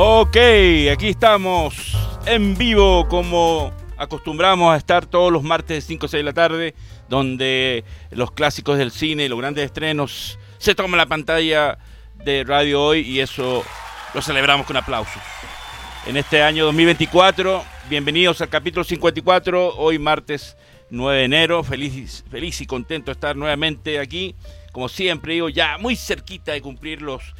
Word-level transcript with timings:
Ok, 0.00 0.36
aquí 0.92 1.08
estamos 1.08 1.74
en 2.24 2.56
vivo 2.56 3.08
como 3.08 3.72
acostumbramos 3.96 4.72
a 4.72 4.76
estar 4.76 5.06
todos 5.06 5.32
los 5.32 5.42
martes 5.42 5.76
de 5.76 5.80
5 5.80 6.06
o 6.06 6.08
6 6.08 6.20
de 6.20 6.22
la 6.22 6.32
tarde, 6.32 6.74
donde 7.08 7.82
los 8.12 8.30
clásicos 8.30 8.78
del 8.78 8.92
cine 8.92 9.24
y 9.24 9.28
los 9.28 9.40
grandes 9.40 9.64
estrenos 9.64 10.38
se 10.58 10.76
toman 10.76 10.98
la 10.98 11.06
pantalla 11.06 11.78
de 12.14 12.44
Radio 12.44 12.80
Hoy 12.80 13.00
y 13.00 13.18
eso 13.18 13.64
lo 14.14 14.22
celebramos 14.22 14.68
con 14.68 14.76
aplausos. 14.76 15.20
En 16.06 16.16
este 16.16 16.42
año 16.42 16.66
2024, 16.66 17.64
bienvenidos 17.90 18.40
al 18.40 18.50
capítulo 18.50 18.84
54, 18.84 19.78
hoy 19.78 19.98
martes 19.98 20.56
9 20.90 21.18
de 21.18 21.24
enero, 21.24 21.64
feliz, 21.64 22.24
feliz 22.30 22.60
y 22.60 22.66
contento 22.66 23.06
de 23.06 23.14
estar 23.14 23.34
nuevamente 23.34 23.98
aquí, 23.98 24.36
como 24.70 24.88
siempre 24.88 25.32
digo, 25.34 25.48
ya 25.48 25.76
muy 25.76 25.96
cerquita 25.96 26.52
de 26.52 26.62
cumplir 26.62 27.02
los 27.02 27.34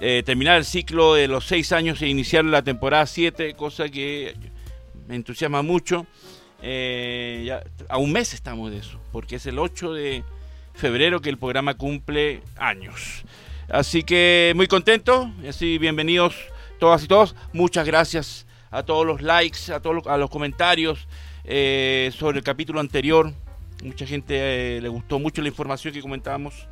eh, 0.00 0.22
terminar 0.24 0.56
el 0.56 0.64
ciclo 0.64 1.14
de 1.14 1.28
los 1.28 1.46
seis 1.46 1.72
años 1.72 2.02
e 2.02 2.08
iniciar 2.08 2.44
la 2.44 2.62
temporada 2.62 3.06
7, 3.06 3.54
cosa 3.54 3.88
que 3.88 4.34
me 5.06 5.14
entusiasma 5.14 5.62
mucho. 5.62 6.06
Eh, 6.62 7.56
a 7.88 7.98
un 7.98 8.12
mes 8.12 8.34
estamos 8.34 8.70
de 8.70 8.78
eso, 8.78 9.00
porque 9.12 9.36
es 9.36 9.46
el 9.46 9.58
8 9.58 9.92
de 9.92 10.24
febrero 10.74 11.20
que 11.20 11.28
el 11.28 11.38
programa 11.38 11.74
cumple 11.74 12.42
años. 12.56 13.22
Así 13.68 14.02
que 14.02 14.52
muy 14.56 14.66
contento, 14.66 15.30
así 15.48 15.78
bienvenidos 15.78 16.34
todas 16.78 17.04
y 17.04 17.08
todos. 17.08 17.34
Muchas 17.52 17.86
gracias 17.86 18.46
a 18.70 18.82
todos 18.82 19.06
los 19.06 19.22
likes, 19.22 19.72
a 19.72 19.80
todos 19.80 19.96
los, 19.96 20.06
a 20.06 20.16
los 20.16 20.30
comentarios 20.30 21.06
eh, 21.44 22.10
sobre 22.16 22.38
el 22.38 22.44
capítulo 22.44 22.80
anterior. 22.80 23.32
Mucha 23.82 24.06
gente 24.06 24.80
le 24.80 24.88
gustó 24.88 25.18
mucho 25.18 25.42
la 25.42 25.48
información 25.48 25.92
que 25.92 26.00
comentábamos 26.00 26.66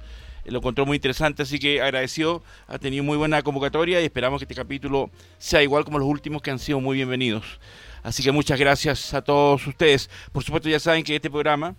lo 0.51 0.59
encontró 0.59 0.85
muy 0.87 0.97
interesante, 0.97 1.43
así 1.43 1.59
que 1.59 1.81
agradecido, 1.81 2.43
ha 2.67 2.79
tenido 2.79 3.05
muy 3.05 3.17
buena 3.17 3.43
convocatoria 3.43 4.01
y 4.01 4.05
esperamos 4.05 4.41
que 4.41 4.45
este 4.45 4.55
capítulo 4.55 5.11
sea 5.39 5.63
igual 5.63 5.85
como 5.85 5.99
los 5.99 6.09
últimos 6.09 6.43
que 6.43 6.51
han 6.51 6.59
sido 6.59 6.81
muy 6.81 6.97
bienvenidos. 6.97 7.61
Así 8.03 8.23
que 8.23 8.33
muchas 8.33 8.59
gracias 8.59 9.15
a 9.15 9.23
todos 9.23 9.67
ustedes. 9.67 10.11
Por 10.33 10.43
supuesto 10.43 10.69
ya 10.69 10.81
saben 10.81 11.05
que 11.05 11.17
este 11.17 11.31
programa 11.31 11.75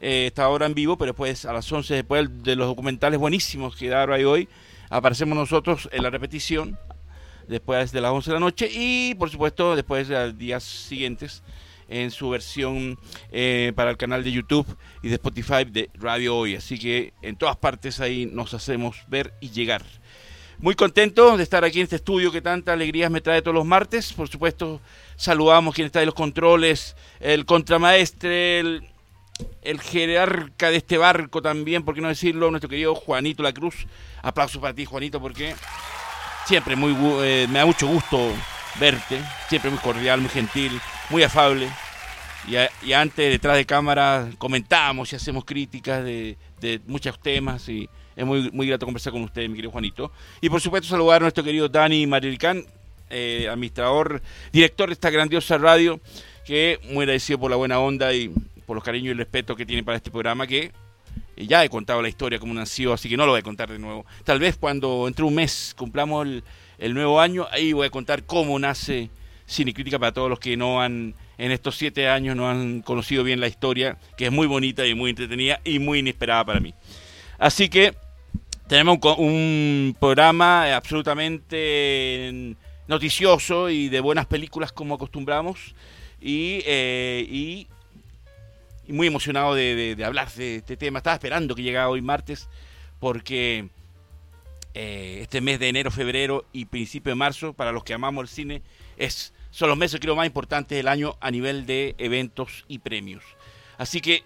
eh, 0.00 0.26
está 0.26 0.44
ahora 0.44 0.66
en 0.66 0.74
vivo, 0.74 0.96
pero 0.96 1.12
después 1.12 1.44
a 1.44 1.52
las 1.52 1.70
11, 1.70 1.94
después 1.94 2.28
de 2.42 2.56
los 2.56 2.66
documentales 2.66 3.18
buenísimos 3.18 3.76
que 3.76 3.88
da 3.88 4.04
hoy, 4.04 4.48
aparecemos 4.90 5.36
nosotros 5.36 5.88
en 5.92 6.02
la 6.02 6.10
repetición, 6.10 6.78
después 7.48 7.92
de 7.92 8.00
las 8.00 8.12
11 8.12 8.30
de 8.30 8.34
la 8.34 8.40
noche 8.40 8.68
y 8.72 9.14
por 9.16 9.30
supuesto 9.30 9.76
después 9.76 10.08
de 10.08 10.26
los 10.26 10.38
días 10.38 10.62
siguientes 10.62 11.42
en 11.88 12.10
su 12.10 12.30
versión 12.30 12.98
eh, 13.32 13.72
para 13.74 13.90
el 13.90 13.96
canal 13.96 14.24
de 14.24 14.32
YouTube 14.32 14.66
y 15.02 15.08
de 15.08 15.14
Spotify 15.14 15.64
de 15.64 15.90
Radio 15.94 16.36
Hoy. 16.36 16.56
Así 16.56 16.78
que 16.78 17.12
en 17.22 17.36
todas 17.36 17.56
partes 17.56 18.00
ahí 18.00 18.26
nos 18.26 18.54
hacemos 18.54 18.96
ver 19.08 19.34
y 19.40 19.50
llegar. 19.50 19.82
Muy 20.58 20.74
contento 20.74 21.36
de 21.36 21.42
estar 21.42 21.64
aquí 21.64 21.80
en 21.80 21.84
este 21.84 21.96
estudio 21.96 22.30
que 22.30 22.40
tanta 22.40 22.72
alegrías 22.72 23.10
me 23.10 23.20
trae 23.20 23.42
todos 23.42 23.54
los 23.54 23.66
martes. 23.66 24.12
Por 24.12 24.28
supuesto, 24.28 24.80
saludamos 25.16 25.74
quien 25.74 25.86
está 25.86 26.00
en 26.00 26.06
los 26.06 26.14
controles, 26.14 26.96
el 27.20 27.44
contramaestre, 27.44 28.60
el, 28.60 28.88
el 29.62 29.80
jerarca 29.80 30.70
de 30.70 30.76
este 30.76 30.96
barco 30.96 31.42
también, 31.42 31.84
por 31.84 31.94
qué 31.94 32.00
no 32.00 32.08
decirlo, 32.08 32.50
nuestro 32.50 32.70
querido 32.70 32.94
Juanito 32.94 33.42
La 33.42 33.52
Cruz. 33.52 33.86
Aplausos 34.22 34.60
para 34.60 34.74
ti, 34.74 34.84
Juanito, 34.84 35.20
porque 35.20 35.54
siempre 36.46 36.76
muy 36.76 36.94
eh, 37.22 37.46
me 37.50 37.58
da 37.58 37.66
mucho 37.66 37.86
gusto 37.86 38.32
verte, 38.78 39.20
siempre 39.48 39.70
muy 39.70 39.78
cordial, 39.80 40.20
muy 40.20 40.30
gentil, 40.30 40.80
muy 41.10 41.22
afable. 41.22 41.68
Y, 42.82 42.92
antes, 42.92 43.30
detrás 43.30 43.56
de 43.56 43.64
cámara, 43.64 44.28
comentamos 44.36 45.12
y 45.12 45.16
hacemos 45.16 45.44
críticas 45.44 46.04
de, 46.04 46.36
muchos 46.86 47.18
temas 47.20 47.68
y 47.68 47.88
es 48.16 48.24
muy, 48.24 48.50
muy 48.52 48.66
grato 48.66 48.86
conversar 48.86 49.12
con 49.12 49.22
usted, 49.22 49.48
mi 49.48 49.54
querido 49.54 49.70
Juanito. 49.70 50.12
Y 50.40 50.48
por 50.48 50.60
supuesto 50.60 50.88
saludar 50.88 51.16
a 51.16 51.24
nuestro 51.24 51.42
querido 51.42 51.68
Dani 51.68 52.06
Marilcán, 52.06 52.64
eh, 53.10 53.48
administrador, 53.50 54.22
director 54.52 54.88
de 54.88 54.94
esta 54.94 55.10
grandiosa 55.10 55.58
radio, 55.58 56.00
que 56.44 56.80
muy 56.84 57.02
agradecido 57.02 57.38
por 57.38 57.50
la 57.50 57.56
buena 57.56 57.78
onda 57.80 58.12
y 58.12 58.30
por 58.66 58.76
los 58.76 58.84
cariños 58.84 59.08
y 59.08 59.10
el 59.10 59.18
respeto 59.18 59.56
que 59.56 59.66
tiene 59.66 59.82
para 59.82 59.96
este 59.96 60.10
programa, 60.10 60.46
que 60.46 60.72
ya 61.36 61.64
he 61.64 61.68
contado 61.68 62.00
la 62.00 62.08
historia 62.08 62.38
como 62.38 62.54
nació, 62.54 62.92
así 62.92 63.08
que 63.08 63.16
no 63.16 63.26
lo 63.26 63.32
voy 63.32 63.40
a 63.40 63.42
contar 63.42 63.70
de 63.70 63.78
nuevo. 63.78 64.04
Tal 64.24 64.38
vez 64.38 64.56
cuando 64.56 65.08
entre 65.08 65.24
un 65.24 65.34
mes 65.34 65.74
cumplamos 65.76 66.26
el, 66.26 66.44
el 66.78 66.94
nuevo 66.94 67.20
año, 67.20 67.46
ahí 67.50 67.72
voy 67.72 67.86
a 67.86 67.90
contar 67.90 68.24
cómo 68.24 68.58
nace 68.58 69.10
Cine 69.46 69.74
Crítica 69.74 69.98
para 69.98 70.12
todos 70.12 70.30
los 70.30 70.38
que 70.38 70.56
no 70.56 70.80
han, 70.80 71.14
en 71.38 71.50
estos 71.50 71.76
siete 71.76 72.08
años 72.08 72.36
no 72.36 72.48
han 72.48 72.82
conocido 72.82 73.24
bien 73.24 73.40
la 73.40 73.48
historia, 73.48 73.98
que 74.16 74.26
es 74.26 74.32
muy 74.32 74.46
bonita 74.46 74.86
y 74.86 74.94
muy 74.94 75.10
entretenida 75.10 75.60
y 75.64 75.78
muy 75.78 75.98
inesperada 75.98 76.44
para 76.44 76.60
mí. 76.60 76.74
Así 77.38 77.68
que 77.68 77.94
tenemos 78.66 78.98
un, 79.18 79.94
programa 80.00 80.74
absolutamente 80.74 82.56
noticioso 82.88 83.68
y 83.68 83.88
de 83.88 84.00
buenas 84.00 84.26
películas 84.26 84.72
como 84.72 84.94
acostumbramos 84.94 85.74
y, 86.20 86.62
eh, 86.64 87.66
muy 88.88 89.06
emocionado 89.06 89.54
de, 89.54 90.02
hablar 90.04 90.30
de 90.32 90.56
este 90.56 90.76
tema. 90.76 90.98
Estaba 90.98 91.14
esperando 91.14 91.54
que 91.54 91.62
llegara 91.62 91.90
hoy 91.90 92.00
martes 92.00 92.48
porque 93.00 93.68
eh, 94.72 95.18
este 95.20 95.42
mes 95.42 95.58
de 95.58 95.68
enero, 95.68 95.90
febrero 95.90 96.46
y 96.52 96.64
principio 96.64 97.10
de 97.10 97.16
marzo, 97.16 97.52
para 97.52 97.72
los 97.72 97.84
que 97.84 97.92
amamos 97.92 98.22
el 98.22 98.28
cine, 98.28 98.62
es 98.96 99.33
son 99.54 99.68
los 99.68 99.78
meses 99.78 100.00
creo 100.00 100.16
más 100.16 100.26
importantes 100.26 100.76
del 100.76 100.88
año 100.88 101.16
a 101.20 101.30
nivel 101.30 101.64
de 101.64 101.94
eventos 101.98 102.64
y 102.66 102.80
premios. 102.80 103.22
Así 103.78 104.00
que, 104.00 104.24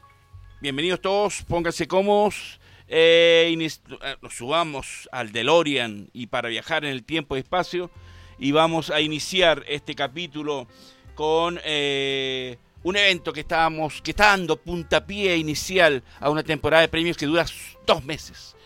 bienvenidos 0.62 1.02
todos, 1.02 1.42
pónganse 1.42 1.86
cómodos, 1.86 2.58
eh, 2.88 3.54
eh, 3.60 4.16
nos 4.22 4.34
subamos 4.34 5.06
al 5.12 5.30
DeLorean 5.30 6.08
y 6.14 6.28
para 6.28 6.48
viajar 6.48 6.86
en 6.86 6.92
el 6.92 7.04
tiempo 7.04 7.36
y 7.36 7.40
espacio 7.40 7.90
y 8.38 8.52
vamos 8.52 8.88
a 8.88 9.02
iniciar 9.02 9.64
este 9.68 9.94
capítulo 9.94 10.66
con 11.14 11.60
eh, 11.62 12.56
un 12.82 12.96
evento 12.96 13.30
que 13.34 13.40
estábamos, 13.40 14.00
que 14.00 14.12
está 14.12 14.28
dando 14.28 14.56
puntapié 14.56 15.36
inicial 15.36 16.02
a 16.20 16.30
una 16.30 16.42
temporada 16.42 16.80
de 16.80 16.88
premios 16.88 17.18
que 17.18 17.26
dura 17.26 17.44
dos 17.86 18.02
meses 18.02 18.56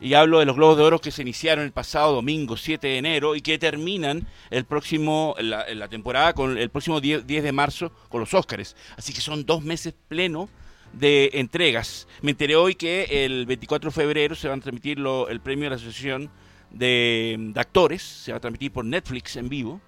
y 0.00 0.14
hablo 0.14 0.40
de 0.40 0.46
los 0.46 0.56
Globos 0.56 0.76
de 0.76 0.84
Oro 0.84 1.00
que 1.00 1.10
se 1.10 1.22
iniciaron 1.22 1.64
el 1.64 1.72
pasado 1.72 2.14
domingo 2.14 2.56
7 2.56 2.86
de 2.86 2.98
enero 2.98 3.34
y 3.34 3.40
que 3.40 3.58
terminan 3.58 4.26
el 4.50 4.64
próximo, 4.64 5.34
la, 5.38 5.66
la 5.74 5.88
temporada 5.88 6.34
con 6.34 6.58
el 6.58 6.70
próximo 6.70 7.00
10, 7.00 7.26
de 7.26 7.52
marzo 7.52 7.90
con 8.08 8.20
los 8.20 8.34
Óscares. 8.34 8.76
Así 8.96 9.12
que 9.12 9.20
son 9.20 9.46
dos 9.46 9.62
meses 9.62 9.94
pleno 10.08 10.48
de 10.92 11.30
entregas. 11.34 12.06
Me 12.22 12.32
enteré 12.32 12.56
hoy 12.56 12.74
que 12.74 13.24
el 13.24 13.46
24 13.46 13.90
de 13.90 13.94
febrero 13.94 14.34
se 14.34 14.48
va 14.48 14.54
a 14.54 14.60
transmitir 14.60 14.98
el 15.28 15.40
premio 15.40 15.64
de 15.64 15.70
la 15.70 15.76
Asociación 15.76 16.30
de, 16.70 17.52
Actores, 17.56 18.02
se 18.02 18.32
va 18.32 18.38
a 18.38 18.40
transmitir 18.40 18.72
por 18.72 18.84
Netflix 18.84 19.36
en 19.36 19.48
vivo. 19.48 19.80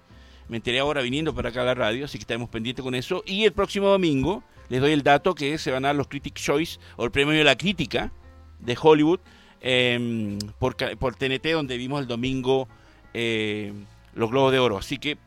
Me 0.47 0.57
enteré 0.57 0.79
ahora 0.79 1.01
viniendo 1.01 1.35
para 1.35 1.49
acá 1.49 1.61
a 1.61 1.65
la 1.65 1.75
radio, 1.75 2.05
así 2.05 2.17
que 2.17 2.23
estaremos 2.23 2.49
pendientes 2.49 2.83
con 2.83 2.95
eso. 2.95 3.23
Y 3.25 3.45
el 3.45 3.53
próximo 3.53 3.87
domingo 3.89 4.43
les 4.69 4.81
doy 4.81 4.93
el 4.93 5.03
dato 5.03 5.35
que 5.35 5.57
se 5.59 5.71
van 5.71 5.85
a 5.85 5.89
dar 5.89 5.95
los 5.95 6.07
Critics 6.07 6.41
Choice 6.41 6.79
o 6.97 7.05
el 7.05 7.11
premio 7.11 7.33
de 7.33 7.43
la 7.43 7.55
crítica 7.55 8.11
de 8.59 8.77
Hollywood 8.79 9.19
Em, 9.61 10.39
por, 10.57 10.75
TNT, 10.75 11.51
donde 11.51 11.77
vimos 11.77 11.99
el 12.01 12.07
domingo 12.07 12.69
eh, 13.13 13.73
los 14.15 14.29
Globos 14.29 14.51
de 14.51 14.59
Oro. 14.59 14.77
Así 14.77 14.97
que 14.97 15.17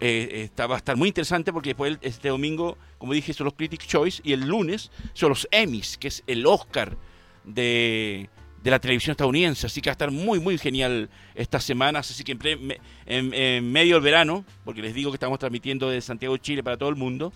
eh, 0.00 0.48
va 0.58 0.74
a 0.74 0.78
estar 0.78 0.96
muy 0.96 1.08
interesante 1.08 1.52
porque 1.52 1.70
después 1.70 1.98
este 2.00 2.28
domingo, 2.28 2.78
como 2.98 3.12
dije, 3.12 3.32
son 3.34 3.44
los 3.44 3.54
Critics' 3.54 3.86
Choice 3.86 4.22
y 4.24 4.32
el 4.32 4.46
lunes 4.46 4.90
son 5.12 5.28
los 5.28 5.46
Emmys, 5.50 5.98
que 5.98 6.08
es 6.08 6.22
el 6.26 6.46
Oscar 6.46 6.96
de, 7.44 8.30
la 8.62 8.78
televisión 8.78 9.12
estadounidense. 9.12 9.66
Así 9.66 9.82
que 9.82 9.90
va 9.90 9.92
a 9.92 9.94
estar 9.94 10.10
muy, 10.10 10.40
muy 10.40 10.56
genial 10.56 11.10
estas 11.34 11.64
semanas. 11.64 12.10
Así 12.10 12.24
que 12.24 12.32
en, 13.06 13.32
en 13.34 13.72
medio 13.72 13.96
del 13.96 14.04
verano, 14.04 14.44
porque 14.64 14.80
les 14.80 14.94
digo 14.94 15.10
que 15.10 15.16
estamos 15.16 15.38
transmitiendo 15.38 15.90
de 15.90 16.00
Santiago, 16.00 16.38
Chile 16.38 16.62
para 16.62 16.78
todo 16.78 16.88
el 16.88 16.96
mundo 16.96 17.32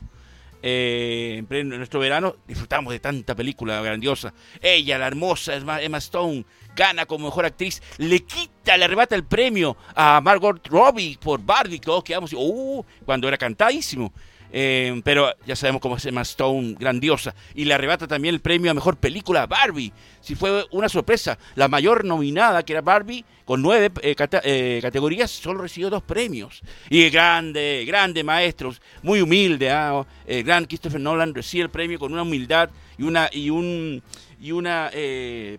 eh, 0.63 1.45
en 1.49 1.69
nuestro 1.69 2.01
verano 2.01 2.37
disfrutamos 2.47 2.93
de 2.93 3.01
tanta 3.01 3.35
película 3.35 3.81
grandiosa. 3.81 4.33
Ella, 4.61 4.99
la 4.99 5.07
hermosa 5.07 5.55
Emma 5.81 5.99
Stone, 5.99 6.45
gana 6.75 7.07
como 7.07 7.27
mejor 7.27 7.45
actriz, 7.45 7.83
le 7.99 8.21
quita, 8.21 8.77
le 8.77 8.85
arrebata 8.85 9.15
el 9.15 9.25
premio 9.25 9.77
a 9.95 10.21
Margot 10.21 10.67
Robbie 10.69 11.19
por 11.21 11.41
Barbie, 11.43 11.81
todos 11.81 12.05
quedamos, 12.05 12.33
uh, 12.33 12.85
cuando 13.05 13.29
era 13.29 13.37
cantadísimo. 13.37 14.13
Eh, 14.53 15.01
pero 15.05 15.33
ya 15.47 15.57
sabemos 15.57 15.81
cómo 15.81 15.97
es 15.97 16.07
Emma 16.07 16.23
Stone, 16.23 16.77
grandiosa. 16.79 17.35
Y 17.55 17.65
le 17.65 17.75
arrebata 17.75 18.07
también 18.07 18.35
el 18.35 18.41
premio 18.41 18.71
a 18.71 18.75
mejor 18.75 18.97
película 18.97 19.47
Barbie. 19.47 19.93
Si 20.21 20.35
fue 20.35 20.67
una 20.71 20.89
sorpresa, 20.89 21.39
la 21.55 21.69
mayor 21.69 22.05
nominada, 22.05 22.63
que 22.63 22.73
era 22.73 22.83
Barbie, 22.83 23.25
con 23.45 23.63
nueve 23.63 23.91
eh, 24.03 24.15
eh, 24.43 24.79
categorías, 24.83 25.31
solo 25.31 25.63
recibió 25.63 25.91
dos 25.91 26.03
premios. 26.03 26.63
Y 26.91 27.09
grande, 27.11 27.85
grande 27.87 28.25
maestro, 28.25 28.75
muy 29.03 29.21
humilde, 29.21 29.71
¿ah? 29.71 30.05
el 30.27 30.45
gran 30.45 30.65
Christopher 30.67 31.01
Nolan 31.01 31.35
recibe 31.35 31.65
el 31.65 31.71
premio 31.71 31.99
con 31.99 32.13
una 32.13 32.23
humildad 32.23 32.71
y 32.99 33.05
una, 33.05 33.31
y 33.33 33.51
un, 33.51 34.03
y 34.41 34.53
una 34.53 34.91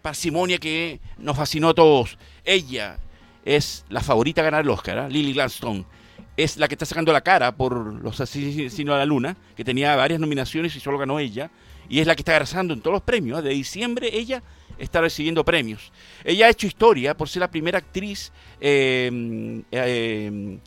parsimonia 0.02 0.58
que 0.58 1.00
nos 1.18 1.38
fascinó 1.38 1.70
a 1.70 1.74
todos. 1.74 2.18
Ella 2.44 2.98
es 3.46 3.86
la 3.90 4.02
favorita 4.02 4.42
a 4.42 4.44
ganar 4.44 4.62
el 4.62 4.70
Oscar, 4.70 5.00
¿ah? 5.00 5.10
Lily 5.10 5.34
Gladstone 5.34 5.86
es 6.44 6.58
la 6.58 6.68
que 6.68 6.76
está 6.76 6.86
sacando 6.86 7.12
la 7.12 7.22
cara 7.22 7.52
por 7.56 8.02
los 8.02 8.20
asesinos 8.22 8.96
a 8.96 8.98
la 8.98 9.06
luna, 9.06 9.36
que 9.56 9.66
tenía 9.66 9.96
varias 9.96 10.20
nominaciones 10.20 10.76
y 10.76 10.80
solo 10.80 10.98
ganó 10.98 11.20
ella, 11.20 11.52
y 11.90 12.00
es 12.00 12.08
la 12.08 12.16
que 12.16 12.22
está 12.22 12.36
arrasando 12.36 12.74
en 12.74 12.82
todos 12.82 12.94
los 12.94 13.04
premios. 13.04 13.40
¿eh? 13.40 13.42
De 13.42 13.50
diciembre 13.50 14.10
ella 14.14 14.42
está 14.78 15.02
recibiendo 15.02 15.44
premios. 15.44 15.92
Ella 16.24 16.46
ha 16.46 16.50
hecho 16.50 16.68
historia 16.68 17.18
por 17.18 17.28
ser 17.28 17.42
la 17.42 17.52
primera 17.52 17.80
actriz 17.80 18.32
eh, 18.62 19.62
eh, 19.72 20.58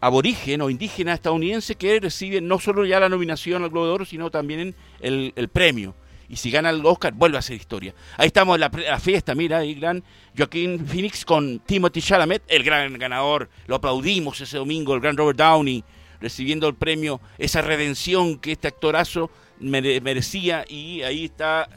aborigen 0.00 0.60
o 0.62 0.70
indígena 0.70 1.14
estadounidense 1.14 1.76
que 1.76 2.00
recibe 2.00 2.40
no 2.40 2.58
solo 2.58 2.84
ya 2.84 2.98
la 2.98 3.08
nominación 3.08 3.62
al 3.62 3.70
Globo 3.70 3.86
de 3.86 3.92
Oro, 3.92 4.04
sino 4.04 4.30
también 4.30 4.74
el 5.00 5.48
premio. 5.52 5.94
Y 6.32 6.36
si 6.36 6.50
gana 6.50 6.70
el 6.70 6.80
Oscar, 6.86 7.12
vuelve 7.12 7.36
a 7.36 7.40
hacer 7.40 7.56
historia. 7.56 7.92
Ahí 8.16 8.28
estamos 8.28 8.54
en 8.54 8.60
la, 8.60 8.98
fiesta, 8.98 9.34
mira, 9.34 9.58
ahí 9.58 9.74
gran 9.74 10.02
Joaquín 10.34 10.86
Phoenix 10.86 11.26
con 11.26 11.58
Timothy 11.58 12.00
Chalamet, 12.00 12.42
el 12.48 12.62
gran 12.62 12.98
ganador. 12.98 13.50
Lo 13.66 13.74
aplaudimos 13.74 14.40
ese 14.40 14.56
domingo, 14.56 14.94
el 14.94 15.02
gran 15.02 15.14
Robert 15.14 15.38
Downey, 15.38 15.84
recibiendo 16.22 16.66
el 16.68 16.74
premio, 16.74 17.20
esa 17.36 17.60
redención 17.60 18.38
que 18.38 18.52
este 18.52 18.68
actorazo 18.68 19.30
merecía. 19.60 20.64
Y 20.66 21.02
ahí 21.02 21.26
está 21.26 21.68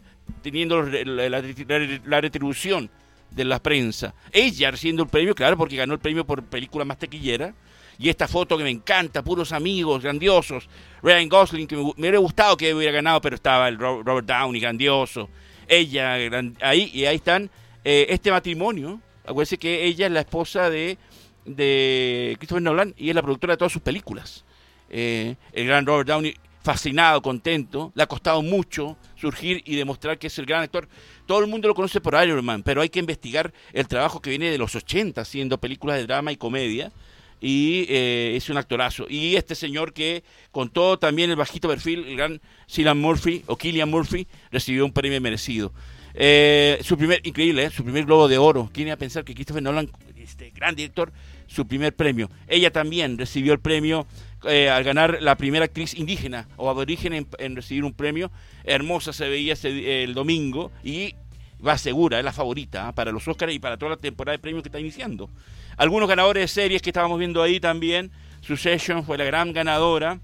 teniendo 0.41 0.83
la, 0.83 2.21
retribución 2.21 2.89
de 3.31 3.43
la 3.43 3.61
prensa. 3.61 4.13
Ella 4.31 4.71
recibiendo 4.71 5.03
el 5.03 5.09
premio, 5.09 5.35
claro, 5.35 5.57
porque 5.57 5.75
ganó 5.75 5.95
el 5.95 5.99
premio 5.99 6.25
por 6.25 6.41
película 6.43 6.85
más 6.85 6.97
tequillera 6.97 7.53
y 7.97 8.09
esta 8.09 8.27
foto 8.27 8.57
que 8.57 8.63
me 8.63 8.69
encanta, 8.69 9.23
puros 9.23 9.51
amigos 9.51 10.03
grandiosos. 10.03 10.67
Ryan 11.01 11.29
Gosling, 11.29 11.67
que 11.67 11.75
me, 11.75 11.81
hubiera 11.81 12.17
gustado 12.17 12.57
que 12.57 12.73
hubiera 12.73 12.91
ganado, 12.91 13.21
pero 13.21 13.35
estaba 13.35 13.67
el 13.67 13.77
Robert 13.77 14.27
Downey, 14.27 14.59
grandioso. 14.61 15.29
Ella, 15.67 16.15
ahí, 16.61 16.91
y 16.93 17.05
ahí 17.05 17.15
están. 17.15 17.49
Eh, 17.83 18.07
este 18.09 18.31
matrimonio, 18.31 18.99
acuérdense 19.25 19.57
que 19.57 19.85
ella 19.85 20.07
es 20.07 20.11
la 20.11 20.21
esposa 20.21 20.69
de, 20.69 20.97
de 21.45 22.35
Christopher 22.39 22.63
Nolan 22.63 22.93
y 22.97 23.09
es 23.09 23.15
la 23.15 23.21
productora 23.21 23.53
de 23.53 23.57
todas 23.57 23.71
sus 23.71 23.81
películas. 23.81 24.43
Eh, 24.89 25.35
el 25.53 25.67
gran 25.67 25.85
Robert 25.85 26.07
Downey, 26.07 26.35
fascinado, 26.63 27.21
contento, 27.21 27.91
le 27.95 28.03
ha 28.03 28.07
costado 28.07 28.41
mucho 28.41 28.97
surgir 29.15 29.61
y 29.65 29.75
demostrar 29.75 30.17
que 30.17 30.27
es 30.27 30.39
el 30.39 30.45
gran 30.47 30.63
actor. 30.63 30.87
Todo 31.27 31.39
el 31.39 31.47
mundo 31.47 31.67
lo 31.67 31.75
conoce 31.75 32.01
por 32.01 32.15
Iron 32.23 32.43
Man, 32.43 32.63
pero 32.63 32.81
hay 32.81 32.89
que 32.89 32.99
investigar 32.99 33.53
el 33.71 33.87
trabajo 33.87 34.19
que 34.19 34.31
viene 34.31 34.49
de 34.49 34.57
los 34.57 34.75
80 34.75 35.21
haciendo 35.21 35.59
películas 35.59 35.97
de 35.97 36.07
drama 36.07 36.31
y 36.31 36.37
comedia 36.37 36.91
y 37.45 37.85
eh, 37.89 38.33
es 38.35 38.49
un 38.49 38.57
actorazo. 38.57 39.05
Y 39.07 39.35
este 39.35 39.53
señor 39.53 39.93
que 39.93 40.23
contó 40.49 40.97
también 40.97 41.29
el 41.29 41.35
bajito 41.35 41.67
perfil, 41.67 42.03
el 42.07 42.17
gran 42.17 42.41
Cillian 42.67 42.97
Murphy 42.97 43.43
o 43.45 43.55
Killian 43.55 43.87
Murphy, 43.87 44.27
recibió 44.51 44.83
un 44.83 44.91
premio 44.91 45.21
merecido. 45.21 45.71
Eh, 46.15 46.79
su 46.81 46.97
primer, 46.97 47.21
increíble, 47.23 47.65
¿eh? 47.65 47.69
su 47.69 47.83
primer 47.83 48.05
globo 48.05 48.27
de 48.27 48.39
oro. 48.39 48.71
¿Quién 48.73 48.87
iba 48.87 48.95
a 48.95 48.97
pensar 48.97 49.23
que 49.23 49.35
Christopher 49.35 49.61
Nolan, 49.61 49.91
este 50.17 50.49
gran 50.55 50.73
director, 50.73 51.13
su 51.45 51.67
primer 51.67 51.95
premio? 51.95 52.31
Ella 52.47 52.71
también 52.71 53.15
recibió 53.15 53.53
el 53.53 53.59
premio 53.59 54.07
al 54.41 54.83
ganar 54.83 55.19
la 55.21 55.37
primera 55.37 55.65
actriz 55.65 55.93
indígena 55.93 56.47
o 56.57 56.69
aborigen 56.71 57.27
en, 57.37 57.55
recibir 57.55 57.83
un 57.83 57.93
premio. 57.93 58.31
Hermosa 58.63 59.13
se 59.13 59.29
veía 59.29 59.55
el 59.63 60.15
domingo 60.15 60.71
y 60.83 61.13
va 61.65 61.77
segura, 61.77 62.19
es 62.19 62.25
la 62.25 62.31
favorita 62.31 62.93
para 62.93 63.11
los 63.11 63.27
Oscars 63.27 63.53
y 63.53 63.59
para 63.59 63.77
toda 63.77 63.91
la 63.91 63.97
temporada 63.97 64.37
de 64.37 64.39
premios 64.39 64.63
que 64.63 64.69
está 64.69 64.79
iniciando. 64.79 65.29
Algunos 65.77 66.07
ganadores 66.07 66.41
de 66.43 66.47
series 66.47 66.81
que 66.81 66.89
estábamos 66.89 67.19
viendo 67.19 67.41
ahí 67.41 67.59
también. 67.59 68.11
Succession 68.41 69.03
fue 69.03 69.17
la 69.17 69.25
gran 69.25 69.53
ganadora. 69.53 70.19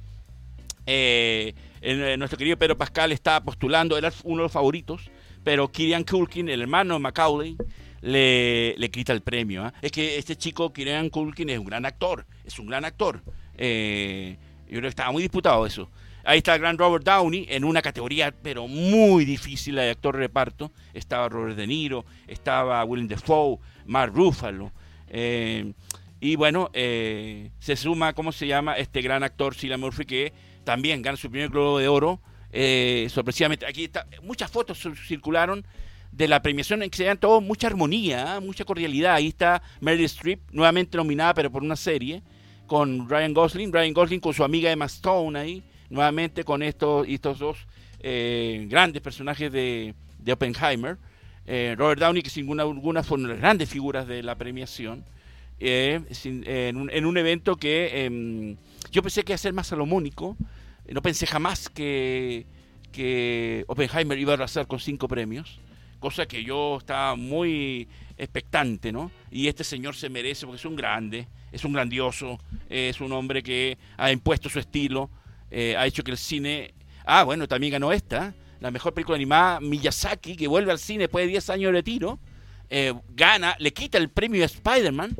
Eh, 0.85 1.53
eh, 1.81 2.15
nuestro 2.17 2.37
querido 2.37 2.57
Pedro 2.57 2.77
Pascal 2.77 3.11
está 3.11 3.43
postulando, 3.43 3.97
era 3.97 4.11
uno 4.23 4.37
de 4.37 4.43
los 4.43 4.51
favoritos, 4.51 5.09
pero 5.43 5.71
Kieran 5.71 6.03
Culkin, 6.03 6.49
el 6.49 6.61
hermano 6.61 6.95
de 6.95 6.99
Macaulay, 6.99 7.57
le, 8.01 8.75
le 8.77 8.91
quita 8.91 9.13
el 9.13 9.21
premio. 9.21 9.63
¿ah? 9.63 9.73
Es 9.81 9.91
que 9.91 10.17
este 10.17 10.35
chico, 10.35 10.71
Kieran 10.71 11.09
Culkin, 11.09 11.49
es 11.49 11.59
un 11.59 11.65
gran 11.65 11.85
actor, 11.85 12.25
es 12.45 12.57
un 12.59 12.67
gran 12.67 12.85
actor. 12.85 13.21
Eh, 13.57 14.37
yo 14.65 14.77
creo 14.77 14.81
que 14.83 14.87
estaba 14.87 15.11
muy 15.11 15.23
disputado 15.23 15.65
eso. 15.65 15.89
Ahí 16.23 16.39
está 16.39 16.55
el 16.55 16.61
gran 16.61 16.77
Robert 16.77 17.03
Downey 17.03 17.47
en 17.49 17.63
una 17.63 17.81
categoría, 17.81 18.31
pero 18.31 18.67
muy 18.67 19.25
difícil 19.25 19.75
de 19.75 19.89
actor 19.89 20.15
reparto. 20.15 20.71
Estaba 20.93 21.29
Robert 21.29 21.55
De 21.55 21.67
Niro, 21.67 22.05
estaba 22.27 22.83
Willem 22.85 23.07
Dafoe, 23.07 23.57
Mark 23.85 24.13
Ruffalo. 24.13 24.71
Eh, 25.09 25.73
y 26.19 26.35
bueno, 26.35 26.69
eh, 26.73 27.49
se 27.59 27.75
suma, 27.75 28.13
¿cómo 28.13 28.31
se 28.31 28.45
llama? 28.45 28.77
Este 28.77 29.01
gran 29.01 29.23
actor, 29.23 29.55
Cillian 29.55 29.79
Murphy, 29.79 30.05
que 30.05 30.33
también 30.63 31.01
gana 31.01 31.17
su 31.17 31.31
primer 31.31 31.49
Globo 31.49 31.79
de 31.79 31.87
Oro. 31.87 32.21
Eh, 32.51 33.07
sorpresivamente, 33.09 33.65
aquí 33.65 33.85
está, 33.85 34.05
muchas 34.21 34.51
fotos 34.51 34.87
circularon 35.07 35.65
de 36.11 36.27
la 36.27 36.41
premiación 36.41 36.83
en 36.83 36.89
que 36.89 36.97
se 36.97 37.05
dan 37.05 37.17
todo 37.17 37.41
mucha 37.41 37.67
armonía, 37.67 38.39
mucha 38.39 38.65
cordialidad. 38.65 39.15
Ahí 39.15 39.29
está 39.29 39.63
Meryl 39.79 40.05
Streep, 40.05 40.41
nuevamente 40.51 40.97
nominada, 40.97 41.33
pero 41.33 41.51
por 41.51 41.63
una 41.63 41.75
serie, 41.75 42.21
con 42.67 43.09
Ryan 43.09 43.33
Gosling. 43.33 43.73
Ryan 43.73 43.93
Gosling 43.93 44.19
con 44.19 44.33
su 44.33 44.43
amiga 44.43 44.71
Emma 44.71 44.85
Stone 44.85 45.39
ahí, 45.39 45.63
nuevamente 45.91 46.43
con 46.43 46.63
estos, 46.63 47.07
estos 47.07 47.37
dos 47.37 47.57
grandes 48.01 49.01
personajes 49.01 49.51
de, 49.51 49.93
de 50.17 50.33
Oppenheimer. 50.33 50.97
Eh, 51.45 51.75
Robert 51.77 51.99
Downey, 51.99 52.21
que 52.21 52.29
sin 52.29 52.59
alguna 52.59 53.03
fueron 53.03 53.27
las 53.27 53.39
grandes 53.39 53.69
figuras 53.69 54.07
de 54.07 54.23
la 54.23 54.35
premiación, 54.35 55.03
eh, 55.59 56.01
en, 56.23 57.05
un, 57.05 57.17
evento 57.17 57.55
que 57.55 58.05
em, 58.05 58.57
yo 58.91 59.03
pensé 59.03 59.23
que 59.23 59.31
iba 59.31 59.35
a 59.35 59.39
ser 59.39 59.53
más 59.53 59.67
salomónico, 59.67 60.37
eh, 60.87 60.93
no 60.93 61.01
pensé 61.01 61.27
jamás 61.27 61.69
que, 61.69 62.45
que 62.91 63.63
Oppenheimer 63.67 64.17
iba 64.17 64.33
a 64.33 64.35
arrasar 64.35 64.67
con 64.67 64.79
cinco 64.79 65.07
premios, 65.07 65.59
cosa 65.99 66.25
que 66.25 66.43
yo 66.43 66.77
estaba 66.77 67.15
muy 67.15 67.87
expectante, 68.17 68.91
¿no? 68.91 69.11
Y 69.29 69.47
este 69.47 69.63
señor 69.63 69.95
se 69.95 70.09
merece 70.09 70.45
porque 70.45 70.59
es 70.59 70.65
un 70.65 70.75
grande, 70.75 71.27
es 71.51 71.63
un 71.63 71.73
grandioso, 71.73 72.39
es 72.69 73.01
un 73.01 73.11
hombre 73.11 73.43
que 73.43 73.77
ha 73.97 74.11
impuesto 74.11 74.49
su 74.49 74.59
estilo, 74.59 75.11
ha 75.51 75.85
hecho 75.85 76.03
que 76.03 76.11
el 76.11 76.17
cine... 76.17 76.73
Ah, 77.05 77.23
bueno, 77.23 77.47
también 77.47 77.73
ganó 77.73 77.91
esta, 77.91 78.33
la 78.61 78.71
mejor 78.71 78.93
película 78.93 79.15
animada, 79.15 79.59
Miyazaki, 79.59 80.35
que 80.35 80.47
vuelve 80.47 80.71
al 80.71 80.79
cine 80.79 80.99
después 80.99 81.25
de 81.25 81.29
10 81.29 81.49
años 81.49 81.67
de 81.69 81.71
retiro, 81.71 82.19
eh, 82.69 82.93
gana, 83.09 83.55
le 83.59 83.73
quita 83.73 83.97
el 83.97 84.09
premio 84.09 84.43
a 84.43 84.45
Spider-Man, 84.45 85.15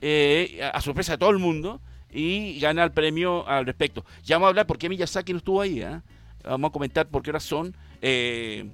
eh, 0.00 0.70
a 0.72 0.80
sorpresa 0.80 1.12
de 1.12 1.18
todo 1.18 1.30
el 1.30 1.38
mundo, 1.38 1.80
y 2.10 2.58
gana 2.60 2.84
el 2.84 2.92
premio 2.92 3.46
al 3.48 3.66
respecto. 3.66 4.04
Ya 4.22 4.36
vamos 4.36 4.46
a 4.46 4.48
hablar 4.50 4.66
por 4.66 4.78
qué 4.78 4.88
Miyazaki 4.88 5.32
no 5.32 5.38
estuvo 5.38 5.60
ahí, 5.60 5.82
¿eh? 5.82 6.00
vamos 6.44 6.68
a 6.68 6.72
comentar 6.72 7.08
por 7.08 7.22
qué 7.22 7.32
razón 7.32 7.76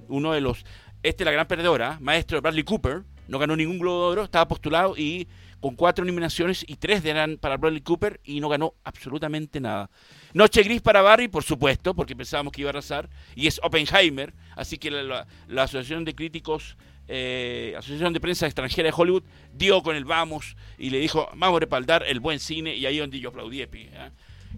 uno 0.07 0.33
de 0.33 0.41
los, 0.41 0.65
este 1.03 1.23
es 1.23 1.25
la 1.25 1.31
gran 1.31 1.47
perdedora, 1.47 1.97
maestro 2.01 2.41
Bradley 2.41 2.63
Cooper, 2.63 3.03
no 3.27 3.39
ganó 3.39 3.55
ningún 3.55 3.79
Globo 3.79 4.01
de 4.05 4.11
Oro, 4.11 4.23
estaba 4.25 4.47
postulado 4.47 4.95
y 4.97 5.27
con 5.61 5.75
cuatro 5.75 6.03
nominaciones 6.03 6.65
y 6.67 6.75
tres 6.75 7.05
eran 7.05 7.37
para 7.37 7.55
Bradley 7.55 7.81
Cooper 7.81 8.19
y 8.23 8.39
no 8.39 8.49
ganó 8.49 8.73
absolutamente 8.83 9.61
nada. 9.61 9.89
Noche 10.33 10.63
gris 10.63 10.81
para 10.81 11.01
Barry, 11.03 11.27
por 11.27 11.43
supuesto, 11.43 11.93
porque 11.93 12.15
pensábamos 12.15 12.51
que 12.51 12.61
iba 12.61 12.69
a 12.69 12.71
arrasar, 12.71 13.09
y 13.35 13.47
es 13.47 13.59
Oppenheimer, 13.63 14.33
así 14.55 14.77
que 14.77 14.89
la, 14.89 15.27
Asociación 15.55 16.03
de 16.03 16.15
Críticos, 16.15 16.77
eh, 17.07 17.75
Asociación 17.77 18.11
de 18.11 18.19
Prensa 18.19 18.47
Extranjera 18.47 18.87
de 18.89 18.95
Hollywood, 18.97 19.23
dio 19.53 19.83
con 19.83 19.95
el 19.95 20.03
vamos 20.03 20.57
y 20.79 20.89
le 20.89 20.97
dijo, 20.97 21.29
vamos 21.35 21.57
a 21.57 21.59
respaldar 21.59 22.03
el 22.07 22.19
buen 22.19 22.39
cine, 22.39 22.75
y 22.75 22.87
ahí 22.87 22.97
donde 22.97 23.19
yo 23.19 23.29
aplaudí. 23.29 23.61
¿eh? 23.61 23.69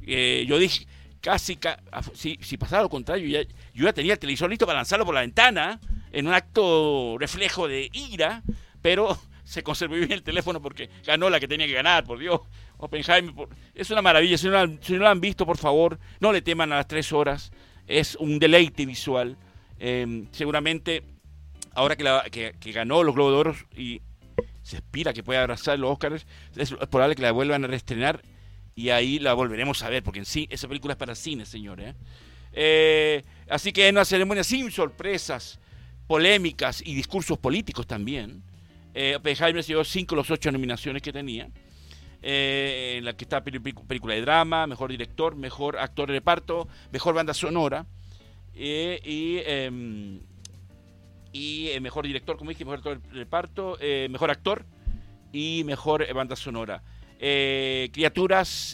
Eh, 0.04 0.46
yo 0.48 0.58
dije, 0.58 0.88
casi, 1.20 1.60
si, 2.14 2.40
si, 2.42 2.58
pasaba 2.58 2.84
lo 2.84 2.90
contrario, 2.90 3.28
ya, 3.28 3.46
yo 3.74 3.84
ya 3.86 3.94
tenía 3.94 4.14
el 4.14 4.20
televisor 4.20 4.50
listo 4.50 4.66
para 4.66 4.80
lanzarlo 4.80 5.06
por 5.06 5.16
la 5.16 5.22
ventana, 5.22 5.82
en 6.14 6.28
un 6.28 6.34
acto 6.34 7.18
reflejo 7.20 7.68
de 7.68 7.90
ira, 7.92 8.42
pero 8.82 9.20
se 9.44 9.64
conservó 9.64 9.96
bien 9.96 10.12
el 10.12 10.24
teléfono 10.24 10.62
porque 10.62 10.90
ganó 11.06 11.30
la 11.30 11.40
que 11.40 11.48
tenía 11.48 11.68
que 11.68 11.74
ganar, 11.74 12.04
por 12.04 12.20
Dios. 12.20 12.42
Oppenheimer, 12.78 13.48
es 13.74 13.90
una 13.92 14.02
maravilla. 14.02 14.38
Si 14.38 14.48
no, 14.48 14.66
lo 14.66 15.08
han 15.08 15.22
visto, 15.22 15.46
por 15.46 15.58
favor, 15.58 16.00
no 16.20 16.32
le 16.32 16.42
teman 16.42 16.72
a 16.72 16.78
las 16.78 16.88
tres 16.88 17.12
horas. 17.12 17.52
Es 17.88 18.16
un 18.16 18.40
deleite 18.40 18.86
visual. 18.86 19.38
Em, 19.80 20.28
seguramente, 20.32 21.04
ahora 21.74 21.96
que, 21.96 22.56
que, 22.60 22.72
ganó 22.72 23.04
los 23.04 23.16
Globos 23.16 23.34
de 23.34 23.38
Oro 23.38 23.56
y 23.76 24.02
se 24.62 24.78
espera 24.78 25.14
que 25.14 25.24
pueda 25.24 25.42
abrazar 25.42 25.78
los 25.78 25.92
Oscars, 25.92 26.26
es 26.56 26.74
probable 26.90 27.16
que 27.16 27.22
la 27.22 27.32
vuelvan 27.32 27.66
a 27.66 27.68
reestrenar 27.68 28.22
y 28.76 28.90
ahí 28.90 29.20
la 29.20 29.34
volveremos 29.34 29.84
a 29.84 29.90
ver, 29.90 30.04
porque 30.04 30.20
en 30.20 30.26
sí, 30.26 30.48
esa 30.50 30.68
película 30.68 30.94
es 30.94 30.98
para 30.98 31.16
cine, 31.16 31.46
señores. 31.46 31.90
¿eh? 31.90 31.96
Eh, 32.54 33.24
así 33.50 33.72
que 33.72 33.88
en 33.88 33.96
una 33.96 34.06
ceremonia 34.06 34.44
sin 34.44 34.72
sorpresas, 34.72 35.60
polémicas 36.08 36.82
y 36.86 36.96
discursos 36.96 37.38
políticos 37.38 37.88
también. 37.88 38.44
Eh, 38.94 39.16
Oppenheimer 39.16 39.64
se 39.64 39.70
llevó 39.70 39.84
cinco 39.84 40.16
de 40.16 40.22
las 40.22 40.32
ocho 40.32 40.52
nominaciones 40.52 41.02
que 41.02 41.12
tenía. 41.12 41.50
Eh, 42.26 42.96
en 43.00 43.04
la 43.04 43.18
que 43.18 43.26
está 43.26 43.44
película 43.44 44.14
de 44.14 44.22
drama, 44.22 44.66
mejor 44.66 44.90
director, 44.90 45.36
mejor 45.36 45.78
actor 45.78 46.08
de 46.08 46.14
reparto, 46.14 46.70
mejor 46.90 47.14
banda 47.14 47.34
sonora 47.34 47.86
eh, 48.56 49.02
y, 49.04 49.40
em, 49.46 50.22
eh, 51.34 51.80
mejor 51.82 52.08
director, 52.08 52.38
como 52.38 52.52
dije, 52.52 52.64
mejor 52.64 52.78
actor 52.78 53.02
de 53.02 53.20
reparto, 53.20 53.78
mejor 54.10 54.32
actor 54.32 54.66
y 55.34 55.64
mejor 55.66 56.14
banda 56.14 56.38
sonora. 56.38 56.82
criaturas, 57.20 58.74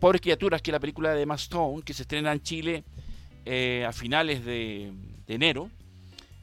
pobres 0.00 0.20
criaturas, 0.20 0.60
que 0.60 0.70
es 0.70 0.72
la 0.72 0.80
película 0.80 1.14
de 1.14 1.22
Emma 1.22 1.36
Stone, 1.36 1.82
que 1.84 1.94
se 1.94 2.02
estrena 2.02 2.32
en 2.32 2.42
Chile 2.42 2.82
a 3.86 3.92
finales 3.92 4.44
de, 4.44 4.92
de 5.24 5.34
enero 5.34 5.70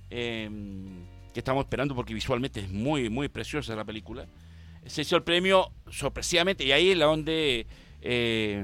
em, 0.09 1.03
que 1.33 1.39
estamos 1.39 1.63
esperando 1.63 1.95
porque 1.95 2.13
visualmente 2.13 2.61
es 2.61 2.69
muy, 2.69 3.09
muy 3.09 3.29
preciosa 3.29 3.75
la 3.75 3.85
película 3.85 4.27
se 4.85 5.01
hizo 5.01 5.15
el 5.15 5.23
premio 5.23 5.71
sorpresivamente 5.89 6.63
y 6.63 6.71
ahí 6.71 6.91
es 6.91 6.97
la 6.97 7.05
donde 7.05 7.67
eh, 8.01 8.63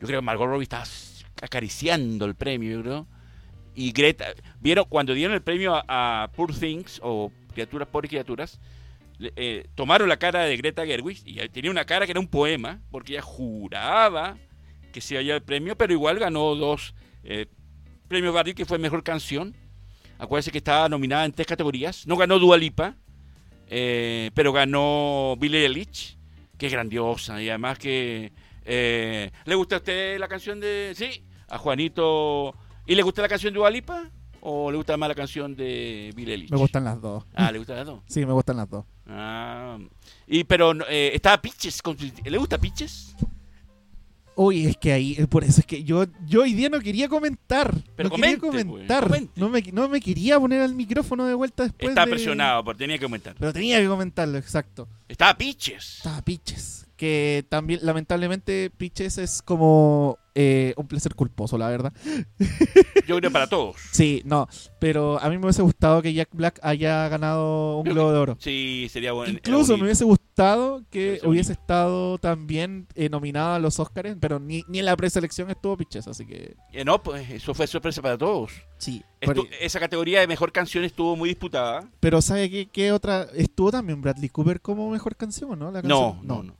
yo 0.00 0.06
creo 0.06 0.20
que 0.20 0.24
Margot 0.24 0.48
Robbie 0.48 0.64
está 0.64 0.84
acariciando 1.42 2.24
el 2.24 2.34
premio, 2.34 2.76
yo 2.76 2.82
creo. 2.82 3.06
Y 3.74 3.92
Greta, 3.92 4.26
vieron 4.60 4.86
cuando 4.88 5.14
dieron 5.14 5.34
el 5.34 5.42
premio 5.42 5.74
a, 5.74 5.84
a 6.24 6.28
Poor 6.32 6.54
Things 6.54 7.00
o 7.02 7.32
Criaturas 7.52 7.88
Pobres 7.88 8.08
Criaturas, 8.08 8.60
eh, 9.20 9.66
tomaron 9.74 10.08
la 10.08 10.16
cara 10.16 10.44
de 10.44 10.56
Greta 10.56 10.86
Gerwig 10.86 11.22
y 11.24 11.36
tenía 11.48 11.70
una 11.70 11.84
cara 11.84 12.06
que 12.06 12.12
era 12.12 12.20
un 12.20 12.28
poema, 12.28 12.80
porque 12.90 13.14
ella 13.14 13.22
juraba 13.22 14.36
que 14.92 15.00
se 15.00 15.16
había 15.16 15.34
el 15.34 15.42
premio, 15.42 15.76
pero 15.76 15.92
igual 15.92 16.18
ganó 16.18 16.54
dos 16.54 16.94
eh, 17.24 17.46
premios 18.08 18.32
Barbie, 18.32 18.54
que 18.54 18.64
fue 18.64 18.78
Mejor 18.78 19.02
Canción. 19.02 19.56
Acuérdense 20.24 20.50
que 20.50 20.58
estaba 20.58 20.88
nominada 20.88 21.24
en 21.24 21.32
tres 21.32 21.46
categorías. 21.46 22.06
No 22.06 22.16
ganó 22.16 22.38
Dua 22.38 22.56
Lipa, 22.56 22.96
eh, 23.68 24.30
pero 24.34 24.52
ganó 24.52 25.36
Billie 25.38 25.64
Eilish, 25.66 26.18
que 26.58 26.66
es 26.66 26.72
grandiosa 26.72 27.40
y 27.42 27.48
además 27.48 27.78
que... 27.78 28.32
eh, 28.64 29.30
¿Le 29.44 29.54
gusta 29.54 29.76
a 29.76 29.78
usted 29.78 30.18
la 30.18 30.28
canción 30.28 30.60
de...? 30.60 30.92
Sí, 30.96 31.24
a 31.48 31.58
Juanito... 31.58 32.54
¿Y 32.86 32.94
le 32.94 33.02
gusta 33.02 33.22
la 33.22 33.28
canción 33.28 33.54
de 33.54 33.58
Dua 33.58 33.70
Lipa? 33.70 34.10
¿O 34.40 34.70
le 34.70 34.76
gusta 34.76 34.94
más 34.98 35.08
la 35.08 35.14
canción 35.14 35.56
de 35.56 36.12
Billie 36.14 36.34
Eilish? 36.34 36.50
Me 36.50 36.58
gustan 36.58 36.84
las 36.84 37.00
dos. 37.00 37.24
Ah, 37.34 37.50
¿le 37.50 37.56
gustan 37.58 37.76
las 37.76 37.86
dos? 37.86 38.00
Sí, 38.06 38.26
me 38.26 38.32
gustan 38.34 38.58
las 38.58 38.68
dos. 38.68 38.84
Ah, 39.06 39.78
y 40.26 40.44
pero 40.44 40.72
eh, 40.88 41.12
estaba 41.14 41.40
Pitches. 41.40 41.80
con- 41.80 41.96
¿Le 42.24 42.36
gusta 42.38 42.58
Pitches? 42.58 43.16
Uy, 44.36 44.66
es 44.66 44.76
que 44.76 44.92
ahí, 44.92 45.14
eh, 45.18 45.26
por 45.26 45.44
eso 45.44 45.60
es 45.60 45.66
que 45.66 45.84
yo, 45.84 46.06
yo 46.26 46.42
hoy 46.42 46.54
día 46.54 46.68
no 46.68 46.80
quería 46.80 47.08
comentar. 47.08 47.74
Pero 47.96 48.08
no 48.08 48.16
quería 48.16 48.38
comentar. 48.38 49.06
pues, 49.06 49.20
comente. 49.22 49.40
no, 49.40 49.48
me, 49.48 49.62
no 49.72 49.88
me 49.88 50.00
quería 50.00 50.38
poner 50.40 50.60
al 50.62 50.74
micrófono 50.74 51.26
de 51.26 51.34
vuelta 51.34 51.64
después. 51.64 51.90
Estaba 51.90 52.06
de- 52.06 52.12
presionado, 52.12 52.64
pero 52.64 52.76
tenía 52.76 52.98
que 52.98 53.04
aumentar. 53.04 53.34
Pero 53.38 53.52
tenía 53.52 53.80
que 53.80 53.86
comentarlo, 53.86 54.36
exacto. 54.38 54.88
Estaba 55.08 55.36
Pitches. 55.36 55.96
Estaba 55.98 56.22
Pitches. 56.22 56.86
Que 57.04 57.44
también, 57.50 57.80
lamentablemente, 57.82 58.70
Pitches 58.70 59.18
es 59.18 59.42
como 59.42 60.16
eh, 60.34 60.72
un 60.78 60.88
placer 60.88 61.14
culposo, 61.14 61.58
la 61.58 61.68
verdad. 61.68 61.92
Yo 63.06 63.18
creo 63.18 63.30
para 63.30 63.46
todos. 63.46 63.76
Sí, 63.92 64.22
no. 64.24 64.48
Pero 64.80 65.20
a 65.20 65.28
mí 65.28 65.36
me 65.36 65.44
hubiese 65.44 65.60
gustado 65.60 66.00
que 66.00 66.14
Jack 66.14 66.30
Black 66.32 66.58
haya 66.62 67.06
ganado 67.10 67.76
un 67.76 67.84
Globo 67.84 68.10
de 68.10 68.18
Oro. 68.18 68.36
Sí, 68.40 68.88
sería 68.90 69.12
bueno. 69.12 69.34
Incluso 69.34 69.76
me 69.76 69.84
hubiese 69.84 70.04
gustado 70.04 70.82
que 70.90 71.10
Hubiese 71.10 71.28
hubiese 71.28 71.52
estado 71.52 72.16
también 72.16 72.88
eh, 72.94 73.10
nominado 73.10 73.52
a 73.52 73.58
los 73.58 73.78
Oscars, 73.78 74.16
pero 74.18 74.40
ni, 74.40 74.64
ni 74.66 74.78
en 74.78 74.86
la 74.86 74.96
preselección 74.96 75.50
estuvo 75.50 75.76
Pitches, 75.76 76.08
así 76.08 76.24
que 76.26 76.56
Eh, 76.72 76.86
no, 76.86 77.02
pues 77.02 77.28
eso 77.30 77.52
fue 77.52 77.66
sorpresa 77.66 78.00
para 78.00 78.16
todos. 78.16 78.50
Sí. 78.84 79.02
Estu- 79.20 79.48
esa 79.60 79.80
categoría 79.80 80.20
de 80.20 80.26
mejor 80.26 80.52
canción 80.52 80.84
estuvo 80.84 81.16
muy 81.16 81.30
disputada. 81.30 81.88
Pero 82.00 82.20
¿sabe 82.20 82.50
qué, 82.50 82.66
qué 82.66 82.92
otra? 82.92 83.26
¿Estuvo 83.34 83.70
también 83.70 84.02
Bradley 84.02 84.28
Cooper 84.28 84.60
como 84.60 84.90
mejor 84.90 85.16
canción 85.16 85.58
no? 85.58 85.70
La 85.70 85.82
No, 85.82 86.18
no, 86.22 86.42
no. 86.42 86.54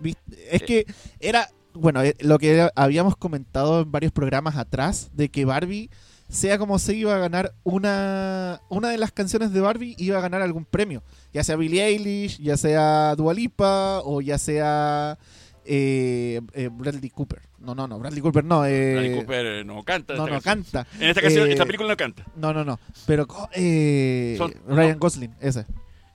Es 0.50 0.62
que 0.62 0.86
era, 1.20 1.48
bueno, 1.74 2.02
eh, 2.02 2.14
lo 2.20 2.38
que 2.38 2.68
habíamos 2.74 3.16
comentado 3.16 3.82
en 3.82 3.92
varios 3.92 4.12
programas 4.12 4.56
atrás, 4.56 5.10
de 5.12 5.28
que 5.28 5.44
Barbie, 5.44 5.90
sea 6.28 6.58
como 6.58 6.78
se 6.78 6.94
iba 6.96 7.14
a 7.14 7.18
ganar 7.18 7.52
una, 7.64 8.60
una 8.70 8.88
de 8.88 8.96
las 8.98 9.12
canciones 9.12 9.52
de 9.52 9.60
Barbie, 9.60 9.94
iba 9.98 10.16
a 10.18 10.22
ganar 10.22 10.40
algún 10.40 10.64
premio. 10.64 11.02
Ya 11.32 11.44
sea 11.44 11.56
Billie 11.56 11.84
Eilish, 11.84 12.40
ya 12.40 12.56
sea 12.56 13.14
Dua 13.16 13.34
Lipa, 13.34 14.00
o 14.04 14.20
ya 14.22 14.38
sea 14.38 15.18
eh, 15.64 16.40
eh, 16.52 16.68
Bradley 16.70 17.10
Cooper. 17.10 17.40
No, 17.58 17.74
no, 17.74 17.86
no, 17.88 17.98
Bradley 17.98 18.20
Cooper 18.20 18.44
no. 18.44 18.64
eh, 18.66 18.92
Bradley 18.92 19.14
Cooper 19.16 19.46
eh, 19.46 19.64
no 19.64 19.82
canta. 19.82 20.14
no, 20.14 20.26
no 20.26 20.40
canción. 20.40 20.62
canta. 20.82 20.86
En 21.00 21.08
esta, 21.08 21.20
canción, 21.22 21.50
esta 21.50 21.64
película 21.66 21.88
no 21.88 21.96
canta. 21.96 22.24
No, 22.36 22.52
no, 22.52 22.64
no. 22.64 22.78
Pero 23.06 23.26
Son- 23.26 24.54
Ryan 24.68 24.92
no. 24.92 24.98
Gosling, 24.98 25.34
ese. 25.40 25.64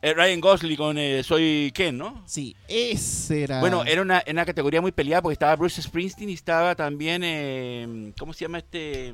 Ryan 0.01 0.39
Gosling 0.39 0.77
con 0.77 0.97
Soy 1.23 1.71
Ken, 1.73 1.97
¿no? 1.97 2.23
Sí, 2.25 2.55
ese 2.67 3.43
era. 3.43 3.59
Bueno, 3.59 3.83
era 3.83 4.01
una, 4.01 4.19
era 4.19 4.31
una 4.31 4.45
categoría 4.45 4.79
muy 4.81 4.91
peleada 4.93 5.21
porque 5.21 5.33
estaba 5.33 5.55
Bruce 5.55 5.81
Springsteen 5.81 6.29
y 6.29 6.33
estaba 6.33 6.73
también, 6.75 7.21
eh, 7.25 8.13
¿cómo 8.17 8.31
se 8.33 8.45
llama 8.45 8.59
este? 8.59 9.13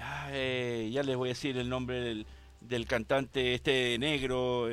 Ah, 0.00 0.30
ya 0.30 1.02
les 1.02 1.16
voy 1.16 1.28
a 1.28 1.32
decir 1.32 1.58
el 1.58 1.68
nombre 1.68 2.00
del, 2.00 2.26
del 2.60 2.86
cantante 2.86 3.54
este 3.54 3.98
negro. 3.98 4.68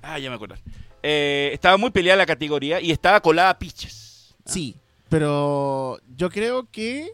ah, 0.00 0.18
ya 0.18 0.30
me 0.30 0.36
acuerdo. 0.36 0.54
Eh, 1.02 1.50
estaba 1.52 1.76
muy 1.76 1.90
peleada 1.90 2.16
la 2.18 2.26
categoría 2.26 2.80
y 2.80 2.90
estaba 2.92 3.20
colada 3.20 3.58
Pitches. 3.58 4.34
¿ah? 4.38 4.42
Sí, 4.46 4.76
pero 5.08 5.98
yo 6.16 6.30
creo 6.30 6.70
que 6.70 7.12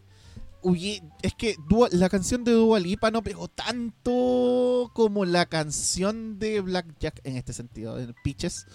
es 1.23 1.35
que 1.35 1.57
Dua- 1.69 1.89
la 1.93 2.09
canción 2.11 2.45
de 2.45 2.53
Dua 2.53 2.79
Lipa 2.81 3.11
no 3.11 3.23
pegó 3.23 3.49
tanto 3.49 4.91
como 4.95 5.25
la 5.25 5.47
canción 5.47 6.39
de 6.39 6.61
Black 6.61 6.87
Jack 7.01 7.21
en 7.25 7.37
este 7.37 7.53
sentido, 7.53 7.99
en 7.99 8.15
Pitches. 8.23 8.67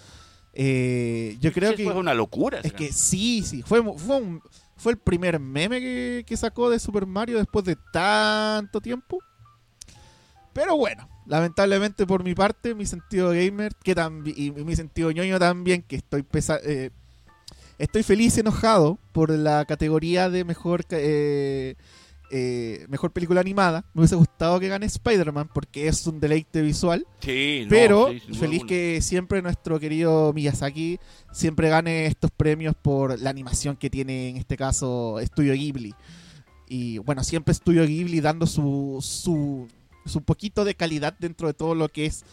Eh, 0.56 1.38
yo 1.42 1.52
creo 1.52 1.76
que 1.76 1.84
fue 1.84 1.94
una 1.96 2.14
locura. 2.14 2.60
es 2.64 2.74
que 2.74 2.92
sí, 2.92 3.44
sí, 3.44 3.62
fue 3.64 3.82
fue, 3.98 4.18
un- 4.18 4.42
fue 4.76 4.94
el 4.94 4.98
primer 4.98 5.40
meme 5.40 5.80
que, 5.80 6.24
que 6.28 6.38
sacó 6.38 6.70
de 6.70 6.80
Super 6.80 7.06
Mario 7.06 7.38
después 7.38 7.66
de 7.66 7.76
tanto 7.92 8.80
tiempo. 8.82 9.20
Pero 10.54 10.78
bueno, 10.78 11.08
lamentablemente 11.26 12.06
por 12.06 12.24
mi 12.24 12.36
parte, 12.36 12.76
mi 12.76 12.86
sentido 12.86 13.30
gamer 13.30 13.74
que 13.84 13.96
y 14.36 14.52
mi 14.52 14.76
sentido 14.76 15.12
ñoño 15.12 15.40
también, 15.40 15.82
que 15.82 15.96
estoy 15.96 16.24
pesa 16.24 16.60
eh, 16.64 16.92
estoy 17.78 18.04
feliz 18.04 18.38
y 18.38 18.42
enojado 18.42 18.98
por 19.12 19.30
la 19.30 19.66
categoría 19.66 20.30
de 20.30 20.44
mejor 20.44 20.86
eh, 20.90 21.76
eh, 22.36 22.86
mejor 22.90 23.12
película 23.12 23.42
animada. 23.42 23.86
Me 23.94 24.02
hubiese 24.02 24.16
gustado 24.16 24.60
que 24.60 24.68
gane 24.68 24.88
Spider-Man 24.88 25.50
porque 25.54 25.88
es 25.88 26.08
un 26.08 26.20
deleite 26.20 26.62
visual. 26.64 27.06
Sí, 27.20 27.62
no, 27.66 27.70
Pero 27.70 28.10
sí, 28.10 28.34
feliz 28.34 28.64
que 28.66 29.02
siempre 29.02 29.42
nuestro 29.44 29.80
querido 29.80 30.34
Miyazaki 30.34 31.00
siempre 31.32 31.70
gane 31.70 32.08
estos 32.08 32.32
premios 32.32 32.74
por 32.82 33.20
la 33.20 33.30
animación 33.30 33.76
que 33.76 33.92
tiene 33.92 34.30
en 34.30 34.38
este 34.38 34.58
caso 34.58 35.20
Estudio 35.20 35.54
Ghibli. 35.54 35.94
Y 36.68 36.98
bueno, 36.98 37.24
siempre 37.24 37.52
Estudio 37.52 37.86
Ghibli 37.86 38.20
dando 38.20 38.48
su, 38.48 38.98
su, 39.00 39.68
su 40.06 40.24
poquito 40.24 40.66
de 40.66 40.76
calidad 40.76 41.16
dentro 41.18 41.48
de 41.48 41.54
todo 41.54 41.76
lo 41.76 41.90
que 41.90 42.06
es 42.06 42.26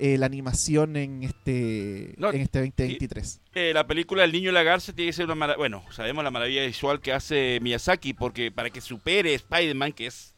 eh, 0.00 0.16
la 0.16 0.26
animación 0.26 0.96
en 0.96 1.24
este, 1.24 2.14
No, 2.18 2.32
en 2.32 2.42
este 2.42 2.60
2023. 2.60 3.40
Eh, 3.54 3.72
la 3.74 3.84
película 3.84 4.22
El 4.22 4.30
Niño 4.30 4.50
y 4.50 4.52
la 4.52 4.62
Garza 4.62 4.92
tiene 4.92 5.08
que 5.08 5.12
ser 5.12 5.24
una 5.24 5.34
maravilla. 5.34 5.58
Bueno, 5.58 5.84
sabemos 5.90 6.22
la 6.22 6.30
maravilla 6.30 6.64
visual 6.64 7.00
que 7.00 7.12
hace 7.12 7.58
Miyazaki, 7.60 8.12
porque 8.12 8.52
para 8.52 8.70
que 8.70 8.80
supere 8.80 9.34
Spider-Man, 9.34 9.92
que 9.94 10.06
es, 10.06 10.34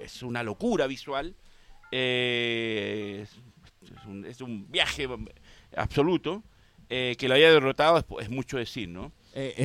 es 0.00 0.22
una 0.22 0.44
locura 0.44 0.86
visual, 0.86 1.34
eh, 1.90 3.26
es, 3.82 4.06
un, 4.06 4.24
es 4.24 4.40
un 4.42 4.70
viaje 4.70 5.08
absoluto, 5.76 6.44
que 6.88 7.26
lo 7.26 7.34
haya 7.34 7.52
derrotado 7.52 7.98
es, 7.98 8.04
es 8.20 8.30
mucho 8.30 8.58
decir, 8.58 8.88
¿no? 8.88 9.10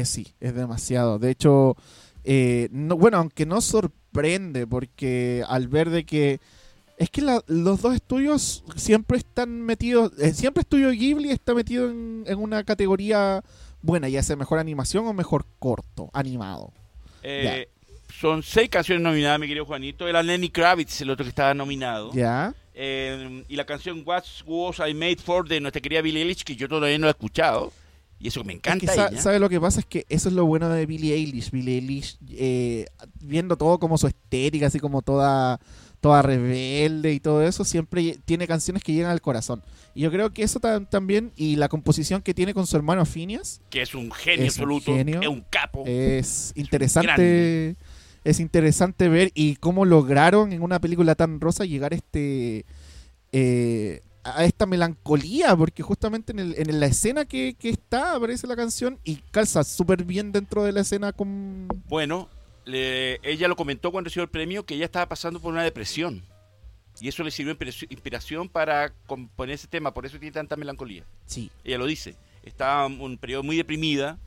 Sí, 0.06 0.28
es 0.40 0.56
demasiado. 0.56 1.20
De 1.20 1.30
hecho, 1.30 1.76
no, 2.72 2.98
bueno, 2.98 3.18
aunque 3.18 3.46
no 3.46 3.62
sorprende, 3.62 4.66
porque 4.66 5.44
al 5.48 5.68
ver 5.68 5.92
de 5.92 6.04
que 6.04 6.40
es 6.98 7.10
que 7.10 7.22
la- 7.22 7.44
los 7.48 7.82
dos 7.82 7.94
estudios 7.96 8.64
siempre 8.76 9.18
están 9.18 9.62
metidos, 9.62 10.12
eh, 10.20 10.34
siempre 10.34 10.62
Estudio 10.62 10.90
Ghibli 10.92 11.30
está 11.32 11.54
metido 11.54 11.90
en, 11.90 12.24
en 12.28 12.40
una 12.40 12.64
categoría 12.64 13.44
buena, 13.82 14.10
ya 14.10 14.24
sea 14.24 14.36
mejor 14.36 14.60
animación 14.60 15.06
o 15.08 15.14
mejor 15.14 15.46
corto, 15.60 16.10
animado. 16.14 16.72
Eh, 17.24 17.68
son 18.20 18.44
seis 18.44 18.70
canciones 18.70 19.04
nominadas, 19.04 19.40
mi 19.40 19.48
querido 19.48 19.66
Juanito. 19.66 20.08
Era 20.08 20.24
Lenny 20.24 20.50
Kravitz, 20.50 21.02
el 21.02 21.10
otro 21.10 21.26
que 21.26 21.30
estaba 21.30 21.54
nominado. 21.54 22.12
¿Ya? 22.14 22.54
Eh, 22.74 23.44
y 23.48 23.56
la 23.56 23.66
canción 23.66 24.04
What 24.06 24.24
Was 24.46 24.80
I 24.88 24.94
Made 24.94 25.18
For 25.18 25.48
de 25.48 25.60
nuestra 25.60 25.82
querida 25.82 26.02
Billie 26.02 26.22
Eilish, 26.22 26.44
que 26.44 26.56
yo 26.56 26.68
todavía 26.68 26.98
no 26.98 27.04
la 27.06 27.10
he 27.10 27.12
escuchado. 27.12 27.72
Y 28.20 28.30
eso 28.30 28.44
me 28.46 28.54
Es 28.54 28.58
encanta 28.60 28.86
que 28.86 28.94
ella. 28.94 29.22
¿Sabe 29.22 29.40
lo 29.40 29.50
que 29.50 29.60
pasa? 29.60 29.82
Es 29.82 29.86
que 29.86 30.06
eso 30.08 30.30
es 30.30 30.36
lo 30.36 30.46
bueno 30.46 30.70
de 30.70 30.86
Billie 30.86 31.14
Eilish. 31.14 31.52
Billie 31.52 31.76
Eilish, 31.76 32.18
eh, 32.32 32.86
viendo 33.22 33.58
todo 33.58 33.78
como 33.80 33.98
su 33.98 34.08
estética, 34.08 34.68
así 34.68 34.80
como 34.80 35.02
toda, 35.02 35.60
toda 36.06 36.22
rebelde 36.22 37.14
y 37.14 37.20
todo 37.20 37.42
eso, 37.42 37.64
siempre 37.66 38.20
tiene 38.26 38.46
canciones 38.48 38.84
que 38.84 38.94
llegan 38.94 39.10
al 39.12 39.22
corazón. 39.22 39.64
Y 39.96 40.02
yo 40.02 40.12
creo 40.12 40.32
que 40.34 40.44
eso 40.44 40.60
tam- 40.60 40.88
también, 40.88 41.32
y 41.36 41.56
la 41.56 41.68
composición 41.68 42.22
que 42.22 42.34
tiene 42.36 42.54
con 42.54 42.68
su 42.68 42.76
hermano 42.78 43.06
Phineas, 43.06 43.60
que 43.72 43.82
es 43.82 43.96
un 43.96 44.12
genio 44.12 44.46
Es 44.46 44.58
un 44.58 44.64
absoluto, 44.64 44.94
genio. 44.96 45.22
es 45.22 45.28
un 45.28 45.44
capo. 45.50 45.84
es 45.88 46.54
interesante. 46.56 47.76
Es 48.24 48.40
interesante 48.40 49.08
ver 49.10 49.32
y 49.36 49.56
cómo 49.56 49.86
lograron 49.86 50.52
en 50.54 50.62
una 50.62 50.80
película 50.80 51.16
tan 51.16 51.40
rosa 51.40 51.64
llegar 51.66 51.94
a 51.94 51.96
este 51.96 52.66
eh, 53.32 54.02
a 54.24 54.44
esta 54.46 54.66
melancolía, 54.66 55.56
porque 55.56 55.84
justamente 55.84 56.32
en, 56.32 56.40
el- 56.40 56.56
en 56.58 56.80
la 56.80 56.88
escena 56.88 57.26
que, 57.26 57.56
que 57.60 57.70
está 57.70 58.16
aparece 58.16 58.48
la 58.48 58.56
canción 58.56 59.00
y 59.04 59.18
calza 59.32 59.64
súper 59.64 60.04
bien 60.04 60.32
dentro 60.32 60.64
de 60.64 60.72
la 60.72 60.82
escena 60.82 61.14
con... 61.14 61.68
Bueno, 61.88 62.28
le- 62.66 63.20
ella 63.24 63.48
lo 63.48 63.56
comentó 63.56 63.92
cuando 63.92 64.08
recibió 64.10 64.24
el 64.24 64.30
premio 64.30 64.66
que 64.66 64.76
ella 64.76 64.86
estaba 64.86 65.08
pasando 65.08 65.40
por 65.40 65.54
una 65.54 65.64
depresión. 65.64 66.24
Y 67.02 67.08
eso 67.10 67.24
le 67.24 67.32
sirvió 67.32 67.54
inspiración- 67.90 68.48
para 68.50 68.94
componer 69.06 69.56
ese 69.56 69.68
tema, 69.68 69.94
por 69.94 70.06
eso 70.06 70.18
tiene 70.18 70.32
tanta 70.34 70.56
melancolía. 70.56 71.04
Sí, 71.26 71.52
Ella 71.64 71.78
lo 71.78 71.86
dice. 71.86 72.16
Estaba 72.44 72.86
en 72.86 73.02
un 73.02 73.18
periodo 73.18 73.44
muy 73.44 73.58
deprimida 73.58 74.18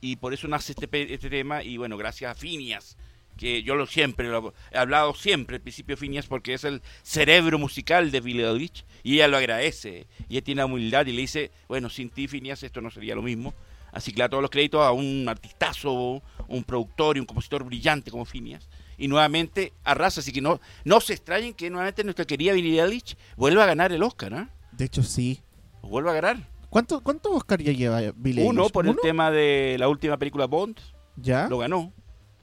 y 0.00 0.16
por 0.16 0.32
eso 0.32 0.48
nace 0.48 0.72
este, 0.72 1.12
este 1.14 1.28
tema. 1.28 1.62
Y 1.62 1.76
bueno, 1.76 1.96
gracias 1.98 2.30
a 2.30 2.34
Phineas, 2.34 2.96
que 3.36 3.62
yo 3.62 3.74
lo 3.74 3.86
siempre 3.86 4.28
lo 4.28 4.54
he 4.72 4.78
hablado 4.78 5.12
siempre 5.14 5.56
al 5.56 5.62
principio 5.62 5.96
Phineas 5.96 6.26
porque 6.26 6.54
es 6.54 6.64
el 6.64 6.80
cerebro 7.02 7.58
musical 7.58 8.10
de 8.10 8.18
Eilish 8.18 8.84
y 9.02 9.14
ella 9.16 9.28
lo 9.28 9.36
agradece. 9.36 10.06
Y 10.28 10.36
ella 10.36 10.44
tiene 10.44 10.60
la 10.60 10.66
humildad 10.66 11.04
y 11.06 11.12
le 11.12 11.20
dice, 11.20 11.50
bueno, 11.68 11.90
sin 11.90 12.08
ti 12.10 12.26
Phineas 12.26 12.62
esto 12.62 12.80
no 12.80 12.90
sería 12.90 13.14
lo 13.16 13.22
mismo. 13.22 13.52
Así 13.94 14.10
que 14.12 14.18
le 14.18 14.24
da 14.24 14.28
todos 14.28 14.42
los 14.42 14.50
créditos 14.50 14.82
a 14.82 14.90
un 14.92 15.24
artistazo, 15.28 16.20
un 16.48 16.64
productor 16.64 17.16
y 17.16 17.20
un 17.20 17.26
compositor 17.26 17.64
brillante 17.64 18.10
como 18.10 18.24
Phineas. 18.26 18.68
y 18.98 19.08
nuevamente 19.08 19.72
arrasa. 19.84 20.20
Así 20.20 20.32
que 20.32 20.40
no, 20.40 20.60
no 20.84 21.00
se 21.00 21.14
extrañen 21.14 21.54
que 21.54 21.70
nuevamente 21.70 22.04
nuestra 22.04 22.24
querida 22.26 22.52
Billie 22.52 22.80
Eilish 22.82 23.16
vuelva 23.36 23.64
a 23.64 23.66
ganar 23.66 23.90
el 23.92 24.02
Oscar, 24.02 24.34
¿ah? 24.34 24.48
De 24.72 24.84
hecho, 24.84 25.02
sí. 25.02 25.40
Vuelva 25.82 26.10
a 26.12 26.14
ganar. 26.14 26.48
¿Cuánto, 26.70 27.00
¿Cuántos 27.00 27.32
Oscar 27.32 27.60
ya 27.62 27.72
lleva 27.72 28.00
Billie 28.16 28.44
Uno 28.44 28.62
Eilish? 28.62 28.72
por 28.72 28.86
el 28.86 28.96
tema 29.00 29.30
de 29.30 29.76
la 29.78 29.88
última 29.88 30.16
película 30.16 30.46
Bond, 30.46 30.78
¿Ya? 31.16 31.48
lo 31.48 31.58
ganó. 31.58 31.92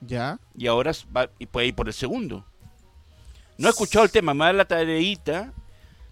¿Ya? 0.02 0.40
Y 0.58 0.68
ahora 0.68 0.92
va, 1.16 1.30
y 1.38 1.46
puede 1.46 1.68
ir 1.68 1.76
por 1.76 1.88
el 1.88 1.94
segundo. 1.94 2.46
No 3.58 3.68
he 3.68 3.72
escuchado 3.72 4.04
el 4.06 4.12
tema, 4.12 4.34
me 4.34 4.46
da 4.46 4.54
la 4.54 4.66
tareita. 4.66 5.54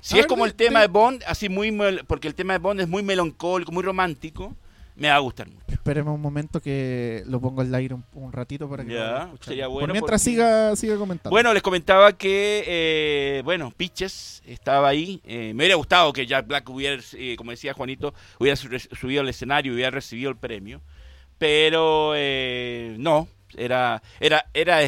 Si 0.01 0.15
A 0.15 0.19
es 0.19 0.23
ver, 0.23 0.27
como 0.27 0.45
el 0.45 0.53
tema 0.53 0.81
de- 0.81 0.87
Bond, 0.87 1.23
así 1.27 1.49
muy 1.49 1.71
porque 2.07 2.27
el 2.27 2.35
tema 2.35 2.53
de 2.53 2.59
Bond 2.59 2.79
es 2.81 2.87
muy 2.87 3.03
melancólico, 3.03 3.71
muy 3.71 3.83
romántico, 3.83 4.55
me 4.99 5.07
va 5.09 5.15
a 5.15 5.19
gustar 5.19 5.47
mucho. 5.49 5.63
Espéreme 5.67 6.11
un 6.11 6.21
momento 6.21 6.61
que 6.61 7.23
lo 7.25 7.39
pongo 7.41 7.61
al 7.61 7.73
aire 7.73 7.93
un, 7.93 8.03
un 8.13 8.31
ratito 8.31 8.69
para 8.69 8.83
que 8.85 8.93
Ya, 8.93 9.31
sería 9.41 9.65
Por 9.65 9.73
bueno 9.73 9.93
mientras 9.93 10.21
porque- 10.21 10.31
siga, 10.31 10.75
siga 10.75 10.97
comentando. 10.97 11.29
Bueno, 11.31 11.53
les 11.53 11.63
comentaba 11.63 12.13
que, 12.17 12.63
eh, 12.67 13.41
bueno, 13.43 13.71
Pitches 13.75 14.43
estaba 14.45 14.89
ahí. 14.89 15.21
Eh, 15.25 15.53
me 15.55 15.63
hubiera 15.63 15.75
gustado 15.75 16.11
que 16.13 16.25
Jack 16.27 16.45
Black 16.47 16.69
hubiera, 16.69 17.01
eh, 17.13 17.35
como 17.37 17.51
decía 17.51 17.73
Juanito, 17.73 18.13
hubiera 18.39 18.55
su- 18.55 18.67
subido 18.79 19.21
al 19.21 19.29
escenario 19.29 19.71
y 19.71 19.75
hubiera 19.75 19.91
recibido 19.91 20.29
el 20.29 20.37
premio. 20.37 20.81
Pero 21.37 22.13
eh, 22.15 22.95
no, 22.99 23.27
era, 23.55 24.01
era, 24.19 24.45
era 24.53 24.79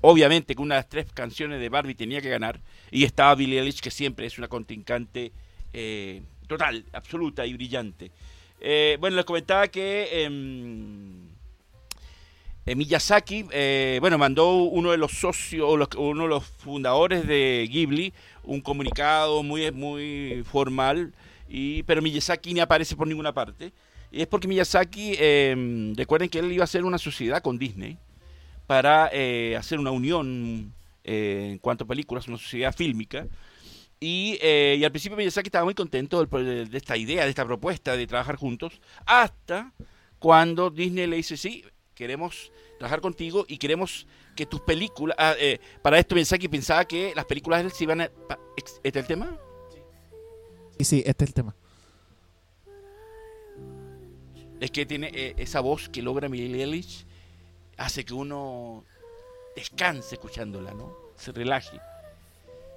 obviamente 0.00 0.54
que 0.56 0.60
una 0.62 0.74
de 0.74 0.78
las 0.80 0.88
tres 0.88 1.06
canciones 1.12 1.60
de 1.60 1.68
Barbie 1.68 1.94
tenía 1.94 2.20
que 2.20 2.28
ganar. 2.28 2.60
Y 2.90 3.04
estaba 3.04 3.34
Billie 3.36 3.60
Eilish, 3.60 3.80
que 3.80 3.90
siempre 3.90 4.26
es 4.26 4.36
una 4.38 4.48
contrincante 4.48 5.32
total, 6.46 6.84
absoluta 6.92 7.46
y 7.46 7.54
brillante. 7.54 8.10
Eh, 8.66 8.96
bueno, 8.98 9.16
les 9.16 9.26
comentaba 9.26 9.68
que... 9.68 10.24
em, 10.24 11.28
eh, 12.64 12.74
Miyazaki, 12.74 13.44
eh, 13.50 13.98
bueno, 14.00 14.16
mandó 14.16 14.54
uno 14.54 14.90
de 14.90 14.96
los 14.96 15.12
socios, 15.12 15.86
uno 15.98 16.22
de 16.22 16.28
los 16.30 16.44
fundadores 16.46 17.26
de 17.26 17.68
Ghibli, 17.70 18.14
un 18.42 18.62
comunicado 18.62 19.42
muy, 19.42 19.70
muy 19.70 20.42
formal, 20.50 21.12
y, 21.46 21.82
pero 21.82 22.00
Miyazaki 22.00 22.54
ni 22.54 22.60
aparece 22.60 22.96
por 22.96 23.06
ninguna 23.06 23.34
parte. 23.34 23.70
Y 24.10 24.22
es 24.22 24.26
porque 24.28 24.48
Miyazaki, 24.48 25.12
eh, 25.18 25.92
recuerden 25.94 26.30
que 26.30 26.38
él 26.38 26.50
iba 26.50 26.62
a 26.62 26.64
hacer 26.64 26.84
una 26.84 26.96
sociedad 26.96 27.42
con 27.42 27.58
Disney 27.58 27.98
para 28.66 29.10
eh, 29.12 29.56
hacer 29.58 29.78
una 29.78 29.90
unión 29.90 30.72
eh, 31.04 31.48
en 31.50 31.58
cuanto 31.58 31.84
a 31.84 31.86
películas, 31.86 32.28
una 32.28 32.38
sociedad 32.38 32.74
fílmica. 32.74 33.26
Y, 34.00 34.38
eh, 34.42 34.76
y 34.78 34.84
al 34.84 34.90
principio 34.90 35.16
Miyazaki 35.16 35.48
estaba 35.48 35.64
muy 35.64 35.74
contento 35.74 36.24
de, 36.24 36.66
de 36.66 36.76
esta 36.76 36.96
idea, 36.96 37.24
de 37.24 37.30
esta 37.30 37.44
propuesta 37.44 37.96
de 37.96 38.06
trabajar 38.06 38.36
juntos, 38.36 38.80
hasta 39.06 39.72
cuando 40.18 40.70
Disney 40.70 41.06
le 41.06 41.16
dice, 41.16 41.36
sí, 41.36 41.64
queremos 41.94 42.52
trabajar 42.78 43.00
contigo 43.00 43.44
y 43.48 43.58
queremos 43.58 44.06
que 44.34 44.46
tus 44.46 44.60
películas... 44.60 45.16
ah, 45.18 45.34
eh, 45.38 45.60
para 45.80 45.98
esto 45.98 46.14
Miyazaki 46.14 46.48
pensaba 46.48 46.84
que 46.84 47.14
las 47.14 47.24
películas 47.24 47.60
de 47.60 47.66
él 47.66 47.72
se 47.72 47.84
iban 47.84 48.00
a... 48.00 48.10
¿Este 48.56 48.80
es 48.82 48.96
el 48.96 49.06
tema? 49.06 49.38
Y 50.78 50.84
sí, 50.84 51.02
este 51.06 51.24
es 51.24 51.30
el 51.30 51.34
tema. 51.34 51.54
Es 54.60 54.70
que 54.70 54.86
tiene 54.86 55.10
eh, 55.14 55.34
esa 55.38 55.60
voz 55.60 55.88
que 55.88 56.02
logra 56.02 56.28
Billie 56.28 56.62
Eilish, 56.62 57.06
hace 57.76 58.04
que 58.04 58.14
uno 58.14 58.84
descanse 59.54 60.16
escuchándola, 60.16 60.72
¿no? 60.74 60.96
Se 61.16 61.32
relaje. 61.32 61.78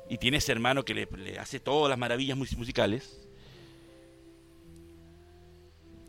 Y 0.09 0.17
tiene 0.17 0.37
ese 0.37 0.51
hermano 0.53 0.83
que 0.85 0.93
le, 0.93 1.07
le 1.17 1.37
hace 1.39 1.59
todas 1.59 1.89
las 1.89 1.99
maravillas 1.99 2.37
mus- 2.37 2.55
musicales. 2.57 3.27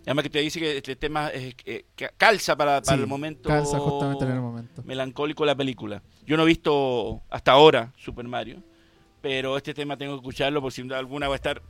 Además 0.07 0.23
que 0.23 0.31
te 0.31 0.39
dice 0.41 0.59
que 0.59 0.77
este 0.79 0.97
tema 0.97 1.31
eh, 1.35 1.55
eh, 1.67 1.85
ca- 1.95 2.13
calza 2.17 2.57
para, 2.57 2.81
para 2.81 2.97
Sí, 2.97 3.03
el 3.03 3.07
momento 3.09 3.49
Calza 3.49 3.79
justamente 3.79 4.25
en 4.25 4.31
el 4.31 4.41
momento. 4.41 4.83
melancólico 4.85 5.43
de 5.43 5.47
la 5.49 5.55
película. 5.57 6.03
Yo 6.25 6.37
no 6.37 6.45
he 6.45 6.47
visto 6.47 7.23
hasta 7.29 7.53
ahora 7.53 7.93
Super 7.99 8.25
Mario, 8.27 8.63
pero 9.21 9.57
este 9.57 9.75
tema 9.75 9.99
tengo 9.99 10.13
que 10.15 10.21
escucharlo 10.21 10.63
porque 10.63 10.77
sin 10.77 10.89
duda 10.89 10.99
alguna 10.99 11.27
voy 11.27 11.35
a 11.35 11.37
estar 11.37 11.61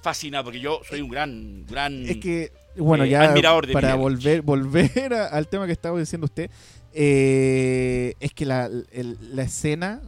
fascinado 0.00 0.44
porque 0.44 0.60
yo 0.60 0.80
soy 0.88 1.00
un 1.00 1.08
gran, 1.08 1.66
gran... 1.66 2.04
Es 2.08 2.18
que, 2.18 2.52
bueno, 2.76 3.02
eh, 3.02 3.08
ya 3.08 3.22
admirador 3.22 3.66
de 3.66 3.72
para 3.72 3.96
volver 3.96 4.42
volver 4.42 5.12
a- 5.14 5.26
al 5.26 5.48
tema 5.48 5.66
que 5.66 5.72
estaba 5.72 5.98
diciendo 5.98 6.26
usted, 6.26 6.50
eh, 6.92 8.14
es 8.20 8.32
que 8.32 8.46
la, 8.46 8.66
el- 8.92 9.18
la 9.34 9.42
escena, 9.42 10.02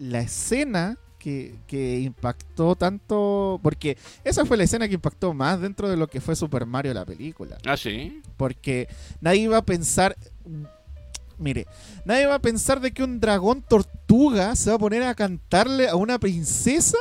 la 0.00 0.20
escena 0.22 0.98
que, 1.28 1.54
que 1.66 2.00
impactó 2.00 2.74
tanto, 2.76 3.60
porque 3.62 3.96
esa 4.24 4.44
fue 4.44 4.56
la 4.56 4.64
escena 4.64 4.88
que 4.88 4.94
impactó 4.94 5.34
más 5.34 5.60
dentro 5.60 5.88
de 5.88 5.96
lo 5.96 6.06
que 6.08 6.20
fue 6.20 6.34
Super 6.36 6.64
Mario 6.66 6.94
la 6.94 7.04
película, 7.04 7.58
Ah, 7.66 7.76
sí. 7.76 8.20
porque 8.36 8.88
nadie 9.20 9.42
iba 9.42 9.56
a 9.58 9.62
pensar, 9.62 10.16
mire, 11.38 11.66
nadie 12.04 12.26
va 12.26 12.36
a 12.36 12.40
pensar 12.42 12.80
de 12.80 12.92
que 12.92 13.02
un 13.04 13.20
dragón 13.20 13.62
tortuga 13.62 14.56
se 14.56 14.70
va 14.70 14.76
a 14.76 14.80
poner 14.80 15.02
a 15.02 15.14
cantarle 15.14 15.88
a 15.88 15.96
una 15.96 16.18
princesa, 16.18 16.98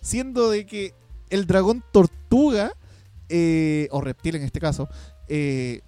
siendo 0.00 0.50
de 0.50 0.66
que 0.66 0.94
el 1.30 1.46
dragón 1.46 1.82
tortuga, 1.92 2.72
eh, 3.28 3.88
o 3.90 4.00
reptil 4.00 4.36
en 4.36 4.42
este 4.42 4.60
caso, 4.60 4.88
eh, 5.28 5.80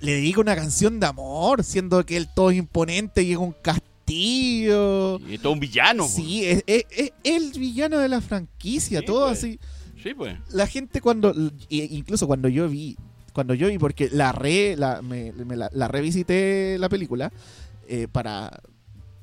le 0.00 0.12
dedica 0.12 0.40
una 0.40 0.54
canción 0.56 1.00
de 1.00 1.06
amor, 1.06 1.64
siendo 1.64 2.04
que 2.06 2.16
él 2.16 2.28
todo 2.34 2.50
es 2.50 2.56
imponente 2.56 3.22
y 3.22 3.32
es 3.32 3.38
un 3.38 3.52
castillo. 3.52 3.87
Y 4.08 5.38
todo 5.38 5.52
un 5.52 5.60
villano. 5.60 6.04
pues. 6.04 6.14
Sí, 6.14 6.44
es, 6.44 6.62
es- 6.66 6.86
es 6.90 7.12
el 7.24 7.52
villano 7.58 7.98
de 7.98 8.08
la 8.08 8.20
franquicia, 8.20 9.00
Sí, 9.00 9.06
todo 9.06 9.26
pues. 9.26 9.38
así. 9.38 9.58
Sí, 10.02 10.14
pues. 10.14 10.36
La 10.52 10.66
gente 10.66 11.00
cuando, 11.00 11.32
i- 11.68 11.96
incluso 11.96 12.26
cuando 12.26 12.48
yo 12.48 12.68
vi, 12.68 12.96
cuando 13.32 13.54
yo 13.54 13.68
vi, 13.68 13.78
porque 13.78 14.08
la 14.12 14.32
re, 14.32 14.76
la, 14.76 15.02
me, 15.02 15.32
me 15.32 15.56
la, 15.56 15.70
la 15.72 15.88
revisité 15.88 16.76
la 16.78 16.88
película, 16.88 17.32
eh, 17.88 18.06
para, 18.10 18.60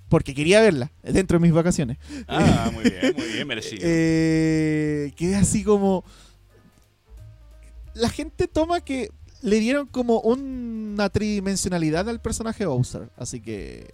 porque 0.10 0.34
quería 0.34 0.62
verla 0.62 0.92
dentro 1.04 1.38
de 1.40 1.44
mis 1.44 1.52
vacaciones. 1.54 1.98
Ah, 2.28 2.70
muy 2.74 2.84
bien, 2.84 3.14
muy 3.18 3.28
bien, 3.34 3.48
merecido. 3.48 3.82
Eh, 3.84 5.12
quedé 5.16 5.36
así 5.36 5.64
como. 5.64 6.04
La 7.94 8.10
gente 8.10 8.48
toma 8.48 8.82
que 8.82 9.10
le 9.42 9.60
dieron 9.60 9.88
como 9.88 10.20
una 10.20 11.08
tridimensionalidad 11.10 12.10
al 12.10 12.20
personaje 12.22 12.66
Bowser. 12.66 13.10
Así 13.18 13.40
que. 13.40 13.94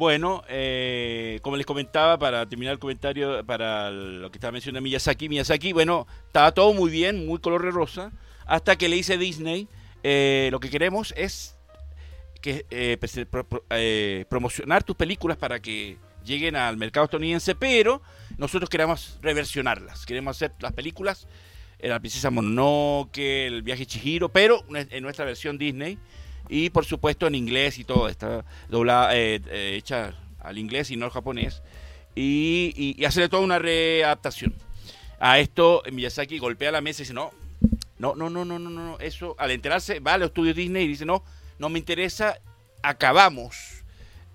Bueno, 0.00 0.42
eh, 0.48 1.40
como 1.42 1.58
les 1.58 1.66
comentaba, 1.66 2.18
para 2.18 2.48
terminar 2.48 2.72
el 2.72 2.78
comentario, 2.78 3.44
para 3.44 3.90
lo 3.90 4.30
que 4.30 4.38
estaba 4.38 4.50
mencionando 4.50 4.82
Miyazaki, 4.82 5.28
Miyazaki, 5.28 5.74
bueno, 5.74 6.06
estaba 6.26 6.52
todo 6.52 6.72
muy 6.72 6.90
bien, 6.90 7.26
muy 7.26 7.38
color 7.38 7.62
de 7.62 7.70
rosa, 7.70 8.10
hasta 8.46 8.76
que 8.76 8.88
le 8.88 8.96
dice 8.96 9.18
Disney, 9.18 9.68
eh, 10.02 10.48
lo 10.52 10.58
que 10.58 10.70
queremos 10.70 11.12
es 11.18 11.54
que 12.40 12.64
eh, 12.70 12.96
pues, 12.98 13.20
pro- 13.30 13.46
eh, 13.68 14.24
promocionar 14.30 14.84
tus 14.84 14.96
películas 14.96 15.36
para 15.36 15.60
que 15.60 15.98
lleguen 16.24 16.56
al 16.56 16.78
mercado 16.78 17.04
estadounidense, 17.04 17.54
pero 17.54 18.00
nosotros 18.38 18.70
queremos 18.70 19.18
reversionarlas, 19.20 20.06
queremos 20.06 20.34
hacer 20.34 20.52
las 20.60 20.72
películas, 20.72 21.28
eh, 21.78 21.88
la 21.90 22.00
princesa 22.00 22.30
Mononoke, 22.30 23.18
el 23.48 23.60
viaje 23.60 23.84
Chihiro, 23.84 24.30
pero 24.30 24.64
en 24.74 25.02
nuestra 25.02 25.26
versión 25.26 25.58
Disney, 25.58 25.98
y 26.50 26.68
por 26.70 26.84
supuesto 26.84 27.28
en 27.28 27.36
inglés 27.36 27.78
y 27.78 27.84
todo, 27.84 28.08
está 28.08 28.44
doblada, 28.68 29.16
eh, 29.16 29.40
eh, 29.46 29.76
hecha 29.76 30.14
al 30.40 30.58
inglés 30.58 30.90
y 30.90 30.96
no 30.96 31.04
al 31.04 31.12
japonés, 31.12 31.62
y, 32.16 32.74
y, 32.76 33.00
y 33.00 33.04
hacerle 33.04 33.28
toda 33.28 33.44
una 33.44 33.60
readaptación. 33.60 34.52
A 35.20 35.38
esto 35.38 35.82
Miyazaki 35.92 36.38
golpea 36.38 36.72
la 36.72 36.80
mesa 36.80 37.02
y 37.02 37.04
dice, 37.04 37.14
no, 37.14 37.30
no, 37.98 38.16
no, 38.16 38.28
no, 38.28 38.44
no, 38.44 38.58
no, 38.58 38.68
no, 38.68 38.98
eso, 38.98 39.36
al 39.38 39.52
enterarse, 39.52 40.00
va 40.00 40.14
a 40.14 40.18
los 40.18 40.28
estudios 40.28 40.56
Disney 40.56 40.84
y 40.84 40.88
dice, 40.88 41.04
no, 41.04 41.22
no 41.58 41.68
me 41.68 41.78
interesa, 41.78 42.40
acabamos, 42.82 43.84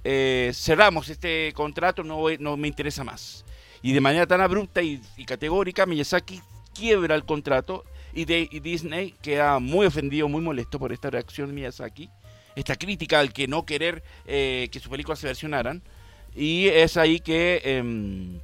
eh, 0.05 0.51
cerramos 0.53 1.09
este 1.09 1.51
contrato, 1.53 2.03
no, 2.03 2.23
no 2.39 2.55
me 2.55 2.69
interesa 2.69 3.03
más. 3.03 3.43
Y 3.81 3.91
de 3.91 3.99
manera 3.99 4.25
tan 4.25 4.39
abrupta 4.39 4.81
y, 4.81 5.01
y 5.17 5.25
categórica, 5.25 5.85
Miyazaki 5.85 6.41
quiebra 6.73 7.15
el 7.15 7.25
contrato 7.25 7.83
y, 8.15 8.59
Disney 8.59 9.13
queda 9.21 9.59
muy 9.59 9.85
ofendido, 9.85 10.29
muy 10.29 10.41
molesto 10.41 10.79
por 10.79 10.93
esta 10.93 11.09
reacción 11.09 11.49
de 11.49 11.53
Miyazaki, 11.53 12.09
esta 12.55 12.77
crítica 12.77 13.19
al 13.19 13.33
que 13.33 13.47
no 13.47 13.65
querer 13.65 14.03
eh, 14.25 14.69
que 14.71 14.79
sus 14.79 14.89
películas 14.89 15.19
se 15.19 15.27
versionaran. 15.27 15.81
Y 16.33 16.67
es 16.67 16.97
ahí 16.97 17.19
que 17.19 17.61
em, 17.63 18.39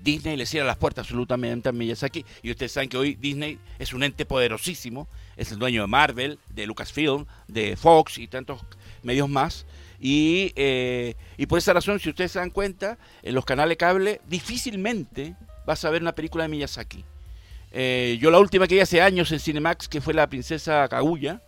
Disney 0.00 0.36
le 0.36 0.46
cierra 0.46 0.66
las 0.66 0.76
puertas 0.76 1.06
absolutamente 1.06 1.68
a 1.68 1.72
Miyazaki. 1.72 2.24
Y 2.42 2.50
ustedes 2.50 2.72
saben 2.72 2.88
que 2.88 2.96
hoy 2.96 3.14
Disney 3.14 3.58
es 3.78 3.92
un 3.92 4.02
ente 4.02 4.26
poderosísimo, 4.26 5.08
es 5.36 5.52
el 5.52 5.58
dueño 5.58 5.82
de 5.82 5.86
Marvel, 5.86 6.38
de 6.48 6.66
Lucasfilm, 6.66 7.26
de 7.46 7.76
Fox 7.76 8.18
y 8.18 8.26
tantos 8.26 8.60
medios 9.02 9.28
más. 9.28 9.66
Y, 10.00 10.52
eh, 10.56 11.14
y 11.36 11.46
por 11.46 11.58
esa 11.58 11.72
razón, 11.72 12.00
si 12.00 12.08
ustedes 12.08 12.32
se 12.32 12.40
dan 12.40 12.50
cuenta, 12.50 12.98
en 13.22 13.34
los 13.34 13.44
canales 13.44 13.76
cable 13.76 14.20
difícilmente 14.26 15.36
vas 15.64 15.84
a 15.84 15.90
ver 15.90 16.02
una 16.02 16.14
película 16.14 16.44
de 16.44 16.48
Miyazaki. 16.48 17.04
Eh, 17.72 18.18
yo 18.20 18.30
la 18.30 18.38
última 18.38 18.66
que 18.66 18.74
vi 18.74 18.80
hace 18.80 19.00
años 19.00 19.30
en 19.32 19.38
Cinemax, 19.38 19.88
que 19.88 20.00
fue 20.00 20.12
La 20.12 20.28
Princesa 20.28 20.88
Kaguya, 20.88 21.42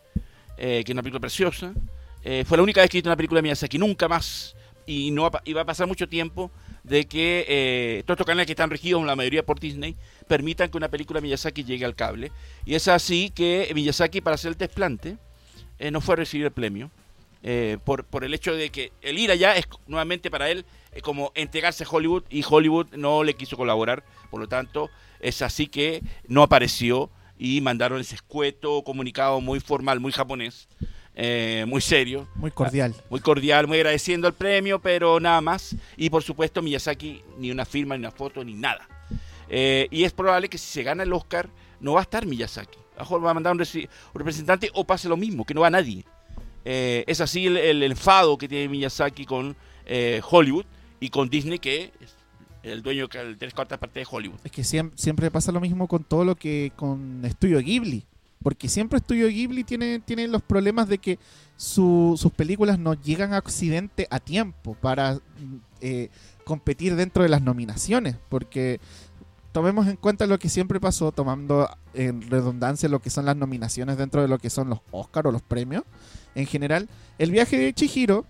eh, 0.56 0.82
que 0.85 0.92
es 0.92 0.94
una 0.94 1.02
película 1.02 1.20
preciosa, 1.20 1.72
eh, 2.22 2.44
fue 2.46 2.56
la 2.56 2.62
única 2.62 2.80
vez 2.80 2.90
que 2.90 2.96
he 2.96 3.00
visto 3.00 3.08
una 3.08 3.16
película 3.16 3.38
de 3.38 3.42
Miyazaki, 3.42 3.78
nunca 3.78 4.08
más. 4.08 4.54
Y, 4.85 5.12
no 5.12 5.30
y 5.44 5.52
va 5.52 5.61
a 5.61 5.64
pasar 5.64 5.87
mucho 5.87 6.08
tiempo 6.08 6.50
de 6.82 7.04
que 7.06 8.02
todos 8.04 8.16
estos 8.16 8.26
canales 8.26 8.46
que 8.46 8.52
están 8.52 8.68
regidos, 8.68 9.04
la 9.04 9.14
mayoría 9.14 9.44
por 9.44 9.61
Disney, 9.61 9.96
permitan 10.26 10.70
que 10.70 10.76
una 10.76 10.88
película 10.88 11.20
de 11.20 11.26
Miyazaki 11.26 11.62
llegue 11.62 11.85
al 11.85 11.94
cable. 11.94 12.32
Y 12.64 12.74
es 12.74 12.88
así 12.88 13.30
que 13.30 13.70
Miyazaki, 13.74 14.20
para 14.20 14.35
hacer 14.35 14.52
el 14.52 14.58
desplante, 14.58 15.18
no 15.92 16.00
fue 16.00 16.14
a 16.14 16.16
recibir 16.16 16.46
el 16.46 16.52
premio. 16.52 16.90
por, 17.85 18.24
el 18.24 18.35
hecho 18.35 18.54
de 18.56 18.70
que 18.70 18.92
el 19.02 19.20
ir 19.20 19.30
allá 19.30 19.54
es 19.56 19.68
nuevamente 19.87 20.32
para 20.32 20.50
él 20.50 20.64
como 21.02 21.30
entregarse 21.37 21.85
a 21.85 21.88
Hollywood 21.88 22.24
y 22.28 22.44
Hollywood 22.48 22.88
no 22.96 23.22
le 23.22 23.35
quiso 23.35 23.56
colaborar, 23.56 24.02
por 24.30 24.40
lo 24.40 24.48
tanto 24.48 24.90
es 25.22 25.40
así 25.40 25.68
que 25.68 26.02
no 26.26 26.42
apareció 26.42 27.11
y 27.38 27.61
mandaron 27.61 28.00
ese 28.00 28.14
escueto 28.14 28.82
comunicado 28.85 29.40
muy 29.40 29.61
formal, 29.61 30.00
muy 30.00 30.12
japonés, 30.12 30.68
eh, 31.14 31.64
muy 31.66 31.80
serio. 31.80 32.28
Muy 32.37 32.50
cordial. 32.50 32.94
Muy 33.11 33.20
cordial, 33.20 33.66
muy 33.66 33.78
agradeciendo 33.78 34.28
el 34.28 34.35
premio, 34.35 34.80
pero 34.80 35.20
nada 35.20 35.40
más. 35.40 35.74
Y 35.96 36.11
por 36.11 36.22
supuesto 36.22 36.62
Miyazaki 36.62 37.22
ni 37.38 37.50
una 37.50 37.64
firma, 37.64 37.96
ni 37.96 38.00
una 38.00 38.11
foto, 38.11 38.44
ni 38.44 38.54
nada. 38.54 38.87
Eh, 39.48 39.88
y 39.90 40.04
es 40.04 40.12
probable 40.12 40.48
que 40.48 40.58
si 40.58 40.66
se 40.66 40.82
gana 40.82 41.02
el 41.02 41.12
Oscar 41.12 41.48
no 41.80 41.94
va 41.94 42.00
a 42.00 42.02
estar 42.02 42.26
Miyazaki. 42.26 42.78
A 42.96 43.00
mejor 43.00 43.24
va 43.24 43.30
a 43.30 43.35
mandar 43.35 43.52
un, 43.54 43.64
representante 44.14 44.70
o 44.74 44.85
pase 44.85 45.08
lo 45.08 45.16
mismo, 45.16 45.44
que 45.44 45.54
no 45.54 45.62
va 45.62 45.70
nadie. 45.70 46.04
Eh, 46.64 47.04
es 47.06 47.20
así 47.20 47.46
el, 47.46 47.56
el 47.56 47.82
enfado 47.82 48.38
que 48.38 48.48
tiene 48.48 48.68
Miyazaki 48.68 49.26
con 49.26 49.56
Hollywood 50.30 50.64
y 51.00 51.11
con 51.11 51.28
Disney, 51.28 51.58
que 51.58 51.90
el 52.62 52.83
dueño 52.83 53.09
que 53.09 53.18
el 53.20 53.37
tres 53.38 53.55
cuartas 53.55 53.79
partes 53.79 54.07
de 54.07 54.09
Hollywood. 54.16 54.38
Es 54.44 54.53
que 54.53 54.62
siem- 54.62 54.92
siempre 54.94 55.31
pasa 55.31 55.53
lo 55.53 55.61
mismo 55.61 55.88
con 55.88 56.05
todo 56.05 56.25
lo 56.25 56.37
que 56.37 56.72
con 56.77 57.25
Estudio 57.25 57.59
Ghibli. 57.61 58.05
Porque 58.42 58.68
siempre 58.68 58.98
Estudio 58.98 59.29
Ghibli 59.29 59.62
tiene, 59.62 60.01
tiene 60.01 60.27
los 60.27 60.42
problemas 60.42 60.88
de 60.88 60.98
que 60.98 61.18
su- 61.57 62.16
sus 62.18 62.33
películas 62.33 62.79
no 62.79 62.94
llegan 62.94 63.35
a 63.35 63.38
Occidente 63.38 64.09
a 64.11 64.18
tiempo 64.18 64.75
para 64.81 65.14
mm, 65.14 65.20
eh, 65.81 66.09
competir 66.44 66.96
dentro 66.96 67.22
de 67.22 67.29
las 67.29 67.40
nominaciones. 67.42 68.16
Porque 68.29 68.81
tomemos 69.53 69.87
en 69.87 69.96
cuenta 69.96 70.27
lo 70.27 70.38
que 70.40 70.48
siempre 70.48 70.81
pasó, 70.81 71.12
tomando 71.12 71.68
en 71.94 72.22
redundancia 72.31 72.88
lo 72.88 73.01
que 73.01 73.11
son 73.11 73.27
las 73.27 73.37
nominaciones 73.37 73.96
dentro 73.96 74.22
de 74.22 74.29
lo 74.29 74.38
que 74.38 74.51
son 74.51 74.70
los 74.70 74.81
Oscar 74.90 75.27
o 75.29 75.31
los 75.33 75.42
premios 75.42 75.85
en 76.35 76.46
general. 76.46 76.88
El 77.18 77.31
viaje 77.31 77.59
de 77.59 77.72
Chihiro 77.75 78.25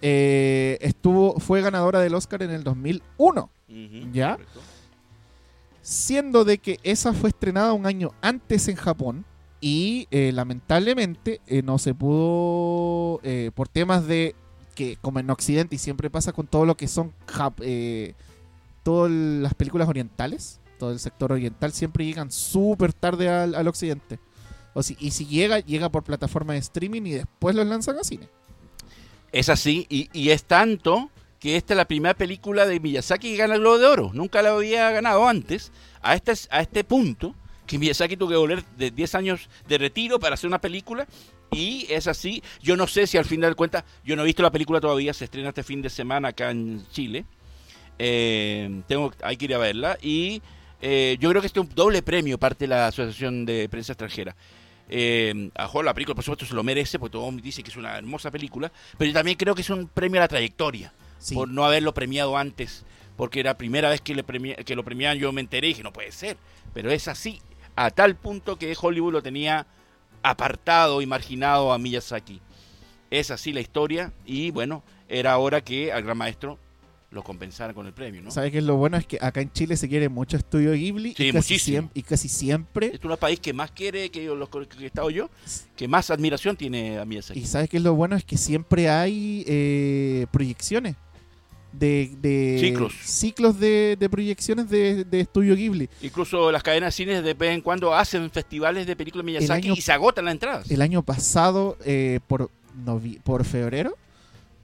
eh, 0.00 0.78
estuvo, 0.80 1.38
fue 1.40 1.60
ganadora 1.60 2.00
del 2.00 2.14
Oscar 2.14 2.42
en 2.42 2.50
el 2.50 2.64
2001 2.64 3.50
¿Ya? 4.12 4.32
correcto. 4.32 4.60
siendo 5.82 6.44
de 6.44 6.58
que 6.58 6.78
esa 6.82 7.12
fue 7.12 7.30
estrenada 7.30 7.72
un 7.72 7.86
año 7.86 8.12
antes 8.20 8.68
en 8.68 8.76
Japón 8.76 9.24
y 9.60 10.06
eh, 10.10 10.30
lamentablemente 10.32 11.40
eh, 11.46 11.62
no 11.62 11.78
se 11.78 11.94
pudo 11.94 13.20
eh, 13.22 13.50
por 13.54 13.68
temas 13.68 14.06
de 14.06 14.34
que 14.74 14.98
como 15.00 15.20
en 15.20 15.30
Occidente 15.30 15.76
y 15.76 15.78
siempre 15.78 16.10
pasa 16.10 16.32
con 16.32 16.46
todo 16.46 16.66
lo 16.66 16.76
que 16.76 16.88
son 16.88 17.14
todas 18.82 19.10
las 19.10 19.54
películas 19.54 19.88
orientales 19.88 20.60
todo 20.78 20.92
el 20.92 20.98
sector 20.98 21.32
oriental 21.32 21.72
siempre 21.72 22.04
llegan 22.04 22.30
súper 22.30 22.92
tarde 22.92 23.30
al, 23.30 23.54
al 23.54 23.68
Occidente 23.68 24.18
o 24.74 24.82
si, 24.82 24.96
y 25.00 25.12
si 25.12 25.24
llega 25.26 25.60
llega 25.60 25.88
por 25.88 26.02
plataforma 26.02 26.52
de 26.52 26.58
streaming 26.58 27.02
y 27.06 27.12
después 27.12 27.54
los 27.54 27.66
lanzan 27.66 27.98
a 27.98 28.04
cine 28.04 28.28
Es 29.32 29.48
así, 29.48 29.86
y, 29.88 30.10
y 30.12 30.30
es 30.30 30.44
tanto 30.44 31.10
que 31.44 31.56
esta 31.56 31.74
es 31.74 31.76
la 31.76 31.84
primera 31.84 32.14
película 32.14 32.64
de 32.64 32.80
Miyazaki 32.80 33.32
que 33.32 33.36
gana 33.36 33.56
el 33.56 33.60
Globo 33.60 33.76
de 33.76 33.84
Oro. 33.84 34.10
Nunca 34.14 34.40
la 34.40 34.52
había 34.52 34.90
ganado 34.92 35.28
antes, 35.28 35.72
a 36.00 36.14
este, 36.14 36.32
a 36.48 36.62
este 36.62 36.84
punto, 36.84 37.34
que 37.66 37.78
Miyazaki 37.78 38.16
tuvo 38.16 38.30
que 38.30 38.36
volver 38.36 38.64
de 38.78 38.90
10 38.90 39.14
años 39.14 39.50
de 39.68 39.76
retiro 39.76 40.18
para 40.18 40.36
hacer 40.36 40.48
una 40.48 40.58
película. 40.58 41.06
Y 41.52 41.86
es 41.90 42.06
así, 42.06 42.42
yo 42.62 42.78
no 42.78 42.86
sé 42.86 43.06
si 43.06 43.18
al 43.18 43.26
final 43.26 43.50
de 43.50 43.56
cuentas, 43.56 43.84
yo 44.06 44.16
no 44.16 44.22
he 44.22 44.24
visto 44.24 44.42
la 44.42 44.50
película 44.50 44.80
todavía, 44.80 45.12
se 45.12 45.26
estrena 45.26 45.50
este 45.50 45.62
fin 45.62 45.82
de 45.82 45.90
semana 45.90 46.28
acá 46.28 46.50
en 46.50 46.82
Chile. 46.90 47.26
Eh, 47.98 48.80
tengo, 48.88 49.12
hay 49.22 49.36
que 49.36 49.44
ir 49.44 49.54
a 49.54 49.58
verla. 49.58 49.98
Y 50.00 50.40
eh, 50.80 51.18
yo 51.20 51.28
creo 51.28 51.42
que 51.42 51.48
este 51.48 51.60
es 51.60 51.66
un 51.66 51.74
doble 51.74 52.00
premio 52.00 52.38
parte 52.38 52.64
de 52.64 52.68
la 52.68 52.86
Asociación 52.86 53.44
de 53.44 53.68
Prensa 53.68 53.92
Extranjera. 53.92 54.34
Eh, 54.88 55.50
a 55.54 55.68
Jorge 55.68 55.84
la 55.84 55.92
película, 55.92 56.14
por 56.14 56.24
supuesto, 56.24 56.46
se 56.46 56.54
lo 56.54 56.62
merece, 56.62 56.98
porque 56.98 57.12
todo 57.12 57.30
dice 57.32 57.62
que 57.62 57.68
es 57.68 57.76
una 57.76 57.98
hermosa 57.98 58.30
película, 58.30 58.72
pero 58.96 59.08
yo 59.08 59.14
también 59.14 59.36
creo 59.36 59.54
que 59.54 59.60
es 59.60 59.68
un 59.68 59.88
premio 59.88 60.20
a 60.20 60.24
la 60.24 60.28
trayectoria, 60.28 60.90
por 61.32 61.48
no 61.48 61.64
haberlo 61.64 61.94
premiado 61.94 62.36
antes, 62.36 62.84
porque 63.16 63.40
era 63.40 63.50
la 63.50 63.58
primera 63.58 63.88
vez 63.88 64.00
que, 64.00 64.14
le 64.14 64.24
premia- 64.24 64.56
que 64.64 64.76
lo 64.76 64.84
premiaban, 64.84 65.18
yo 65.18 65.32
me 65.32 65.40
enteré 65.40 65.68
y 65.68 65.70
dije, 65.70 65.82
no 65.82 65.92
puede 65.92 66.12
ser, 66.12 66.36
pero 66.72 66.90
es 66.90 67.08
así, 67.08 67.40
a 67.76 67.90
tal 67.90 68.16
punto 68.16 68.56
que 68.56 68.76
Hollywood 68.80 69.12
lo 69.12 69.22
tenía 69.22 69.66
apartado 70.22 71.02
y 71.02 71.06
marginado 71.06 71.72
a 71.72 71.78
Miyazaki. 71.78 72.40
Es 73.10 73.30
así 73.30 73.52
la 73.52 73.60
historia, 73.60 74.12
y 74.24 74.50
bueno, 74.50 74.82
era 75.08 75.38
hora 75.38 75.60
que 75.60 75.92
al 75.92 76.02
gran 76.02 76.18
maestro 76.18 76.58
lo 77.14 77.22
compensara 77.22 77.72
con 77.72 77.86
el 77.86 77.92
premio, 77.92 78.20
¿no? 78.22 78.30
¿Sabes 78.30 78.50
qué 78.52 78.58
es 78.58 78.64
lo 78.64 78.76
bueno? 78.76 78.96
Es 78.96 79.06
que 79.06 79.18
acá 79.20 79.40
en 79.40 79.50
Chile 79.52 79.76
se 79.76 79.88
quiere 79.88 80.08
mucho 80.08 80.36
Estudio 80.36 80.72
Ghibli 80.72 81.14
Sí, 81.16 81.28
y, 81.28 81.32
casi 81.32 81.54
muchísimo. 81.54 81.78
siem- 81.88 81.90
y 81.94 82.02
casi 82.02 82.28
siempre 82.28 82.86
Es 82.94 83.04
un 83.04 83.16
país 83.16 83.38
que 83.40 83.52
más 83.52 83.70
quiere 83.70 84.10
que 84.10 84.24
yo, 84.24 84.34
los 84.34 84.48
que 84.48 84.66
he 84.80 84.86
estado 84.86 85.08
yo, 85.10 85.30
que 85.76 85.86
más 85.88 86.10
admiración 86.10 86.56
tiene 86.56 86.98
a 86.98 87.04
Miyazaki. 87.04 87.38
Y 87.40 87.46
sabes 87.46 87.70
qué 87.70 87.76
es 87.78 87.82
lo 87.82 87.94
bueno 87.94 88.16
es 88.16 88.24
que 88.24 88.36
siempre 88.36 88.88
hay 88.90 89.44
eh, 89.46 90.26
proyecciones 90.32 90.96
de, 91.72 92.12
de 92.20 92.58
Ciclos. 92.60 92.92
ciclos 93.02 93.58
de, 93.58 93.96
de 93.98 94.08
proyecciones 94.08 94.68
de, 94.70 95.04
de 95.04 95.20
Estudio 95.20 95.56
Ghibli. 95.56 95.88
Incluso 96.02 96.52
las 96.52 96.62
cadenas 96.62 96.94
de 96.94 96.96
cines 97.04 97.24
de 97.24 97.34
vez 97.34 97.50
en 97.52 97.60
cuando 97.60 97.94
hacen 97.94 98.30
festivales 98.30 98.86
de 98.86 98.94
películas 98.96 99.24
de 99.26 99.32
Miyazaki 99.32 99.68
año- 99.68 99.74
y 99.76 99.80
se 99.80 99.92
agotan 99.92 100.24
las 100.26 100.32
entradas. 100.34 100.70
El 100.70 100.82
año 100.82 101.02
pasado, 101.02 101.76
eh, 101.84 102.20
por, 102.28 102.50
novi- 102.84 103.20
por 103.22 103.44
febrero, 103.44 103.96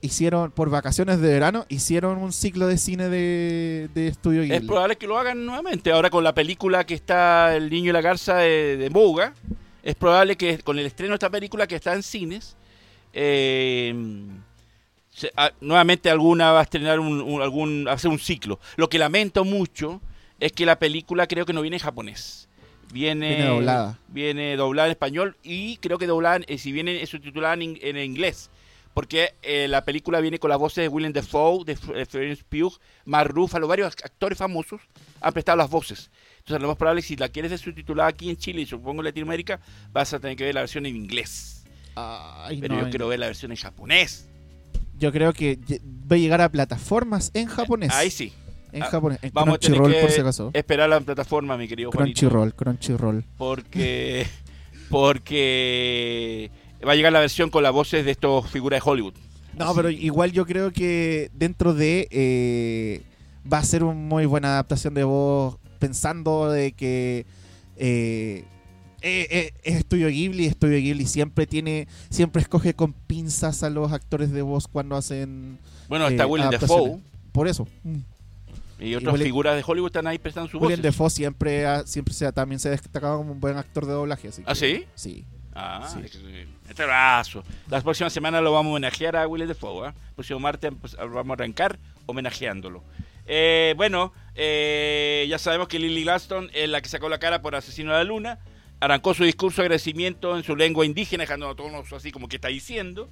hicieron, 0.02 0.50
por 0.50 0.70
vacaciones 0.70 1.20
de 1.20 1.28
verano, 1.30 1.66
hicieron 1.68 2.18
un 2.18 2.32
ciclo 2.32 2.66
de 2.66 2.78
cine 2.78 3.08
de, 3.08 3.88
de 3.94 4.08
Estudio 4.08 4.42
Es 4.42 4.62
probable 4.62 4.96
que 4.96 5.06
lo 5.06 5.18
hagan 5.18 5.44
nuevamente. 5.44 5.92
Ahora 5.92 6.10
con 6.10 6.24
la 6.24 6.34
película 6.34 6.84
que 6.84 6.94
está 6.94 7.54
El 7.56 7.68
niño 7.70 7.90
y 7.90 7.92
la 7.92 8.00
garza 8.00 8.36
de, 8.36 8.76
de 8.76 8.88
Boga, 8.88 9.34
es 9.82 9.94
probable 9.94 10.36
que 10.36 10.58
con 10.58 10.78
el 10.78 10.86
estreno 10.86 11.10
de 11.12 11.16
esta 11.16 11.30
película 11.30 11.66
que 11.66 11.74
está 11.76 11.94
en 11.94 12.02
cines, 12.02 12.56
eh, 13.12 13.94
se- 15.10 15.32
a- 15.36 15.52
nuevamente 15.60 16.10
alguna 16.10 16.52
va 16.52 16.60
a 16.60 16.62
estrenar 16.62 17.00
un, 17.00 17.20
un- 17.20 17.42
algún, 17.42 17.84
va 17.86 17.92
a 17.92 17.94
hacer 17.94 18.10
un 18.10 18.18
ciclo. 18.18 18.58
Lo 18.76 18.88
que 18.88 18.98
lamento 18.98 19.44
mucho 19.44 20.00
es 20.38 20.52
que 20.52 20.64
la 20.66 20.78
película 20.78 21.26
creo 21.26 21.44
que 21.44 21.52
no 21.52 21.60
viene 21.62 21.76
en 21.76 21.82
japonés. 21.82 22.48
Viene, 22.92 23.28
Viene 23.28 23.46
doblada. 23.46 23.98
Viene 24.08 24.56
doblada 24.56 24.88
en 24.88 24.92
español 24.92 25.36
y 25.42 25.76
creo 25.76 25.98
que 25.98 26.06
doblada, 26.06 26.40
eh, 26.46 26.58
si 26.58 26.72
viene 26.72 27.04
subtitulada 27.06 27.54
en 27.54 27.96
inglés. 27.98 28.50
Porque 28.94 29.35
eh, 29.42 29.68
la 29.68 29.85
película 29.85 30.20
viene 30.20 30.38
con 30.38 30.50
las 30.50 30.59
voces 30.59 30.83
de 30.83 30.88
Willem 30.88 31.12
Dafoe, 31.12 31.64
de 31.64 31.72
F- 31.74 31.92
eh, 32.00 32.07
Florence 32.07 32.42
Pugh, 32.48 32.72
Mark 33.05 33.31
Ruffalo, 33.33 33.68
varios 33.68 33.94
ac- 33.96 34.05
actores 34.05 34.37
famosos 34.37 34.81
han 35.20 35.33
prestado 35.33 35.57
las 35.59 35.70
voces. 35.70 36.11
Entonces, 36.38 36.61
lo 36.61 36.68
más 36.68 36.76
probable 36.76 37.00
es 37.00 37.07
que 37.07 37.14
si 37.14 37.16
la 37.16 37.29
quieres 37.29 37.50
de 37.53 37.59
subtitulada 37.59 38.09
aquí 38.09 38.31
en 38.31 38.37
Chile 38.37 38.62
y 38.62 38.66
supongo 38.66 39.00
en 39.03 39.05
Latinoamérica, 39.07 39.61
vas 39.92 40.12
a 40.12 40.18
tener 40.18 40.37
que 40.37 40.44
ver 40.44 40.55
la 40.55 40.62
versión 40.62 40.87
en 40.87 40.96
inglés. 40.96 41.64
Ay, 41.94 42.61
Pero 42.61 42.74
no, 42.76 42.83
yo 42.83 42.90
quiero 42.90 43.09
ver 43.09 43.20
la 43.20 43.26
versión 43.26 43.53
en 43.53 43.59
japonés. 43.59 44.29
yo 44.98 45.12
creo 45.12 45.33
que 45.33 45.59
va 46.11 46.16
a 46.16 46.18
llegar 46.18 46.40
a 46.40 46.48
plataformas 46.50 47.31
en 47.35 47.46
japonés. 47.46 47.92
Ahí 47.92 48.11
sí. 48.11 48.33
En 48.72 48.83
Ah, 48.83 48.87
japonés. 48.87 49.18
En 49.22 49.31
Vamos 49.33 49.55
a 49.57 49.59
tener 49.59 49.79
Crunchyroll, 49.79 50.00
por 50.03 50.11
si 50.11 50.16
que 50.16 50.20
acaso. 50.22 50.50
esperar 50.53 50.88
la 50.88 51.00
plataforma, 51.00 51.57
mi 51.57 51.66
querido 51.68 51.90
Juanito. 51.92 52.18
Crunchyroll, 52.20 52.55
Crunchyroll. 52.55 53.24
Porque, 53.37 54.26
porque 54.90 56.50
va 56.86 56.92
a 56.92 56.94
llegar 56.96 57.12
la 57.12 57.20
versión 57.20 57.50
con 57.50 57.62
las 57.62 57.72
voces 57.72 58.04
de 58.04 58.10
estos 58.10 58.48
figuras 58.50 58.82
de 58.82 58.90
Hollywood. 58.90 59.14
No, 59.56 59.74
pero 59.74 59.90
igual 59.90 60.32
yo 60.32 60.46
creo 60.46 60.72
que 60.72 61.30
dentro 61.34 61.74
de 61.74 62.08
eh, 62.10 63.02
va 63.50 63.58
a 63.58 63.64
ser 63.64 63.82
una 63.84 63.94
muy 63.94 64.24
buena 64.26 64.48
adaptación 64.52 64.94
de 64.94 65.04
voz, 65.04 65.56
pensando 65.78 66.48
de 66.50 66.72
que 66.72 67.26
eh, 67.76 68.44
eh, 69.02 69.26
eh, 69.30 69.52
es 69.64 69.76
Estudio 69.76 70.08
Ghibli, 70.08 70.46
Estudio 70.46 70.78
Ghibli 70.78 71.06
siempre 71.06 71.46
tiene, 71.46 71.88
siempre 72.10 72.42
escoge 72.42 72.74
con 72.74 72.92
pinzas 72.92 73.62
a 73.62 73.70
los 73.70 73.92
actores 73.92 74.30
de 74.30 74.42
voz 74.42 74.68
cuando 74.68 74.96
hacen, 74.96 75.58
Bueno, 75.88 76.06
está 76.06 76.22
Eh, 76.24 76.26
Willem. 76.26 76.50
Dafoe 76.50 76.98
por 77.32 77.48
eso. 77.48 77.66
mm. 77.84 77.96
y 78.80 78.94
otras 78.94 79.14
Willem- 79.14 79.24
figuras 79.24 79.56
de 79.56 79.62
Hollywood 79.66 79.88
están 79.88 80.06
ahí 80.06 80.18
prestando 80.18 80.48
su 80.50 80.58
voz. 80.58 80.66
William 80.68 80.80
Defoe 80.82 81.10
siempre, 81.10 81.66
ha- 81.66 81.86
siempre 81.86 82.14
se 82.14 82.24
ha- 82.26 82.32
también 82.32 82.58
se 82.60 82.68
ha 82.68 82.70
destacado 82.72 83.18
como 83.18 83.32
un 83.32 83.40
buen 83.40 83.56
actor 83.56 83.84
de 83.86 83.92
doblaje. 83.92 84.28
Así 84.28 84.42
¿Ah, 84.46 84.52
que- 84.54 84.54
sí? 84.54 84.84
Sí. 84.94 85.24
Ah, 85.54 85.88
Sí. 85.92 86.00
este 86.68 86.84
brazo. 86.84 87.42
La 87.68 87.80
próxima 87.80 88.08
semana 88.10 88.40
lo 88.40 88.52
vamos 88.52 88.70
a 88.70 88.72
homenajear 88.76 89.16
a 89.16 89.26
Willem 89.26 89.48
Dafoe. 89.48 89.88
¿ah? 89.88 89.94
El 90.10 90.14
próximo 90.14 90.38
martes 90.40 90.72
pues, 90.80 90.96
vamos 90.96 91.30
a 91.30 91.32
arrancar 91.32 91.78
homenajeándolo. 92.06 92.82
Eh, 93.26 93.74
bueno, 93.76 94.12
eh, 94.34 95.26
ya 95.28 95.38
sabemos 95.38 95.68
que 95.68 95.78
Lily 95.78 96.02
Glaston 96.02 96.50
es 96.52 96.68
la 96.68 96.80
que 96.80 96.88
sacó 96.88 97.08
la 97.08 97.18
cara 97.18 97.42
por 97.42 97.54
Asesino 97.54 97.92
de 97.92 97.98
la 97.98 98.04
Luna. 98.04 98.38
Arrancó 98.80 99.12
su 99.12 99.24
discurso 99.24 99.60
de 99.60 99.66
agradecimiento 99.66 100.36
en 100.36 100.42
su 100.44 100.56
lengua 100.56 100.86
indígena, 100.86 101.22
dejando 101.24 101.50
a 101.50 101.54
todos 101.54 101.92
así 101.92 102.10
como 102.12 102.28
que 102.28 102.36
está 102.36 102.48
diciendo. 102.48 103.10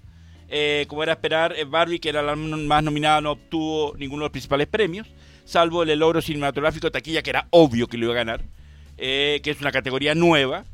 Eh, 0.48 0.86
como 0.88 1.02
era 1.02 1.12
esperar, 1.12 1.54
eh, 1.56 1.64
Barbie, 1.64 1.98
que 1.98 2.08
era 2.08 2.22
la 2.22 2.34
más 2.34 2.82
nominada, 2.82 3.20
no 3.20 3.32
obtuvo 3.32 3.94
ninguno 3.98 4.22
de 4.22 4.26
los 4.26 4.32
principales 4.32 4.66
premios, 4.66 5.06
salvo 5.44 5.82
el 5.82 5.98
logro 5.98 6.22
cinematográfico 6.22 6.86
de 6.86 6.92
taquilla, 6.92 7.22
que 7.22 7.30
era 7.30 7.48
obvio 7.50 7.86
que 7.86 7.98
lo 7.98 8.06
iba 8.06 8.14
a 8.14 8.16
ganar, 8.16 8.40
eh, 8.96 9.40
que 9.42 9.50
es 9.50 9.60
una 9.60 9.70
categoría 9.70 10.14
nueva, 10.14 10.64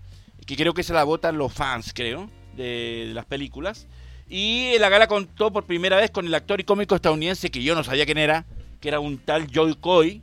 que 0.46 0.56
creo 0.56 0.74
que 0.74 0.82
se 0.82 0.92
la 0.92 1.04
votan 1.04 1.38
los 1.38 1.52
fans, 1.52 1.92
creo, 1.94 2.30
de, 2.56 3.10
las 3.14 3.24
películas. 3.24 3.86
Y 4.28 4.78
la 4.78 4.88
gala 4.88 5.06
contó 5.06 5.52
por 5.52 5.64
primera 5.64 5.96
vez 5.96 6.10
con 6.10 6.26
el 6.26 6.34
actor 6.34 6.60
y 6.60 6.64
cómico 6.64 6.94
estadounidense 6.94 7.50
que 7.50 7.62
yo 7.62 7.74
no 7.74 7.84
sabía 7.84 8.06
quién 8.06 8.18
era, 8.18 8.44
que 8.80 8.88
era 8.88 9.00
un 9.00 9.18
tal 9.18 9.46
Joy 9.48 9.76
Coy, 9.76 10.22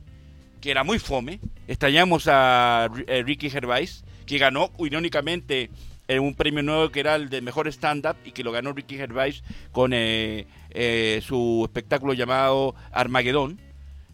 que 0.60 0.70
era 0.70 0.84
muy 0.84 0.98
fome. 0.98 1.40
Extrañamos 1.68 2.26
a 2.28 2.90
eh, 3.06 3.22
Ricky 3.24 3.50
Gervais, 3.50 4.04
que 4.26 4.38
ganó 4.38 4.70
irónicamente 4.78 5.70
en 6.08 6.20
un 6.20 6.34
premio 6.34 6.62
nuevo 6.62 6.90
que 6.90 7.00
era 7.00 7.14
el 7.14 7.28
de 7.28 7.40
mejor 7.40 7.68
stand-up 7.68 8.16
y 8.24 8.32
que 8.32 8.44
lo 8.44 8.52
ganó 8.52 8.72
Ricky 8.72 8.96
Gervais 8.96 9.42
con 9.70 9.92
eh, 9.94 10.46
eh, 10.70 11.20
su 11.24 11.62
espectáculo 11.64 12.12
llamado 12.12 12.74
Armagedón. 12.90 13.58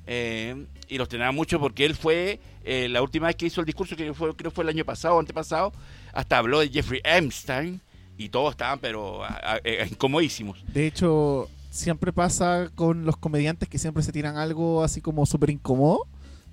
Eh, 0.06 0.66
y 0.88 0.96
los 0.96 1.08
tenía 1.08 1.30
mucho 1.32 1.60
porque 1.60 1.84
él 1.84 1.94
fue, 1.94 2.40
eh, 2.68 2.88
la 2.88 3.02
última 3.02 3.28
vez 3.28 3.36
que 3.36 3.46
hizo 3.46 3.60
el 3.60 3.66
discurso, 3.66 3.96
que 3.96 4.12
fue, 4.12 4.36
creo 4.36 4.50
fue 4.50 4.64
el 4.64 4.70
año 4.70 4.84
pasado 4.84 5.16
o 5.16 5.20
antepasado, 5.20 5.72
hasta 6.12 6.38
habló 6.38 6.60
de 6.60 6.68
Jeffrey 6.68 7.00
Epstein 7.02 7.80
y 8.16 8.28
todos 8.28 8.50
estaban, 8.50 8.78
pero 8.78 9.22
eh, 9.64 9.86
incomodísimos. 9.90 10.62
De 10.72 10.86
hecho, 10.86 11.48
siempre 11.70 12.12
pasa 12.12 12.70
con 12.74 13.04
los 13.04 13.16
comediantes 13.16 13.68
que 13.68 13.78
siempre 13.78 14.02
se 14.02 14.12
tiran 14.12 14.36
algo 14.36 14.82
así 14.82 15.00
como 15.00 15.24
súper 15.26 15.50
incómodo. 15.50 16.06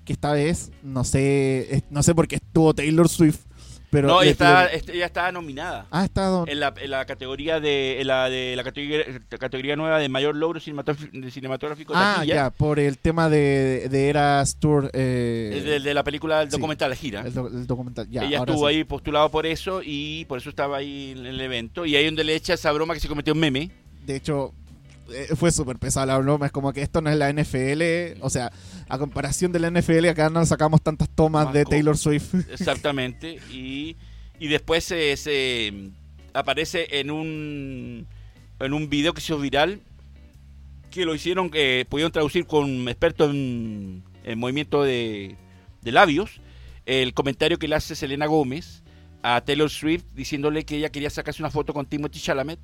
Que 0.04 0.12
esta 0.12 0.32
vez, 0.32 0.70
no 0.84 1.02
sé, 1.02 1.82
no 1.90 2.00
sé 2.02 2.14
por 2.14 2.28
qué 2.28 2.36
estuvo 2.36 2.72
Taylor 2.72 3.08
Swift. 3.08 3.40
Pero 3.96 4.08
no, 4.08 4.22
ella 4.22 4.30
estaba, 4.30 4.66
ella 4.70 5.06
estaba 5.06 5.32
nominada. 5.32 5.86
Ah, 5.90 6.06
don- 6.14 6.48
En 6.48 6.60
la, 6.60 6.74
en 6.80 6.90
la 6.90 7.04
categoría 7.06 7.60
de 7.60 8.00
en 8.00 8.06
la 8.06 8.28
de 8.28 8.54
la 8.56 8.62
categoría, 8.64 9.04
categoría 9.38 9.76
nueva 9.76 9.98
de 9.98 10.08
mayor 10.08 10.36
logro 10.36 10.60
cinematográfico, 10.60 11.92
Ah, 11.96 12.14
taquilla, 12.16 12.34
ya, 12.34 12.50
por 12.50 12.78
el 12.78 12.98
tema 12.98 13.28
de, 13.28 13.88
de 13.90 14.08
Eras 14.08 14.56
Tour. 14.56 14.90
eh, 14.92 15.62
de, 15.64 15.80
de 15.80 15.94
la 15.94 16.04
película 16.04 16.40
del 16.40 16.50
sí. 16.50 16.56
documental 16.56 16.90
La 16.90 16.96
Gira. 16.96 17.20
el, 17.22 17.32
do- 17.34 17.48
el 17.48 17.66
documental. 17.66 18.08
Ya, 18.10 18.24
Ella 18.24 18.38
estuvo 18.38 18.68
sí. 18.68 18.74
ahí 18.76 18.84
postulado 18.84 19.30
por 19.30 19.46
eso 19.46 19.80
y 19.84 20.24
por 20.26 20.38
eso 20.38 20.50
estaba 20.50 20.76
ahí 20.78 21.14
en 21.16 21.26
el 21.26 21.40
evento. 21.40 21.86
Y 21.86 21.96
ahí 21.96 22.04
donde 22.06 22.24
le 22.24 22.34
echa 22.34 22.54
esa 22.54 22.72
broma 22.72 22.94
que 22.94 23.00
se 23.00 23.08
cometió 23.08 23.32
un 23.32 23.40
meme. 23.40 23.70
De 24.04 24.16
hecho, 24.16 24.52
fue 25.36 25.50
súper 25.52 25.78
pesada 25.78 26.06
la 26.06 26.18
broma. 26.18 26.46
Es 26.46 26.52
como 26.52 26.72
que 26.72 26.82
esto 26.82 27.00
no 27.00 27.10
es 27.10 27.16
la 27.16 27.32
NFL. 27.32 28.20
O 28.20 28.30
sea, 28.30 28.52
a 28.88 28.98
comparación 28.98 29.52
de 29.52 29.60
la 29.60 29.70
NFL, 29.70 30.06
acá 30.06 30.30
no 30.30 30.44
sacamos 30.46 30.82
tantas 30.82 31.08
tomas 31.08 31.52
de. 31.52 31.64
Taylor 31.64 31.96
Swift. 31.96 32.34
Exactamente. 32.50 33.38
y, 33.52 33.96
y 34.38 34.48
después 34.48 34.84
se, 34.84 35.16
se 35.16 35.72
aparece 36.34 37.00
en 37.00 37.10
un 37.10 38.06
en 38.60 38.72
un 38.72 38.88
video 38.88 39.12
que 39.12 39.20
se 39.20 39.32
hizo 39.32 39.38
viral 39.38 39.80
que 40.90 41.04
lo 41.04 41.14
hicieron, 41.14 41.50
que 41.50 41.86
pudieron 41.88 42.10
traducir 42.12 42.46
con 42.46 42.88
expertos 42.88 43.30
en, 43.30 44.02
en 44.24 44.38
movimiento 44.38 44.82
de, 44.82 45.36
de 45.82 45.92
labios, 45.92 46.40
el 46.86 47.12
comentario 47.12 47.58
que 47.58 47.68
le 47.68 47.74
hace 47.74 47.94
Selena 47.94 48.26
Gómez 48.26 48.82
a 49.22 49.40
Taylor 49.42 49.68
Swift 49.68 50.04
diciéndole 50.14 50.64
que 50.64 50.76
ella 50.76 50.90
quería 50.90 51.10
sacarse 51.10 51.42
una 51.42 51.50
foto 51.50 51.74
con 51.74 51.84
Timothy 51.84 52.18
Chalamet 52.20 52.58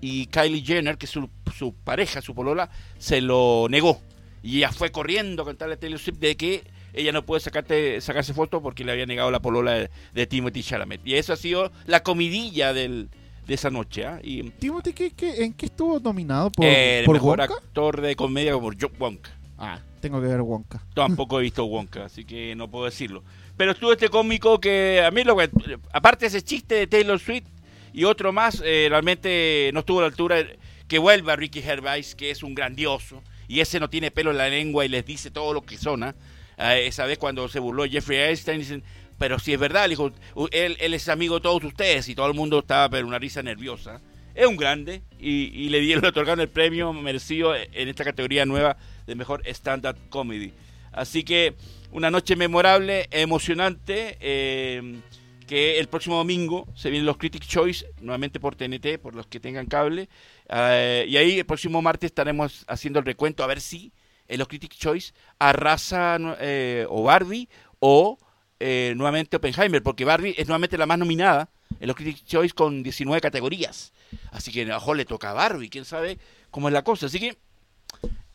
y 0.00 0.26
Kylie 0.26 0.64
Jenner, 0.64 0.98
que 0.98 1.06
es 1.06 1.10
su, 1.10 1.28
su 1.56 1.74
pareja, 1.74 2.20
su 2.20 2.34
polola, 2.34 2.70
se 2.98 3.20
lo 3.20 3.66
negó. 3.70 4.00
Y 4.42 4.58
ella 4.58 4.72
fue 4.72 4.92
corriendo 4.92 5.42
a 5.42 5.46
contarle 5.46 5.74
a 5.74 5.78
Taylor 5.78 5.98
Swift 5.98 6.18
de 6.18 6.36
que 6.36 6.64
ella 6.92 7.12
no 7.12 7.24
puede 7.24 7.40
sacarte, 7.40 8.00
sacarse 8.00 8.34
foto 8.34 8.62
porque 8.62 8.84
le 8.84 8.92
había 8.92 9.06
negado 9.06 9.30
la 9.30 9.40
polola 9.40 9.72
de, 9.72 9.90
de 10.12 10.26
Timothy 10.26 10.62
Chalamet. 10.62 11.00
Y 11.04 11.14
eso 11.14 11.32
ha 11.32 11.36
sido 11.36 11.72
la 11.86 12.02
comidilla 12.02 12.72
del, 12.72 13.08
de 13.46 13.54
esa 13.54 13.70
noche. 13.70 14.06
¿ah? 14.06 14.20
Y 14.22 14.42
Timothy, 14.50 14.92
¿qué, 14.92 15.10
qué, 15.10 15.44
en 15.44 15.52
qué 15.52 15.66
estuvo 15.66 15.98
nominado? 16.00 16.50
¿Por, 16.50 16.66
el 16.66 17.04
por 17.04 17.14
mejor 17.14 17.38
Wonka? 17.38 17.54
actor 17.54 18.00
de 18.00 18.16
comedia 18.16 18.52
como 18.52 18.70
Joe 18.78 18.90
Wonka. 18.98 19.30
Ah, 19.58 19.78
tengo 20.00 20.20
que 20.20 20.26
ver 20.26 20.40
Wonka. 20.40 20.82
Tampoco 20.94 21.40
he 21.40 21.42
visto 21.44 21.64
Wonka, 21.64 22.04
así 22.04 22.24
que 22.24 22.54
no 22.54 22.70
puedo 22.70 22.84
decirlo. 22.86 23.22
Pero 23.56 23.72
estuvo 23.72 23.92
este 23.92 24.08
cómico 24.08 24.60
que 24.60 25.02
a 25.04 25.10
mí, 25.10 25.22
lo 25.24 25.36
que, 25.36 25.50
aparte 25.92 26.26
ese 26.26 26.42
chiste 26.42 26.74
de 26.74 26.86
Taylor 26.86 27.18
Swift 27.18 27.46
y 27.94 28.04
otro 28.04 28.32
más, 28.32 28.60
eh, 28.64 28.88
realmente 28.90 29.70
no 29.72 29.80
estuvo 29.80 30.00
a 30.00 30.02
la 30.02 30.08
altura. 30.08 30.44
Que 30.86 30.98
vuelva 30.98 31.34
Ricky 31.34 31.62
Gervais, 31.62 32.14
que 32.14 32.30
es 32.30 32.42
un 32.42 32.54
grandioso, 32.54 33.22
y 33.48 33.60
ese 33.60 33.80
no 33.80 33.88
tiene 33.88 34.10
pelo 34.10 34.32
en 34.32 34.36
la 34.36 34.48
lengua 34.50 34.84
y 34.84 34.88
les 34.88 35.06
dice 35.06 35.30
todo 35.30 35.54
lo 35.54 35.62
que 35.62 35.78
sona. 35.78 36.14
Eh, 36.58 36.84
esa 36.86 37.06
vez 37.06 37.16
cuando 37.16 37.48
se 37.48 37.58
burló 37.58 37.84
Jeffrey 37.86 38.18
Einstein, 38.18 38.58
dicen, 38.58 38.82
pero 39.18 39.38
si 39.38 39.54
es 39.54 39.58
verdad, 39.58 39.88
dijo, 39.88 40.12
"U- 40.34 40.48
él, 40.52 40.76
él 40.80 40.92
es 40.92 41.08
amigo 41.08 41.36
de 41.36 41.40
todos 41.40 41.64
ustedes, 41.64 42.06
y 42.10 42.14
todo 42.14 42.26
el 42.26 42.34
mundo 42.34 42.58
estaba, 42.58 42.90
pero 42.90 43.06
una 43.06 43.18
risa 43.18 43.42
nerviosa. 43.42 44.02
Es 44.34 44.46
un 44.46 44.56
grande, 44.58 45.00
y, 45.18 45.44
y 45.54 45.68
le 45.70 45.80
dieron, 45.80 46.02
le 46.04 46.08
otorgaron 46.08 46.40
el 46.40 46.48
premio 46.48 46.92
merecido 46.92 47.54
en 47.56 47.88
esta 47.88 48.04
categoría 48.04 48.44
nueva 48.44 48.76
de 49.06 49.14
mejor 49.14 49.42
stand-up 49.46 49.96
comedy. 50.10 50.52
Así 50.92 51.24
que 51.24 51.54
una 51.92 52.10
noche 52.10 52.36
memorable, 52.36 53.08
emocionante, 53.10 54.18
eh, 54.20 54.96
que 55.44 55.78
el 55.78 55.88
próximo 55.88 56.16
domingo 56.16 56.66
se 56.74 56.90
vienen 56.90 57.06
los 57.06 57.16
Critic 57.16 57.46
Choice, 57.46 57.86
nuevamente 58.00 58.40
por 58.40 58.56
TNT, 58.56 58.98
por 59.00 59.14
los 59.14 59.26
que 59.26 59.40
tengan 59.40 59.66
cable. 59.66 60.08
Eh, 60.48 61.06
y 61.08 61.16
ahí 61.16 61.38
el 61.38 61.46
próximo 61.46 61.82
martes 61.82 62.08
estaremos 62.08 62.64
haciendo 62.68 62.98
el 62.98 63.04
recuento 63.04 63.44
a 63.44 63.46
ver 63.46 63.60
si 63.60 63.92
en 64.28 64.38
los 64.38 64.48
Critic 64.48 64.72
Choice 64.74 65.12
arrasa 65.38 66.18
eh, 66.40 66.86
o 66.88 67.02
Barbie 67.02 67.48
o 67.78 68.18
eh, 68.60 68.94
nuevamente 68.96 69.36
Oppenheimer, 69.36 69.82
porque 69.82 70.04
Barbie 70.04 70.34
es 70.38 70.46
nuevamente 70.46 70.78
la 70.78 70.86
más 70.86 70.98
nominada 70.98 71.50
en 71.80 71.86
los 71.86 71.96
Critic 71.96 72.24
Choice 72.24 72.54
con 72.54 72.82
19 72.82 73.20
categorías. 73.20 73.92
Así 74.30 74.52
que 74.52 74.62
a 74.70 74.78
lo 74.78 74.94
le 74.94 75.04
toca 75.04 75.30
a 75.30 75.34
Barbie, 75.34 75.68
quién 75.68 75.84
sabe 75.84 76.18
cómo 76.50 76.68
es 76.68 76.74
la 76.74 76.82
cosa. 76.82 77.06
Así 77.06 77.18
que 77.18 77.36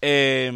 eh, 0.01 0.51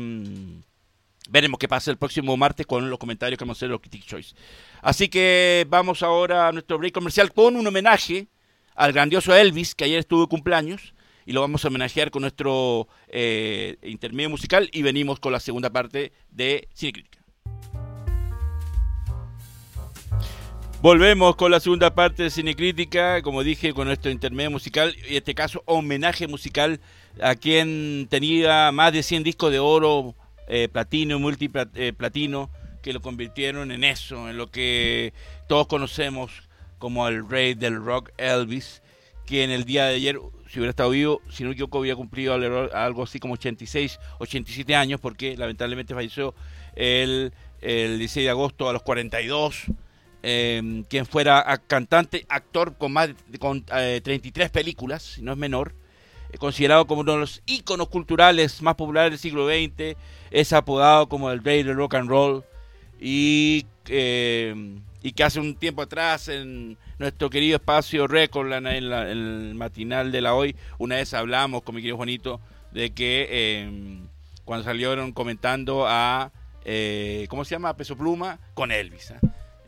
veremos 1.30 1.60
qué 1.60 1.68
pasa 1.68 1.92
el 1.92 1.98
próximo 1.98 2.36
martes 2.38 2.66
con 2.66 2.90
los 2.90 3.00
comentarios 3.00 3.38
que 3.38 3.46
vamos 3.46 3.58
a 3.58 3.60
hacer 3.60 3.70
los 3.70 3.82
Critic 3.82 4.06
Choice. 4.06 4.36
Así 4.82 5.10
que 5.10 5.66
vamos 5.70 6.04
ahora 6.04 6.48
a 6.48 6.52
nuestro 6.52 6.78
break 6.78 6.94
comercial 6.94 7.32
con 7.34 7.56
un 7.56 7.66
homenaje 7.66 8.28
al 8.76 8.92
grandioso 8.92 9.36
Elvis, 9.36 9.76
que 9.76 9.86
ayer 9.86 10.00
estuvo 10.00 10.22
de 10.22 10.28
cumpleaños, 10.28 10.94
y 11.26 11.32
lo 11.32 11.42
vamos 11.42 11.64
a 11.64 11.68
homenajear 11.70 12.12
con 12.12 12.22
nuestro 12.22 12.88
eh, 13.08 13.78
intermedio 13.84 14.30
musical 14.30 14.70
y 14.74 14.82
venimos 14.82 15.20
con 15.20 15.32
la 15.32 15.40
segunda 15.40 15.70
parte 15.70 16.12
de 16.32 16.68
Cine 16.74 16.94
Crítica. 16.94 17.24
Volvemos 20.84 21.38
con 21.38 21.50
la 21.50 21.62
segunda 21.62 21.96
parte 21.96 22.24
de 22.24 22.30
Cinecrítica, 22.30 23.22
como 23.22 23.42
dije, 23.42 23.74
con 23.74 23.88
nuestro 23.88 24.12
intermedio 24.12 24.52
musical, 24.52 24.94
y 25.08 25.12
en 25.12 25.16
este 25.16 25.34
caso 25.34 25.64
homenaje 25.66 26.28
musical 26.28 26.82
a 27.22 27.36
quien 27.36 28.08
tenía 28.10 28.70
más 28.74 28.92
de 28.92 29.02
100 29.02 29.24
discos 29.24 29.50
de 29.54 29.60
oro, 29.60 30.14
eh, 30.48 30.68
platino, 30.72 31.20
multiplatino, 31.20 32.50
que 32.82 32.94
lo 32.94 33.02
convirtieron 33.02 33.72
en 33.72 33.84
eso, 33.84 34.30
en 34.30 34.38
lo 34.38 34.52
que 34.52 35.14
todos 35.48 35.68
conocemos 35.68 36.32
como 36.78 37.08
el 37.08 37.28
rey 37.30 37.54
del 37.54 37.84
rock 37.84 38.12
Elvis, 38.18 38.82
que 39.26 39.44
en 39.44 39.52
el 39.52 39.64
día 39.64 39.86
de 39.86 39.96
ayer, 39.96 40.20
si 40.50 40.60
hubiera 40.60 40.72
estado 40.72 40.90
vivo, 40.90 41.22
si 41.30 41.44
no 41.44 41.52
equivoco, 41.52 41.80
había 41.80 41.96
cumplido 41.96 42.34
algo 42.34 43.04
así 43.04 43.20
como 43.20 43.36
86, 43.36 44.00
87 44.20 44.76
años, 44.76 45.00
porque 45.00 45.38
lamentablemente 45.38 45.94
falleció 45.94 46.36
el, 46.76 47.34
el 47.62 48.00
16 48.00 48.26
de 48.26 48.30
agosto 48.30 48.70
a 48.70 48.74
los 48.74 48.84
42 48.84 49.68
eh, 50.26 50.84
quien 50.90 51.06
fuera 51.06 51.62
cantante, 51.68 52.26
actor 52.30 52.78
con 52.78 52.94
más 52.94 53.10
con, 53.40 53.66
eh, 53.76 54.00
33 54.02 54.50
películas, 54.50 55.04
si 55.04 55.22
no 55.22 55.34
es 55.34 55.38
menor, 55.38 55.76
eh, 55.76 55.83
considerado 56.40 56.86
como 56.86 57.02
uno 57.02 57.14
de 57.14 57.20
los 57.20 57.42
íconos 57.46 57.90
culturales 57.90 58.62
más 58.62 58.76
populares 58.76 59.12
del 59.12 59.20
siglo 59.20 59.48
XX, 59.48 59.98
es 60.32 60.54
apodado 60.54 61.08
como 61.08 61.32
el 61.32 61.44
rey 61.44 61.64
del 61.64 61.76
rock 61.76 61.96
and 61.96 62.10
roll 62.10 62.44
y, 63.00 63.66
eh, 63.88 64.80
que 65.16 65.24
hace 65.24 65.40
un 65.40 65.56
tiempo 65.56 65.82
atrás 65.82 66.30
en 66.30 66.78
nuestro 66.98 67.30
querido 67.30 67.58
espacio 67.58 68.08
Recordland, 68.08 68.68
en, 68.68 68.92
el 68.92 69.56
matinal 69.56 70.12
de 70.12 70.22
la 70.22 70.34
hoy, 70.34 70.56
una 70.78 70.96
vez 70.96 71.14
hablamos 71.14 71.64
con 71.64 71.76
mi 71.76 71.82
querido 71.82 71.98
Juanito 71.98 72.40
de 72.72 72.92
que 72.92 73.28
eh, 73.30 74.00
cuando 74.46 74.64
salieron 74.64 75.12
comentando 75.12 75.86
a, 75.88 76.32
eh, 76.66 77.28
¿cómo 77.30 77.46
se 77.46 77.56
llama? 77.56 77.76
Peso 77.76 77.96
Pluma, 77.96 78.40
con 78.54 78.72
Elvis. 78.72 79.14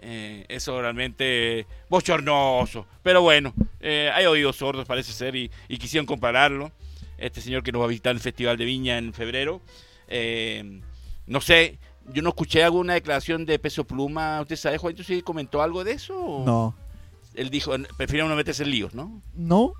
Eh, 0.07 0.45
eso 0.49 0.79
realmente 0.79 1.65
bochornoso. 1.89 2.85
Pero 3.01 3.23
bueno, 3.23 3.55
eh, 3.79 4.11
hay 4.13 4.27
oídos 4.27 4.55
sordos 4.55 4.85
parece 4.85 5.11
ser 5.11 5.35
y, 5.35 5.49
y 5.67 5.77
quisieron 5.79 6.05
compararlo. 6.05 6.71
Este 7.17 7.41
señor 7.41 7.63
que 7.63 7.71
nos 7.71 7.81
va 7.81 7.85
a 7.85 7.89
visitar 7.89 8.13
el 8.13 8.19
Festival 8.19 8.55
de 8.55 8.65
Viña 8.65 8.99
en 8.99 9.13
febrero. 9.13 9.61
Eh, 10.07 10.79
no 11.25 11.41
sé, 11.41 11.79
yo 12.13 12.21
no 12.21 12.29
escuché 12.29 12.63
alguna 12.63 12.93
declaración 12.93 13.47
de 13.47 13.57
Peso 13.57 13.83
Pluma. 13.83 14.41
¿Usted 14.41 14.57
sabe, 14.57 14.77
Juanito, 14.77 15.01
si 15.01 15.23
comentó 15.23 15.63
algo 15.63 15.83
de 15.83 15.93
eso? 15.93 16.15
o 16.15 16.45
No. 16.45 16.75
Él 17.33 17.49
dijo, 17.49 17.73
prefiero 17.97 18.29
no 18.29 18.35
meterse 18.35 18.61
en 18.61 18.69
líos, 18.69 18.93
¿no? 18.93 19.23
No, 19.33 19.73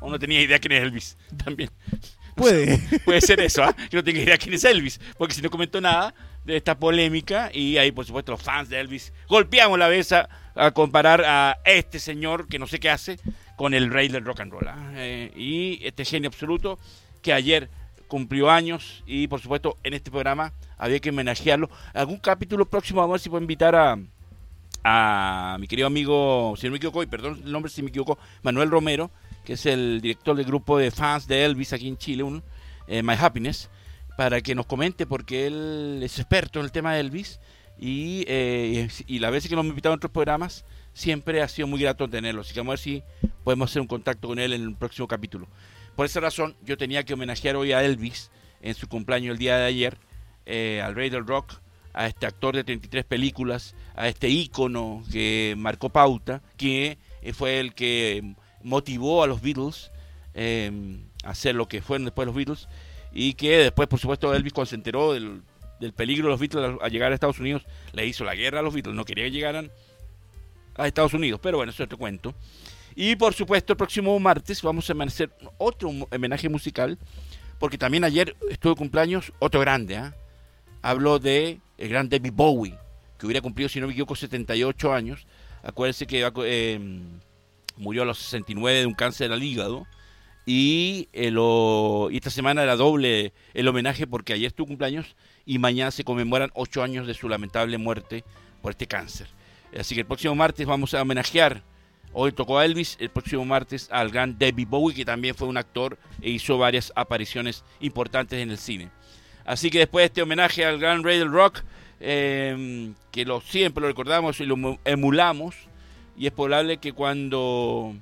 O 0.00 0.10
no 0.10 0.18
tenía 0.18 0.42
idea 0.42 0.58
quién 0.58 0.72
es 0.72 0.82
Elvis. 0.82 1.16
También. 1.42 1.70
puede. 2.36 2.78
Puede 3.06 3.22
ser 3.22 3.40
eso, 3.40 3.62
¿ah? 3.62 3.74
Yo 3.90 4.00
no 4.00 4.04
tengo 4.04 4.20
idea 4.20 4.36
quién 4.36 4.54
es 4.54 4.64
Elvis, 4.64 5.00
porque 5.16 5.32
si 5.34 5.40
no 5.40 5.48
comentó 5.48 5.80
nada 5.80 6.14
de 6.44 6.56
esta 6.56 6.78
polémica 6.78 7.50
y 7.52 7.78
ahí, 7.78 7.92
por 7.92 8.04
supuesto, 8.04 8.32
los 8.32 8.42
fans 8.42 8.68
de 8.68 8.80
Elvis 8.80 9.12
golpeamos 9.28 9.78
la 9.78 9.86
cabeza 9.86 10.28
a 10.54 10.70
comparar 10.72 11.24
a 11.24 11.58
este 11.64 11.98
señor 11.98 12.48
que 12.48 12.58
no 12.58 12.66
sé 12.66 12.80
qué 12.80 12.90
hace 12.90 13.18
con 13.56 13.74
el 13.74 13.90
rey 13.90 14.08
del 14.08 14.24
rock 14.24 14.40
and 14.40 14.52
roll. 14.52 14.68
¿ah? 14.68 14.92
Eh, 14.96 15.32
y 15.36 15.84
este 15.86 16.04
genio 16.04 16.28
absoluto 16.28 16.78
que 17.22 17.32
ayer 17.32 17.70
cumplió 18.08 18.50
años 18.50 19.02
y, 19.06 19.28
por 19.28 19.40
supuesto, 19.40 19.78
en 19.84 19.94
este 19.94 20.10
programa 20.10 20.52
había 20.76 20.98
que 20.98 21.10
homenajearlo. 21.10 21.70
Algún 21.94 22.18
capítulo 22.18 22.66
próximo, 22.66 23.00
vamos 23.00 23.12
a 23.12 23.14
ver 23.14 23.20
si 23.20 23.30
puedo 23.30 23.40
invitar 23.40 23.74
a, 23.74 23.98
a 24.84 25.56
mi 25.60 25.66
querido 25.66 25.86
amigo, 25.86 26.54
si 26.58 26.66
no 26.66 26.72
me 26.72 26.76
equivoco, 26.78 27.02
y 27.02 27.06
perdón 27.06 27.40
el 27.44 27.52
nombre 27.52 27.70
si 27.70 27.82
me 27.82 27.88
equivoco, 27.88 28.18
Manuel 28.42 28.70
Romero, 28.70 29.10
que 29.44 29.54
es 29.54 29.64
el 29.66 30.00
director 30.00 30.36
del 30.36 30.44
grupo 30.44 30.76
de 30.76 30.90
fans 30.90 31.26
de 31.26 31.44
Elvis 31.44 31.72
aquí 31.72 31.88
en 31.88 31.96
Chile, 31.96 32.22
un, 32.22 32.42
eh, 32.86 33.02
My 33.02 33.14
Happiness, 33.14 33.70
para 34.16 34.40
que 34.40 34.54
nos 34.54 34.66
comente, 34.66 35.06
porque 35.06 35.46
él 35.46 36.00
es 36.02 36.18
experto 36.18 36.58
en 36.58 36.66
el 36.66 36.72
tema 36.72 36.94
de 36.94 37.00
Elvis, 37.00 37.40
Y, 37.78 38.24
eh, 38.28 38.88
y 39.06 39.18
las 39.18 39.32
veces 39.32 39.48
que 39.48 39.56
nos 39.56 39.64
han 39.64 39.70
invitado 39.70 39.94
a 39.94 39.96
otros 39.96 40.12
programas, 40.12 40.64
siempre 40.92 41.42
ha 41.42 41.48
sido 41.48 41.66
muy 41.66 41.80
grato 41.80 42.08
tenerlo. 42.08 42.42
Así 42.42 42.52
que 42.52 42.60
vamos 42.60 42.72
a 42.72 42.74
ver 42.74 42.78
si 42.78 43.02
podemos 43.44 43.70
hacer 43.70 43.82
un 43.82 43.88
contacto 43.88 44.28
con 44.28 44.38
él 44.38 44.52
en 44.52 44.62
el 44.62 44.74
próximo 44.76 45.08
capítulo. 45.08 45.48
Por 45.96 46.06
esa 46.06 46.20
razón, 46.20 46.54
yo 46.62 46.76
tenía 46.76 47.04
que 47.04 47.14
homenajear 47.14 47.56
hoy 47.56 47.72
a 47.72 47.82
Elvis 47.82 48.30
en 48.60 48.74
su 48.74 48.88
cumpleaños 48.88 49.32
el 49.32 49.38
día 49.38 49.58
de 49.58 49.64
ayer, 49.64 49.98
eh, 50.46 50.80
al 50.82 50.94
rey 50.94 51.10
del 51.10 51.26
rock, 51.26 51.54
a 51.92 52.06
este 52.06 52.26
actor 52.26 52.54
de 52.54 52.64
33 52.64 53.04
películas, 53.04 53.74
a 53.94 54.08
este 54.08 54.28
ícono 54.28 55.02
que 55.10 55.54
marcó 55.58 55.90
pauta, 55.90 56.42
que 56.56 56.98
eh, 57.20 57.32
fue 57.32 57.60
el 57.60 57.74
que 57.74 58.34
motivó 58.62 59.22
a 59.22 59.26
los 59.26 59.42
Beatles 59.42 59.90
eh, 60.34 61.00
a 61.24 61.30
hacer 61.30 61.54
lo 61.54 61.68
que 61.68 61.82
fueron 61.82 62.04
después 62.04 62.26
los 62.26 62.34
Beatles 62.34 62.68
y 63.12 63.34
que 63.34 63.58
después, 63.58 63.88
por 63.88 63.98
supuesto, 63.98 64.34
Elvis 64.34 64.52
cuando 64.52 64.70
se 64.70 64.76
enteró 64.76 65.12
del, 65.12 65.42
peligro 65.94 66.26
de 66.26 66.30
los 66.30 66.40
Beatles 66.40 66.78
a 66.80 66.88
llegar 66.88 67.12
a 67.12 67.14
Estados 67.14 67.40
Unidos, 67.40 67.64
le 67.92 68.06
hizo 68.06 68.24
la 68.24 68.34
guerra 68.34 68.60
a 68.60 68.62
los 68.62 68.72
Beatles, 68.72 68.94
no 68.94 69.04
quería 69.04 69.24
que 69.24 69.30
llegaran 69.30 69.70
a 70.76 70.86
Estados 70.86 71.12
Unidos, 71.14 71.40
pero 71.42 71.58
bueno, 71.58 71.70
eso 71.70 71.82
es 71.82 71.86
otro 71.86 71.98
cuento. 71.98 72.34
Y 72.94 73.16
por 73.16 73.34
supuesto, 73.34 73.72
el 73.72 73.76
próximo 73.76 74.18
martes 74.18 74.62
vamos 74.62 74.88
a 74.88 74.92
hacer 75.04 75.30
otro 75.58 75.90
homenaje 76.10 76.48
musical, 76.48 76.98
porque 77.58 77.78
también 77.78 78.04
ayer 78.04 78.36
estuvo 78.50 78.76
cumpleaños 78.76 79.32
otro 79.38 79.60
grande, 79.60 79.96
¿ah? 79.96 80.14
Habló 80.82 81.18
de 81.18 81.60
el 81.78 81.88
gran 81.88 82.08
David 82.08 82.32
Bowie, 82.34 82.76
que 83.18 83.26
hubiera 83.26 83.40
cumplido, 83.40 83.68
si 83.68 83.80
no 83.80 83.86
me 83.86 83.92
equivoco, 83.92 84.16
78 84.16 84.92
años. 84.92 85.26
Acuérdense 85.62 86.08
que 86.08 86.28
eh, 86.44 86.80
murió 87.76 88.02
a 88.02 88.04
los 88.04 88.18
69 88.18 88.80
de 88.80 88.86
un 88.86 88.94
cáncer 88.94 89.32
al 89.32 89.42
hígado. 89.42 89.86
Y, 90.44 91.08
eh, 91.12 91.32
y 92.10 92.16
esta 92.16 92.30
semana 92.30 92.62
era 92.62 92.76
doble 92.76 93.32
el 93.54 93.68
homenaje 93.68 94.06
porque 94.06 94.32
ayer 94.32 94.48
es 94.48 94.54
tu 94.54 94.66
cumpleaños 94.66 95.14
y 95.46 95.58
mañana 95.58 95.90
se 95.90 96.04
conmemoran 96.04 96.50
8 96.54 96.82
años 96.82 97.06
de 97.06 97.14
su 97.14 97.28
lamentable 97.28 97.78
muerte 97.78 98.24
por 98.60 98.72
este 98.72 98.86
cáncer. 98.86 99.28
Así 99.78 99.94
que 99.94 100.00
el 100.00 100.06
próximo 100.06 100.34
martes 100.34 100.66
vamos 100.66 100.94
a 100.94 101.02
homenajear. 101.02 101.62
Hoy 102.12 102.32
tocó 102.32 102.58
a 102.58 102.64
Elvis, 102.64 102.96
el 103.00 103.08
próximo 103.08 103.44
martes 103.44 103.88
al 103.90 104.10
gran 104.10 104.36
David 104.38 104.68
Bowie, 104.68 104.94
que 104.94 105.04
también 105.04 105.34
fue 105.34 105.48
un 105.48 105.56
actor 105.56 105.96
e 106.20 106.30
hizo 106.30 106.58
varias 106.58 106.92
apariciones 106.94 107.64
importantes 107.80 108.38
en 108.38 108.50
el 108.50 108.58
cine. 108.58 108.90
Así 109.44 109.70
que 109.70 109.78
después 109.78 110.02
de 110.02 110.06
este 110.06 110.22
homenaje 110.22 110.64
al 110.64 110.78
gran 110.78 111.02
rey 111.02 111.18
del 111.18 111.32
rock, 111.32 111.60
eh, 112.00 112.92
que 113.10 113.24
lo, 113.24 113.40
siempre 113.40 113.80
lo 113.80 113.88
recordamos 113.88 114.40
y 114.40 114.46
lo 114.46 114.78
emulamos, 114.84 115.54
y 116.16 116.26
es 116.26 116.32
probable 116.32 116.76
que 116.76 116.92
cuando 116.92 117.94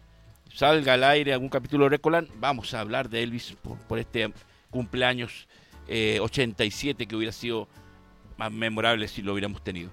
salga 0.53 0.95
al 0.95 1.05
aire 1.05 1.33
algún 1.33 1.49
capítulo 1.49 1.85
de 1.85 1.91
Recolan, 1.91 2.29
vamos 2.39 2.75
a 2.75 2.81
hablar 2.81 3.09
de 3.09 3.23
Elvis 3.23 3.57
por, 3.89 3.99
este 3.99 4.33
cumpleaños 4.71 5.49
87 5.89 7.03
eh, 7.03 7.07
que 7.07 7.17
hubiera 7.17 7.33
sido 7.33 7.69
más 8.37 8.53
memorable 8.53 9.09
si 9.09 9.23
lo 9.23 9.33
hubiéramos 9.33 9.63
tenido. 9.63 9.91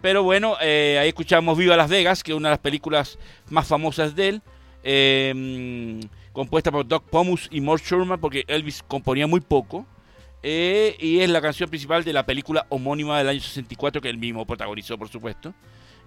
Pero 0.00 0.22
bueno, 0.22 0.56
eh, 0.60 0.98
ahí 1.00 1.08
escuchamos 1.08 1.56
Viva 1.56 1.76
Las 1.76 1.88
Vegas, 1.88 2.22
que 2.22 2.32
es 2.32 2.36
una 2.36 2.48
de 2.48 2.52
las 2.54 2.60
películas 2.60 3.18
más 3.48 3.66
famosas 3.66 4.14
de 4.14 4.28
él, 4.28 4.42
em, 4.82 6.00
compuesta 6.32 6.70
por 6.70 6.86
Doc 6.86 7.04
Pomus 7.08 7.48
y 7.50 7.60
Mort 7.60 7.82
Sherman, 7.82 8.20
porque 8.20 8.44
Elvis 8.46 8.82
componía 8.82 9.26
muy 9.26 9.40
poco. 9.40 9.86
Eh, 10.42 10.96
y 11.00 11.20
es 11.20 11.30
la 11.30 11.40
canción 11.40 11.68
principal 11.68 12.04
de 12.04 12.12
la 12.12 12.24
película 12.24 12.66
homónima 12.68 13.18
del 13.18 13.30
año 13.30 13.40
64 13.40 14.00
que 14.00 14.08
él 14.08 14.18
mismo 14.18 14.46
protagonizó, 14.46 14.96
por 14.98 15.08
supuesto. 15.08 15.54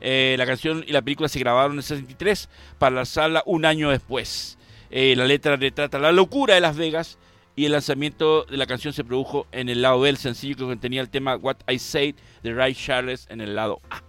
Eh, 0.02 0.36
la 0.38 0.46
canción 0.46 0.84
y 0.88 0.92
la 0.92 1.02
película 1.02 1.28
se 1.30 1.40
grabaron 1.40 1.74
en 1.74 1.80
el 1.80 1.84
63 1.84 2.50
para 2.78 2.96
lanzarla 2.96 3.44
un 3.46 3.66
año 3.66 3.90
después. 3.90 4.58
la 4.90 5.26
letra 5.26 5.56
retrata 5.56 6.00
la 6.00 6.12
locura 6.12 6.56
de 6.56 6.62
Las 6.62 6.76
Vegas 6.76 7.20
y 7.60 7.66
el 7.66 7.74
lanzamiento 7.74 8.46
de 8.46 8.56
la 8.56 8.66
canción 8.66 8.94
se 8.94 9.04
produjo 9.04 9.46
en 9.52 9.68
el 9.68 9.82
lado 9.82 10.00
B 10.00 10.08
del 10.08 10.16
sencillo 10.16 10.56
que 10.56 10.64
contenía 10.64 11.02
el 11.02 11.10
tema 11.10 11.36
What 11.36 11.58
I 11.68 11.78
Say 11.78 12.16
de 12.42 12.54
Ray 12.54 12.74
Charles 12.74 13.28
en 13.30 13.42
el 13.42 13.54
lado 13.54 13.82
A. 13.90 14.02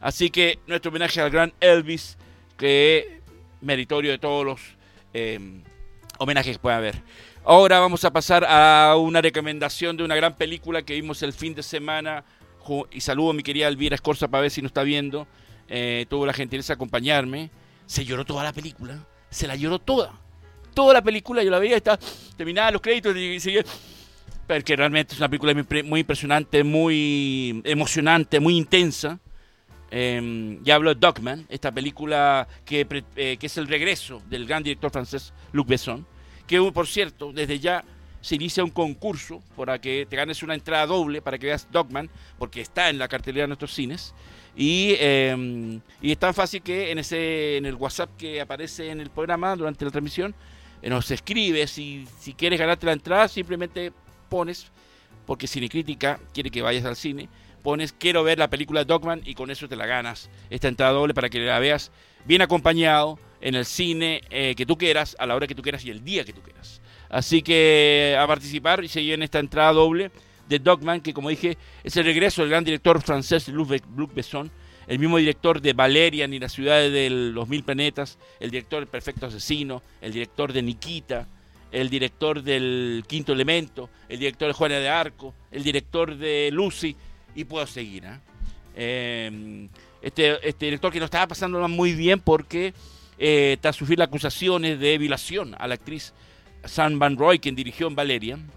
Así 0.00 0.28
que 0.28 0.58
nuestro 0.66 0.90
homenaje 0.90 1.20
al 1.20 1.30
gran 1.30 1.54
Elvis, 1.60 2.18
que 2.58 3.20
meritorio 3.62 4.10
de 4.10 4.18
todos 4.18 4.44
los 4.44 4.60
em, 5.14 5.62
homenajes 6.18 6.56
que 6.56 6.60
pueda 6.60 6.76
haber. 6.76 7.02
Ahora 7.42 7.80
vamos 7.80 8.04
a 8.04 8.12
pasar 8.12 8.44
a 8.44 8.94
una 8.96 9.22
recomendación 9.22 9.96
de 9.96 10.04
una 10.04 10.14
gran 10.14 10.36
película 10.36 10.82
que 10.82 10.92
vimos 10.92 11.22
el 11.22 11.32
fin 11.32 11.54
de 11.54 11.62
semana. 11.62 12.24
Y 12.90 13.00
saludo 13.00 13.30
a 13.30 13.34
mi 13.34 13.42
querida 13.42 13.68
Elvira 13.68 13.94
Escorza 13.94 14.28
para 14.28 14.42
ver 14.42 14.50
si 14.50 14.62
nos 14.62 14.70
está 14.70 14.82
viendo. 14.82 15.26
Eh, 15.68 16.06
tuvo 16.08 16.26
la 16.26 16.32
gentileza 16.32 16.72
de 16.72 16.74
acompañarme. 16.74 17.50
Se 17.86 18.04
lloró 18.04 18.24
toda 18.24 18.44
la 18.44 18.52
película. 18.52 19.06
Se 19.30 19.46
la 19.46 19.56
lloró 19.56 19.78
toda 19.78 20.12
toda 20.74 20.94
la 20.94 21.02
película, 21.02 21.42
yo 21.42 21.50
la 21.50 21.58
veía, 21.58 21.76
está 21.76 21.98
terminada 22.36 22.70
los 22.70 22.80
créditos 22.80 23.16
y 23.16 23.40
seguía. 23.40 23.64
Porque 24.46 24.74
realmente 24.74 25.14
es 25.14 25.20
una 25.20 25.28
película 25.28 25.54
muy 25.84 26.00
impresionante, 26.00 26.64
muy 26.64 27.60
emocionante, 27.64 28.40
muy 28.40 28.56
intensa. 28.56 29.18
Eh, 29.92 30.58
ya 30.62 30.76
hablo 30.76 30.94
de 30.94 31.00
Dogman, 31.00 31.46
esta 31.48 31.72
película 31.72 32.46
que, 32.64 32.86
eh, 33.16 33.36
que, 33.38 33.46
es 33.46 33.56
el 33.58 33.66
regreso 33.66 34.22
del 34.28 34.46
gran 34.46 34.62
director 34.62 34.90
francés 34.90 35.32
Luc 35.52 35.66
Besson, 35.68 36.06
que 36.46 36.60
por 36.72 36.86
cierto, 36.86 37.32
desde 37.32 37.58
ya 37.58 37.84
se 38.20 38.34
inicia 38.34 38.64
un 38.64 38.70
concurso 38.70 39.42
para 39.56 39.80
que 39.80 40.06
te 40.08 40.16
ganes 40.16 40.42
una 40.42 40.54
entrada 40.54 40.86
doble 40.86 41.22
para 41.22 41.38
que 41.38 41.46
veas 41.46 41.68
Dogman, 41.70 42.10
porque 42.38 42.60
está 42.60 42.90
en 42.90 42.98
la 42.98 43.08
cartelera 43.08 43.44
de 43.44 43.48
nuestros 43.48 43.72
cines. 43.72 44.14
Y, 44.56 44.96
em, 44.98 45.80
y 46.02 46.12
es 46.12 46.18
tan 46.18 46.34
fácil 46.34 46.62
que 46.62 46.90
en, 46.90 46.98
ese, 46.98 47.56
en 47.56 47.66
el 47.66 47.76
WhatsApp 47.76 48.10
que 48.18 48.40
aparece 48.40 48.90
en 48.90 49.00
el 49.00 49.10
programa 49.10 49.54
durante 49.56 49.84
la 49.84 49.90
transmisión, 49.90 50.34
nos 50.82 51.10
escribes 51.10 51.76
y 51.78 52.06
si 52.20 52.32
quieres 52.32 52.58
ganarte 52.58 52.86
la 52.86 52.92
entrada 52.92 53.28
simplemente 53.28 53.92
pones, 54.28 54.70
porque 55.26 55.46
Cine 55.46 55.68
Crítica 55.68 56.18
quiere 56.32 56.50
que 56.50 56.62
vayas 56.62 56.84
al 56.86 56.96
cine, 56.96 57.28
pones 57.62 57.92
quiero 57.92 58.24
ver 58.24 58.38
la 58.38 58.48
película 58.48 58.84
Dogman 58.84 59.20
y 59.24 59.34
con 59.34 59.50
eso 59.50 59.68
te 59.68 59.76
la 59.76 59.86
ganas, 59.86 60.30
esta 60.48 60.68
entrada 60.68 60.92
doble 60.92 61.12
para 61.12 61.28
que 61.28 61.38
la 61.38 61.58
veas 61.58 61.92
bien 62.24 62.40
acompañado 62.42 63.18
en 63.40 63.54
el 63.54 63.64
cine 63.64 64.22
eh, 64.30 64.54
que 64.56 64.66
tú 64.66 64.76
quieras, 64.76 65.16
a 65.18 65.26
la 65.26 65.34
hora 65.34 65.46
que 65.46 65.54
tú 65.54 65.62
quieras 65.62 65.84
y 65.84 65.90
el 65.90 66.02
día 66.02 66.24
que 66.24 66.32
tú 66.32 66.42
quieras. 66.42 66.79
Así 67.10 67.42
que 67.42 68.16
a 68.18 68.26
participar 68.26 68.82
y 68.84 68.88
seguir 68.88 69.14
en 69.14 69.22
esta 69.22 69.40
entrada 69.40 69.72
doble 69.72 70.10
de 70.48 70.58
Dogman, 70.58 71.00
que 71.00 71.12
como 71.12 71.28
dije 71.28 71.58
es 71.84 71.96
el 71.96 72.04
regreso 72.04 72.42
del 72.42 72.50
gran 72.50 72.64
director 72.64 73.00
francés 73.02 73.48
Luc 73.48 74.14
Besson, 74.14 74.50
el 74.86 74.98
mismo 74.98 75.18
director 75.18 75.60
de 75.60 75.72
Valerian 75.72 76.32
y 76.32 76.38
las 76.38 76.52
ciudades 76.52 76.92
de 76.92 77.10
los 77.10 77.48
mil 77.48 77.62
planetas, 77.62 78.18
el 78.40 78.50
director 78.50 78.80
del 78.80 78.88
Perfecto 78.88 79.26
Asesino, 79.26 79.82
el 80.00 80.12
director 80.12 80.52
de 80.52 80.62
Nikita, 80.62 81.28
el 81.70 81.88
director 81.88 82.42
del 82.42 83.04
Quinto 83.06 83.32
Elemento, 83.32 83.90
el 84.08 84.18
director 84.18 84.48
de 84.48 84.54
Juana 84.54 84.78
de 84.78 84.88
Arco, 84.88 85.34
el 85.52 85.62
director 85.62 86.16
de 86.16 86.50
Lucy, 86.52 86.96
y 87.34 87.44
puedo 87.44 87.66
seguir. 87.66 88.06
¿ah? 88.06 88.20
Em, 88.74 89.68
este, 90.02 90.48
este, 90.48 90.66
director 90.66 90.92
que 90.92 90.98
no 90.98 91.04
estaba 91.04 91.28
pasando 91.28 91.66
muy 91.68 91.94
bien 91.94 92.20
porque 92.20 92.72
eh, 93.18 93.58
tras 93.60 93.76
sufrir 93.76 94.00
acusaciones 94.02 94.80
de 94.80 94.98
violación 94.98 95.54
a 95.58 95.68
la 95.68 95.74
actriz 95.74 96.12
Sam 96.64 96.98
Van 96.98 97.16
Roy, 97.16 97.38
quien 97.38 97.54
dirigió 97.54 97.86
en 97.86 97.94
Valerian, 97.94 98.50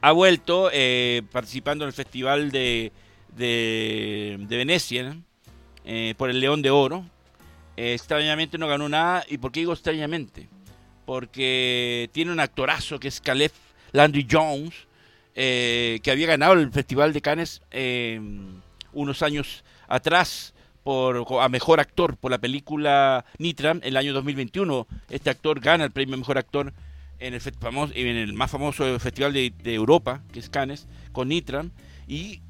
ha 0.00 0.12
vuelto 0.12 0.70
eh, 0.72 1.22
participando 1.30 1.84
en 1.84 1.88
el 1.88 1.92
Festival 1.92 2.50
de, 2.50 2.92
de, 3.36 4.46
Venecia, 4.48 5.16
eh, 5.84 6.14
por 6.16 6.30
el 6.30 6.40
León 6.40 6.62
de 6.62 6.70
Oro. 6.70 7.04
Eh, 7.76 7.94
extrañamente 7.94 8.58
no 8.58 8.68
ganó 8.68 8.88
nada. 8.88 9.24
¿Y 9.28 9.38
por 9.38 9.52
qué 9.52 9.60
digo 9.60 9.72
extrañamente? 9.72 10.48
Porque 11.04 12.08
tiene 12.12 12.32
un 12.32 12.40
actorazo 12.40 12.98
que 12.98 13.08
es 13.08 13.20
Caleb 13.20 13.52
Landry 13.92 14.26
Jones, 14.30 14.74
que 15.34 16.10
había 16.10 16.26
ganado 16.26 16.54
el 16.54 16.70
Festival 16.70 17.12
de 17.12 17.20
Cannes 17.20 17.62
unos 18.92 19.22
años 19.22 19.64
atrás 19.88 20.54
por, 20.82 21.26
a 21.40 21.48
Mejor 21.48 21.80
Actor 21.80 22.16
por 22.16 22.30
la 22.30 22.38
película 22.38 23.24
Nitram 23.38 23.80
el 23.82 23.96
año 23.96 24.12
2021. 24.12 24.86
Este 25.08 25.30
actor 25.30 25.60
gana 25.60 25.84
el 25.84 25.90
premio 25.90 26.16
Mejor 26.16 26.38
Actor 26.38 26.72
en 27.20 27.34
el, 27.34 27.40
famoso, 27.40 27.92
en 27.94 28.16
el 28.16 28.32
más 28.32 28.50
famoso 28.50 28.98
festival 28.98 29.32
de, 29.32 29.52
Europa, 29.64 30.22
que 30.32 30.40
es 30.40 30.50
Cannes, 30.50 30.88
con 31.12 31.28
Nitram. 31.28 31.70
Y 32.08 32.40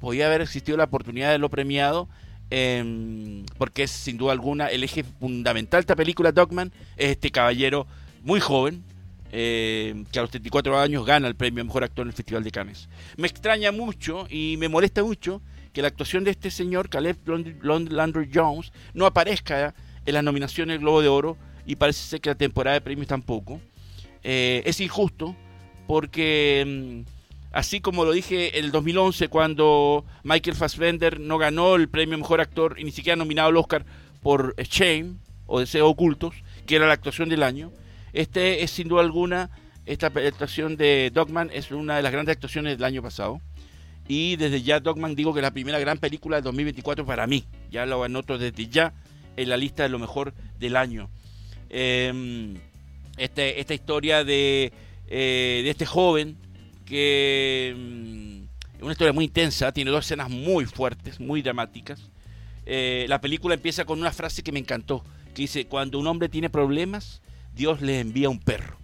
podía 0.00 0.26
haber 0.26 0.40
existido 0.40 0.76
la 0.76 0.84
oportunidad 0.84 1.30
de 1.30 1.38
lo 1.38 1.48
premiado 1.48 2.08
Em, 2.50 3.44
porque 3.58 3.82
es 3.84 3.90
sin 3.90 4.16
duda 4.16 4.30
alguna 4.30 4.68
el 4.68 4.84
eje 4.84 5.02
fundamental 5.02 5.78
de 5.78 5.82
esta 5.82 5.96
película, 5.96 6.30
Dogman, 6.30 6.72
es 6.96 7.10
este 7.10 7.30
caballero 7.30 7.88
muy 8.22 8.38
joven, 8.38 8.84
em, 9.32 10.04
que 10.04 10.18
a 10.20 10.22
los 10.22 10.30
34 10.30 10.78
años 10.78 11.04
gana 11.04 11.26
el 11.26 11.34
premio 11.34 11.62
a 11.62 11.64
Mejor 11.64 11.82
Actor 11.82 12.04
en 12.04 12.08
el 12.08 12.14
Festival 12.14 12.44
de 12.44 12.52
Cannes. 12.52 12.88
Me 13.16 13.26
extraña 13.26 13.72
mucho 13.72 14.26
y 14.30 14.56
me 14.58 14.68
molesta 14.68 15.02
mucho 15.02 15.42
que 15.72 15.82
la 15.82 15.88
actuación 15.88 16.22
de 16.22 16.30
este 16.30 16.50
señor, 16.50 16.88
Caleb 16.88 17.16
Landry 17.62 18.30
Jones, 18.32 18.72
no 18.94 19.06
aparezca 19.06 19.74
en 20.06 20.14
las 20.14 20.22
nominaciones 20.22 20.78
Globo 20.78 21.02
de 21.02 21.08
Oro 21.08 21.36
y 21.66 21.74
parece 21.74 22.02
ser 22.04 22.20
que 22.20 22.30
la 22.30 22.36
temporada 22.36 22.74
de 22.74 22.80
premios 22.80 23.08
tampoco. 23.08 23.60
Eh, 24.28 24.62
es 24.66 24.80
injusto 24.80 25.36
porque 25.86 26.60
em, 26.60 27.04
Así 27.56 27.80
como 27.80 28.04
lo 28.04 28.12
dije 28.12 28.58
en 28.58 28.66
el 28.66 28.70
2011 28.70 29.28
cuando 29.28 30.04
Michael 30.24 30.56
Fassbender 30.56 31.20
no 31.20 31.38
ganó 31.38 31.76
el 31.76 31.88
premio 31.88 32.18
Mejor 32.18 32.42
Actor 32.42 32.76
y 32.78 32.84
ni 32.84 32.92
siquiera 32.92 33.16
nominado 33.16 33.48
al 33.48 33.56
Oscar 33.56 33.86
por 34.20 34.54
Shame 34.62 35.14
o 35.46 35.60
Deseos 35.60 35.90
Ocultos, 35.90 36.34
que 36.66 36.76
era 36.76 36.86
la 36.86 36.92
actuación 36.92 37.30
del 37.30 37.42
año. 37.42 37.72
Este 38.12 38.62
es 38.62 38.72
sin 38.72 38.88
duda 38.88 39.00
alguna, 39.00 39.48
esta 39.86 40.08
actuación 40.08 40.76
de 40.76 41.10
Dogman 41.14 41.48
es 41.50 41.70
una 41.70 41.96
de 41.96 42.02
las 42.02 42.12
grandes 42.12 42.34
actuaciones 42.34 42.76
del 42.76 42.84
año 42.84 43.00
pasado. 43.00 43.40
Y 44.06 44.36
desde 44.36 44.60
ya 44.60 44.80
Dogman 44.80 45.14
digo 45.16 45.32
que 45.32 45.40
es 45.40 45.42
la 45.42 45.50
primera 45.50 45.78
gran 45.78 45.96
película 45.96 46.36
de 46.36 46.42
2024 46.42 47.06
para 47.06 47.26
mí. 47.26 47.46
Ya 47.70 47.86
lo 47.86 48.04
anoto 48.04 48.36
desde 48.36 48.68
ya 48.68 48.92
en 49.38 49.48
la 49.48 49.56
lista 49.56 49.82
de 49.84 49.88
lo 49.88 49.98
mejor 49.98 50.34
del 50.58 50.76
año. 50.76 51.08
Em, 51.70 52.58
esta 53.16 53.74
historia 53.74 54.24
de, 54.24 54.72
eh, 55.08 55.60
de 55.64 55.70
este 55.70 55.86
joven 55.86 56.36
que 56.86 57.70
es 57.70 57.76
mm, 57.76 58.82
una 58.84 58.92
historia 58.92 59.12
muy 59.12 59.26
intensa, 59.26 59.72
tiene 59.72 59.90
dos 59.90 60.06
escenas 60.06 60.30
muy 60.30 60.64
fuertes, 60.64 61.20
muy 61.20 61.42
dramáticas. 61.42 62.00
Eh, 62.64 63.06
la 63.08 63.20
película 63.20 63.54
empieza 63.54 63.84
con 63.84 64.00
una 64.00 64.12
frase 64.12 64.42
que 64.42 64.52
me 64.52 64.60
encantó, 64.60 65.04
que 65.34 65.42
dice, 65.42 65.66
cuando 65.66 65.98
un 65.98 66.06
hombre 66.06 66.28
tiene 66.28 66.48
problemas, 66.48 67.20
Dios 67.54 67.82
le 67.82 68.00
envía 68.00 68.28
un 68.28 68.38
perro. 68.38 68.78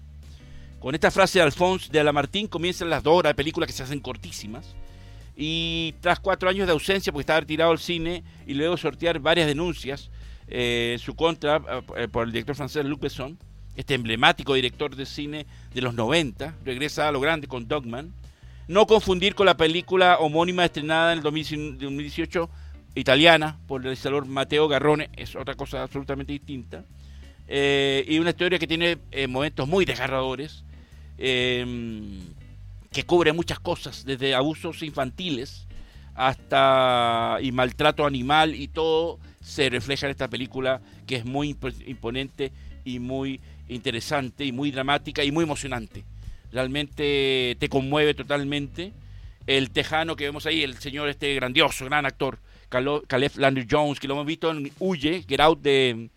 Con 0.81 0.95
esta 0.95 1.11
frase 1.11 1.39
de 1.39 1.45
Alphonse 1.45 1.91
de 1.93 2.03
Lamartine 2.03 2.49
comienzan 2.49 2.91
las 2.91 3.03
dos 3.03 3.17
horas 3.17 3.31
de 3.31 3.35
película 3.37 3.67
que 3.67 3.73
se 3.73 3.85
hacen 3.85 4.01
cortísimas. 4.01 4.75
Y 5.37 5.95
tras 6.01 6.21
cuatro 6.21 6.49
años 6.49 6.67
de 6.67 6.73
ausencia, 6.73 7.13
porque 7.13 7.23
estaba 7.23 7.41
retirado 7.41 7.71
del 7.71 7.79
cine, 7.79 8.25
y 8.47 8.55
luego 8.55 8.77
sortear 8.77 9.21
varias 9.21 9.47
denuncias 9.47 10.11
eh, 10.49 10.91
en 10.95 10.99
su 10.99 11.15
contra 11.15 11.63
eh, 11.97 12.09
por 12.09 12.27
el 12.27 12.33
director 12.33 12.57
francés 12.57 12.85
Luc 12.85 13.01
Besson, 13.01 13.39
este 13.77 13.95
emblemático 13.95 14.55
director 14.55 14.95
de 14.95 15.07
cine 15.07 15.47
de 15.75 15.81
los 15.81 15.95
90, 15.95 16.57
regresa 16.65 17.09
a 17.09 17.13
lo 17.13 17.21
grande 17.21 17.47
con 17.47 17.69
Dogman. 17.69 18.13
No 18.69 18.87
confundir 18.87 19.35
con 19.35 19.47
la 19.47 19.57
película 19.57 20.19
homónima 20.19 20.65
estrenada 20.65 21.13
en 21.13 21.19
el 21.19 21.23
2018 21.23 22.49
italiana 22.95 23.59
por 23.67 23.81
el 23.81 23.85
realizador 23.85 24.27
Matteo 24.27 24.69
Garrone, 24.69 25.11
es 25.17 25.35
otra 25.35 25.55
cosa 25.55 25.83
absolutamente 25.83 26.33
distinta. 26.33 26.85
Eh, 27.49 28.05
y 28.09 28.19
una 28.19 28.31
historia 28.31 28.59
que 28.59 28.67
tiene 28.67 28.99
momentos 29.29 29.69
muy 29.69 29.85
desgarradores, 29.85 30.65
que 32.93 33.05
cubre 33.07 33.33
muchas 33.33 33.59
cosas, 33.59 34.05
desde 34.05 34.35
abusos 34.35 34.83
infantiles 34.83 35.67
hasta 36.15 37.39
y 37.41 37.53
maltrato 37.53 38.05
animal 38.05 38.55
y 38.55 38.69
todo 38.69 39.19
se 39.41 39.71
refleja 39.71 40.07
en 40.07 40.11
esta 40.11 40.29
película 40.29 40.81
que 41.07 41.17
es 41.17 41.25
muy 41.25 41.57
imponente 41.87 42.53
y 42.85 42.99
muy 42.99 43.41
interesante 43.69 44.45
y 44.45 44.53
muy 44.53 44.71
dramática 44.71 45.25
y 45.25 45.33
muy 45.33 45.45
emocionante. 45.45 46.05
Realmente 46.53 47.57
te 47.59 47.69
conmueve 47.69 48.15
totalmente. 48.15 48.93
El 49.47 49.71
tejano 49.71 50.15
que 50.15 50.25
vemos 50.25 50.47
ahí, 50.47 50.63
el 50.63 50.79
señor 50.79 51.09
este 51.09 51.35
grandioso, 51.35 51.85
gran 51.87 52.07
actor, 52.07 52.39
Caleb 52.69 53.33
Landry 53.37 53.67
Jones, 53.69 53.99
que 53.99 54.07
lo 54.07 54.15
hemos 54.15 54.27
visto 54.27 54.51
en 54.51 54.71
Huye, 54.79 55.25
Get 55.29 55.41
Out 55.41 55.61
de, 55.63 56.09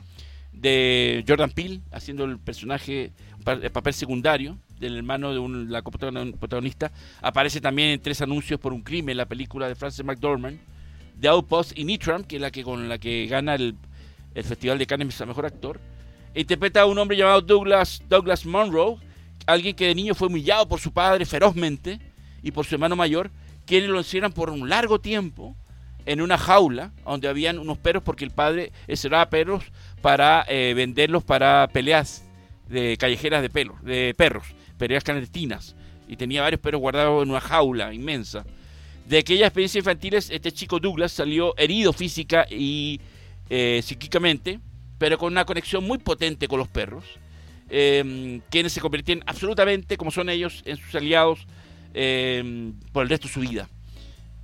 de 0.54 1.24
Jordan 1.28 1.50
Peele, 1.50 1.82
haciendo 1.92 2.26
el 2.26 2.38
personaje, 2.38 3.12
el 3.46 3.72
papel 3.72 3.94
secundario 3.94 4.58
del 4.80 4.98
hermano 4.98 5.32
de 5.32 5.40
un, 5.40 5.72
la 5.72 5.82
protagonista, 5.82 6.92
aparece 7.22 7.62
también 7.62 7.90
en 7.90 8.00
tres 8.00 8.22
anuncios 8.22 8.60
por 8.60 8.74
un 8.74 8.82
crimen, 8.82 9.18
la 9.18 9.26
película 9.26 9.68
de 9.68 9.76
Francis 9.76 10.06
McDormand, 10.06 10.60
The 11.20 11.30
Outpost 11.30 11.78
y 11.78 11.86
Nitram, 11.86 12.24
que 12.24 12.36
es 12.36 12.42
la 12.42 12.52
que 12.52 12.64
con 12.64 12.90
la 12.90 12.98
que 12.98 13.26
gana 13.28 13.56
el, 13.56 13.76
el 14.34 14.44
Festival 14.44 14.78
de 14.78 14.86
Cannes 14.86 15.20
a 15.22 15.26
Mejor 15.26 15.46
Actor. 15.46 15.80
Interpreta 16.36 16.82
a 16.82 16.86
un 16.86 16.98
hombre 16.98 17.16
llamado 17.16 17.42
Douglas, 17.42 18.04
Douglas 18.10 18.46
Monroe, 18.46 18.98
alguien 19.46 19.76
que 19.76 19.88
de 19.88 19.96
niño 19.96 20.14
fue 20.16 20.28
humillado 20.28 20.68
por 20.68 20.82
su 20.82 20.92
padre 20.92 21.26
ferozmente 21.26 22.00
y 22.44 22.52
por 22.52 22.66
su 22.66 22.76
hermano 22.76 22.98
mayor, 22.98 23.32
quienes 23.66 23.90
lo 23.90 23.98
encierran 23.98 24.34
por 24.34 24.50
un 24.50 24.68
largo 24.68 25.00
tiempo 25.00 25.56
en 26.06 26.22
una 26.22 26.38
jaula 26.38 26.92
donde 27.06 27.30
habían 27.30 27.58
unos 27.58 27.78
perros 27.78 28.04
porque 28.04 28.26
el 28.26 28.32
padre 28.32 28.72
encerraba 28.88 29.30
perros 29.30 29.64
para 30.02 30.46
eh, 30.50 30.74
venderlos 30.76 31.24
para 31.24 31.68
peleas 31.72 32.26
de 32.68 32.98
callejeras 32.98 33.42
de, 33.42 33.50
pelos, 33.50 33.82
de 33.84 34.14
perros 34.16 34.46
peleas 34.78 35.04
clandestinas 35.04 35.76
y 36.08 36.18
tenía 36.18 36.42
varios 36.42 36.62
perros 36.62 36.82
guardados 36.82 37.24
en 37.24 37.30
una 37.30 37.42
jaula 37.42 37.94
inmensa. 37.94 38.46
De 39.08 39.20
aquellas 39.20 39.48
experiencias 39.48 39.82
infantiles, 39.82 40.30
este 40.30 40.52
chico 40.52 40.80
Douglas 40.80 41.12
salió 41.12 41.58
herido 41.58 41.94
física 41.94 42.46
y 42.50 43.00
eh, 43.50 43.82
psíquicamente, 43.84 44.60
pero 45.06 45.20
con 45.20 45.32
una 45.32 45.46
conexión 45.46 45.84
muy 45.86 46.00
potente 46.00 46.48
con 46.48 46.58
los 46.58 46.68
perros, 46.68 47.04
em, 47.70 48.42
quienes 48.50 48.74
se 48.74 48.82
convirtieron 48.82 49.24
absolutamente, 49.28 49.98
como 49.98 50.10
son 50.10 50.32
ellos, 50.32 50.64
en 50.66 50.78
sus 50.78 50.96
aliados 50.96 51.46
em, 51.94 52.74
por 52.92 53.04
el 53.04 53.10
resto 53.10 53.28
de 53.28 53.34
su 53.36 53.40
vida. 53.40 53.70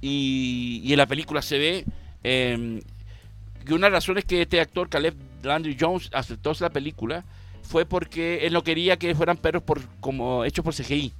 Y, 0.01 0.83
en 0.91 0.97
la 0.97 1.07
película 1.07 1.41
se 1.41 1.57
ve 1.57 1.85
que 2.21 3.73
una 3.73 3.89
razón 3.89 4.19
es 4.19 4.25
que 4.25 4.43
este 4.43 4.61
actor, 4.61 4.87
Caleb 4.87 5.15
Landry 5.41 5.75
Jones, 5.79 6.11
aceptó 6.13 6.53
la 6.59 6.69
película 6.69 7.25
fue 7.63 7.87
porque 7.87 8.45
él 8.45 8.53
no 8.53 8.63
quería 8.63 8.97
que 8.97 9.15
fueran 9.15 9.37
perros 9.37 9.63
por, 9.63 9.81
como 9.99 10.45
hechos 10.45 10.63
por 10.63 10.75
CGI. 10.75 11.11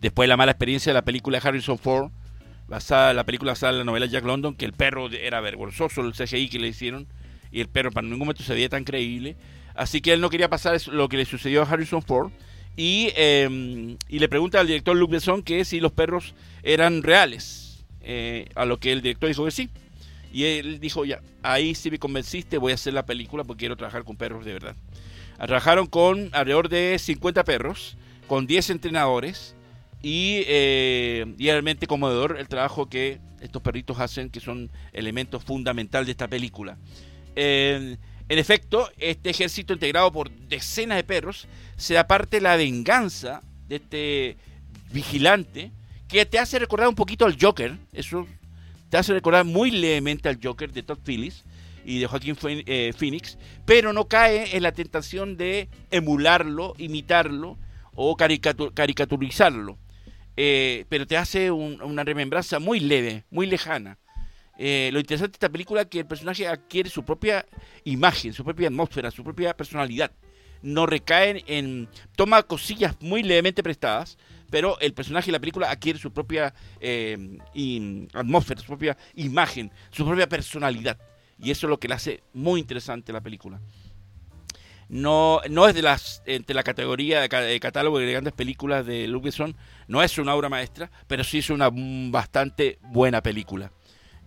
Después 0.00 0.28
de 0.28 0.28
la 0.28 0.36
mala 0.36 0.52
experiencia 0.52 0.90
de 0.90 0.94
la 0.94 1.04
película 1.04 1.40
de 1.40 1.48
Harrison 1.48 1.78
Ford, 1.78 2.12
basada, 2.68 3.12
la 3.12 3.24
película 3.24 3.50
basada 3.50 3.72
en 3.72 3.78
la 3.78 3.84
novela 3.84 4.06
Jack 4.06 4.24
London, 4.24 4.54
que 4.54 4.66
el 4.66 4.72
perro 4.72 5.10
era 5.10 5.40
vergonzoso 5.40 6.02
el 6.02 6.12
CGI 6.12 6.48
que 6.48 6.60
le 6.60 6.68
hicieron, 6.68 7.08
y 7.52 7.60
el 7.60 7.68
perro 7.68 7.90
para 7.90 8.04
ningún 8.04 8.20
momento 8.20 8.42
se 8.42 8.54
veía 8.54 8.68
tan 8.68 8.84
creíble. 8.84 9.36
Así 9.74 10.00
que 10.00 10.12
él 10.12 10.20
no 10.20 10.30
quería 10.30 10.48
pasar 10.48 10.80
lo 10.88 11.08
que 11.08 11.16
le 11.16 11.24
sucedió 11.24 11.62
a 11.62 11.66
Harrison 11.66 12.02
Ford. 12.02 12.32
Y, 12.76 13.10
em, 13.16 13.96
y 14.08 14.18
le 14.18 14.28
pregunta 14.28 14.60
al 14.60 14.66
director 14.66 14.96
Luc 14.96 15.10
Besson 15.10 15.42
que 15.42 15.64
si 15.64 15.80
los 15.80 15.92
perros 15.92 16.34
eran 16.62 17.02
reales. 17.02 17.84
Eh, 18.02 18.48
a 18.54 18.64
lo 18.64 18.78
que 18.78 18.92
el 18.92 19.02
director 19.02 19.28
dijo 19.28 19.44
que 19.44 19.50
sí. 19.50 19.68
Y 20.32 20.44
él 20.44 20.80
dijo, 20.80 21.04
ya, 21.04 21.20
ahí 21.42 21.74
sí 21.74 21.90
me 21.90 21.98
convenciste, 21.98 22.58
voy 22.58 22.72
a 22.72 22.76
hacer 22.76 22.94
la 22.94 23.04
película 23.04 23.44
porque 23.44 23.60
quiero 23.60 23.76
trabajar 23.76 24.04
con 24.04 24.16
perros 24.16 24.44
de 24.44 24.52
verdad. 24.52 24.76
Trabajaron 25.36 25.86
con 25.86 26.30
alrededor 26.32 26.68
de 26.68 26.98
50 26.98 27.44
perros, 27.44 27.96
con 28.26 28.46
10 28.46 28.70
entrenadores 28.70 29.54
y, 30.02 30.42
eh, 30.46 31.34
y, 31.36 31.46
realmente 31.46 31.86
conmovedor 31.86 32.36
el 32.38 32.46
trabajo 32.46 32.88
que 32.88 33.18
estos 33.40 33.62
perritos 33.62 33.98
hacen, 33.98 34.30
que 34.30 34.40
son 34.40 34.70
elementos 34.92 35.42
fundamentales 35.42 36.06
de 36.06 36.12
esta 36.12 36.28
película. 36.28 36.76
En 37.40 38.38
efecto, 38.38 38.90
este 38.98 39.30
ejército 39.30 39.72
integrado 39.72 40.12
por 40.12 40.30
decenas 40.30 40.96
de 40.96 41.04
perros 41.04 41.48
se 41.76 41.94
da 41.94 42.06
parte 42.06 42.36
de 42.36 42.42
la 42.42 42.56
venganza 42.56 43.42
de 43.68 43.76
este 43.76 44.36
vigilante 44.92 45.72
que 46.08 46.26
te 46.26 46.38
hace 46.38 46.58
recordar 46.58 46.88
un 46.88 46.94
poquito 46.94 47.24
al 47.24 47.36
Joker, 47.40 47.76
eso 47.92 48.26
te 48.88 48.96
hace 48.96 49.12
recordar 49.12 49.44
muy 49.44 49.70
levemente 49.70 50.28
al 50.28 50.38
Joker 50.42 50.72
de 50.72 50.82
Todd 50.82 50.98
Phillips, 51.04 51.44
y 51.84 51.98
de 51.98 52.06
Joaquín 52.06 52.36
eh, 52.44 52.92
Phoenix, 52.96 53.38
pero 53.64 53.92
no 53.92 54.06
cae 54.06 54.56
en 54.56 54.62
la 54.62 54.72
tentación 54.72 55.36
de 55.36 55.68
emularlo, 55.90 56.74
imitarlo 56.78 57.58
o 57.94 58.16
caricaturizarlo. 58.16 59.78
Eh, 60.36 60.84
pero 60.88 61.06
te 61.06 61.16
hace 61.16 61.50
una 61.50 62.04
remembranza 62.04 62.58
muy 62.58 62.80
leve, 62.80 63.24
muy 63.30 63.46
lejana. 63.46 63.98
Eh, 64.62 64.90
lo 64.92 65.00
interesante 65.00 65.32
de 65.32 65.36
esta 65.36 65.48
película 65.48 65.80
es 65.80 65.86
que 65.86 66.00
el 66.00 66.06
personaje 66.06 66.46
adquiere 66.46 66.90
su 66.90 67.02
propia 67.02 67.46
imagen, 67.84 68.34
su 68.34 68.44
propia 68.44 68.68
atmósfera, 68.68 69.10
su 69.10 69.24
propia 69.24 69.56
personalidad. 69.56 70.12
No 70.60 70.84
recaen 70.84 71.42
en. 71.46 71.88
toma 72.14 72.42
cosillas 72.42 72.94
muy 73.00 73.22
levemente 73.22 73.62
prestadas, 73.62 74.18
pero 74.50 74.78
el 74.80 74.92
personaje 74.92 75.26
de 75.26 75.32
la 75.32 75.38
película 75.38 75.70
adquiere 75.70 75.98
su 75.98 76.12
propia 76.12 76.52
atmósfera, 78.12 78.60
su 78.60 78.66
propia 78.66 78.98
imagen, 79.14 79.72
su 79.90 80.04
propia 80.04 80.28
personalidad. 80.28 80.98
Y 81.38 81.50
eso 81.50 81.66
es 81.66 81.70
lo 81.70 81.80
que 81.80 81.88
le 81.88 81.94
hace 81.94 82.22
muy 82.34 82.60
interesante 82.60 83.14
la 83.14 83.22
película. 83.22 83.62
No, 84.90 85.40
no 85.48 85.68
es 85.68 85.74
de 85.74 85.80
las 85.80 86.22
entre 86.26 86.54
la 86.54 86.64
categoría 86.64 87.22
de, 87.22 87.60
catálogo 87.60 87.98
de 87.98 88.10
grandes 88.10 88.34
películas 88.34 88.84
de 88.84 89.06
Luc 89.06 89.24
no 89.86 90.02
es 90.02 90.18
una 90.18 90.34
obra 90.34 90.50
maestra, 90.50 90.90
pero 91.06 91.24
sí 91.24 91.38
es 91.38 91.48
una 91.48 91.70
bastante 91.72 92.78
buena 92.82 93.22
película. 93.22 93.72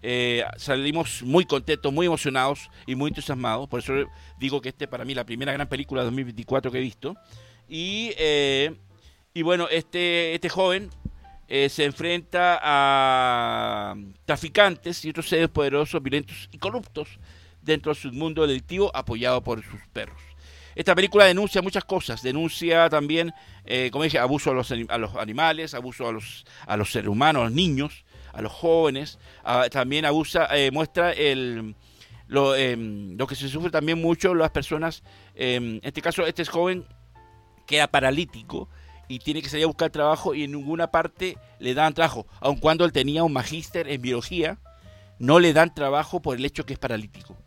Eh, 0.06 0.44
salimos 0.58 1.24
muy 1.24 1.46
contentos, 1.46 1.92
muy 1.94 2.06
emocionados 2.06 2.70
y 2.86 2.96
muy 2.96 3.08
entusiasmados. 3.08 3.70
Por 3.70 3.80
eso 3.80 3.94
digo 4.38 4.62
que 4.62 4.70
este 4.70 4.88
para 4.88 5.06
mí 5.06 5.16
la 5.16 5.26
primera 5.26 5.54
gran 5.54 5.68
película 5.68 6.02
de 6.02 6.06
2024 6.08 6.72
que 6.72 6.78
he 6.78 6.82
visto. 6.82 7.16
Y, 7.70 8.12
eh, 8.18 8.76
y 9.34 9.42
bueno, 9.42 9.70
este, 9.70 10.36
este 10.36 10.50
joven 10.50 10.90
eh, 11.48 11.70
se 11.70 11.86
enfrenta 11.86 12.60
a 12.62 13.96
traficantes 14.26 15.06
y 15.06 15.10
otros 15.10 15.30
seres 15.30 15.50
poderosos, 15.50 16.04
violentos 16.04 16.50
y 16.52 16.58
corruptos 16.58 17.20
dentro 17.62 17.94
de 17.94 18.00
su 18.00 18.12
mundo 18.12 18.46
delictivo 18.46 18.92
apoyado 18.94 19.42
por 19.42 19.64
sus 19.64 19.80
perros. 19.94 20.22
Esta 20.76 20.96
película 20.96 21.26
denuncia 21.26 21.62
muchas 21.62 21.86
cosas, 21.86 22.24
denuncia 22.24 22.90
también, 22.90 23.32
eh, 23.66 23.90
como 23.92 24.04
dije, 24.04 24.18
abuso 24.18 24.52
a 24.52 24.54
los, 24.54 24.72
a 24.72 24.98
los, 24.98 25.16
animales, 25.16 25.74
abuso 25.74 26.08
a 26.08 26.12
los, 26.12 26.46
a 26.66 26.76
los 26.76 26.92
seres 26.92 27.10
humanos, 27.10 27.42
a 27.42 27.46
los 27.46 27.54
niños, 27.54 28.04
a 28.34 28.42
los 28.42 28.52
jóvenes, 28.52 29.20
también 29.72 30.06
abusa, 30.06 30.48
eh, 30.52 30.72
muestra 30.72 31.12
el, 31.12 31.76
lo, 32.28 32.56
em, 32.56 33.16
lo, 33.18 33.28
que 33.28 33.36
se 33.36 33.48
sufre 33.48 33.70
también 33.70 34.02
mucho 34.02 34.34
las 34.34 34.52
personas, 34.52 35.04
em, 35.36 35.76
en 35.76 35.82
este 35.84 36.02
caso 36.02 36.26
este 36.26 36.42
es 36.42 36.50
joven 36.50 36.86
queda 37.66 37.88
paralítico, 37.88 38.68
y 39.08 39.20
tiene 39.20 39.42
que 39.42 39.50
salir 39.50 39.66
a 39.66 39.68
buscar 39.68 39.90
trabajo 39.90 40.34
y 40.34 40.44
en 40.44 40.52
ninguna 40.52 40.88
parte 40.88 41.38
le 41.60 41.74
dan 41.74 41.94
trabajo. 41.94 42.26
Aun 42.40 42.58
cuando 42.58 42.86
él 42.86 42.92
tenía 42.92 43.24
un 43.24 43.34
magíster 43.34 43.88
en 43.88 44.02
biología, 44.02 44.60
no 45.20 45.40
le 45.40 45.54
dan 45.54 45.74
trabajo 45.74 46.22
por 46.22 46.38
el 46.38 46.46
hecho 46.46 46.66
que 46.66 46.74
es 46.74 46.80
paralítico. 46.80 47.38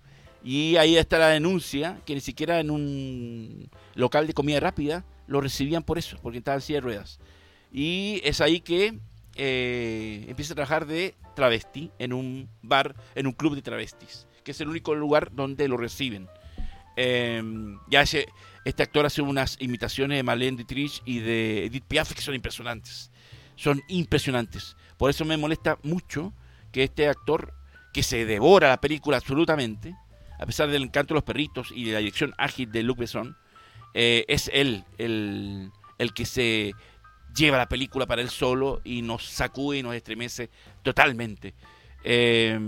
Y 0.45 0.77
ahí 0.77 0.97
está 0.97 1.19
la 1.19 1.29
denuncia, 1.29 2.01
que 2.07 2.15
ni 2.15 2.21
siquiera 2.21 2.61
en 2.61 2.71
un 2.71 3.69
local 3.95 4.27
de 4.27 4.35
comida 4.35 4.61
rápida 4.61 5.05
lo 5.27 5.41
recibían 5.41 5.83
por 5.83 5.99
eso, 5.99 6.19
porque 6.23 6.39
estaba 6.39 6.57
en 6.57 6.61
silla 6.61 6.77
de 6.77 6.83
ruedas. 6.83 7.19
Y 7.73 8.21
es 8.23 8.41
ahí 8.41 8.61
que 8.61 9.01
eh, 9.37 10.25
empieza 10.29 10.53
a 10.53 10.57
trabajar 10.57 10.87
de 10.87 11.15
travesti 11.35 11.91
en 11.99 12.13
un 12.13 12.49
bar, 12.63 12.95
en 13.15 13.27
un 13.27 13.33
club 13.33 13.55
de 13.55 13.63
travestis, 13.63 14.27
que 14.45 14.51
es 14.53 14.61
el 14.61 14.69
único 14.69 14.95
lugar 14.95 15.33
donde 15.35 15.69
lo 15.69 15.77
reciben. 15.77 16.29
Em, 16.97 17.79
ya 17.89 18.03
este 18.03 18.83
actor 18.83 19.05
hace 19.05 19.21
unas 19.21 19.59
imitaciones 19.61 20.17
de 20.17 20.23
Marlene 20.23 20.57
Dietrich 20.57 21.03
y 21.05 21.19
de 21.19 21.67
Edith 21.67 21.85
Piaf 21.85 22.15
que 22.15 22.23
son 22.23 22.35
impresionantes. 22.35 23.11
Son 23.55 23.83
impresionantes. 23.89 24.77
Por 24.97 25.11
eso 25.11 25.25
me 25.25 25.37
molesta 25.37 25.79
mucho 25.83 26.33
que 26.73 26.85
este 26.85 27.09
actor, 27.09 27.53
que 27.93 28.03
se 28.03 28.25
devora 28.25 28.69
la 28.69 28.81
película 28.81 29.19
absolutamente, 29.19 29.95
a 30.39 30.47
pesar 30.47 30.69
del 30.71 30.83
encanto 30.83 31.15
de 31.15 31.19
los 31.19 31.25
perritos 31.25 31.73
y 31.75 31.85
de 31.85 31.93
la 31.93 31.99
dirección 31.99 32.35
ágil 32.39 32.71
de 32.73 32.83
Luc 32.83 32.99
Besson, 32.99 33.37
eh, 33.95 34.25
es 34.29 34.51
él 34.53 34.85
el, 34.99 35.71
el 35.99 36.13
que 36.13 36.27
se 36.27 36.75
lleva 37.37 37.59
la 37.59 37.69
película 37.69 38.07
para 38.07 38.23
él 38.23 38.31
solo 38.31 38.81
y 38.85 39.03
nos 39.03 39.25
sacude 39.25 39.79
y 39.79 39.83
nos 39.83 39.95
estremece 39.95 40.51
totalmente. 40.83 41.55
Eh, 42.03 42.59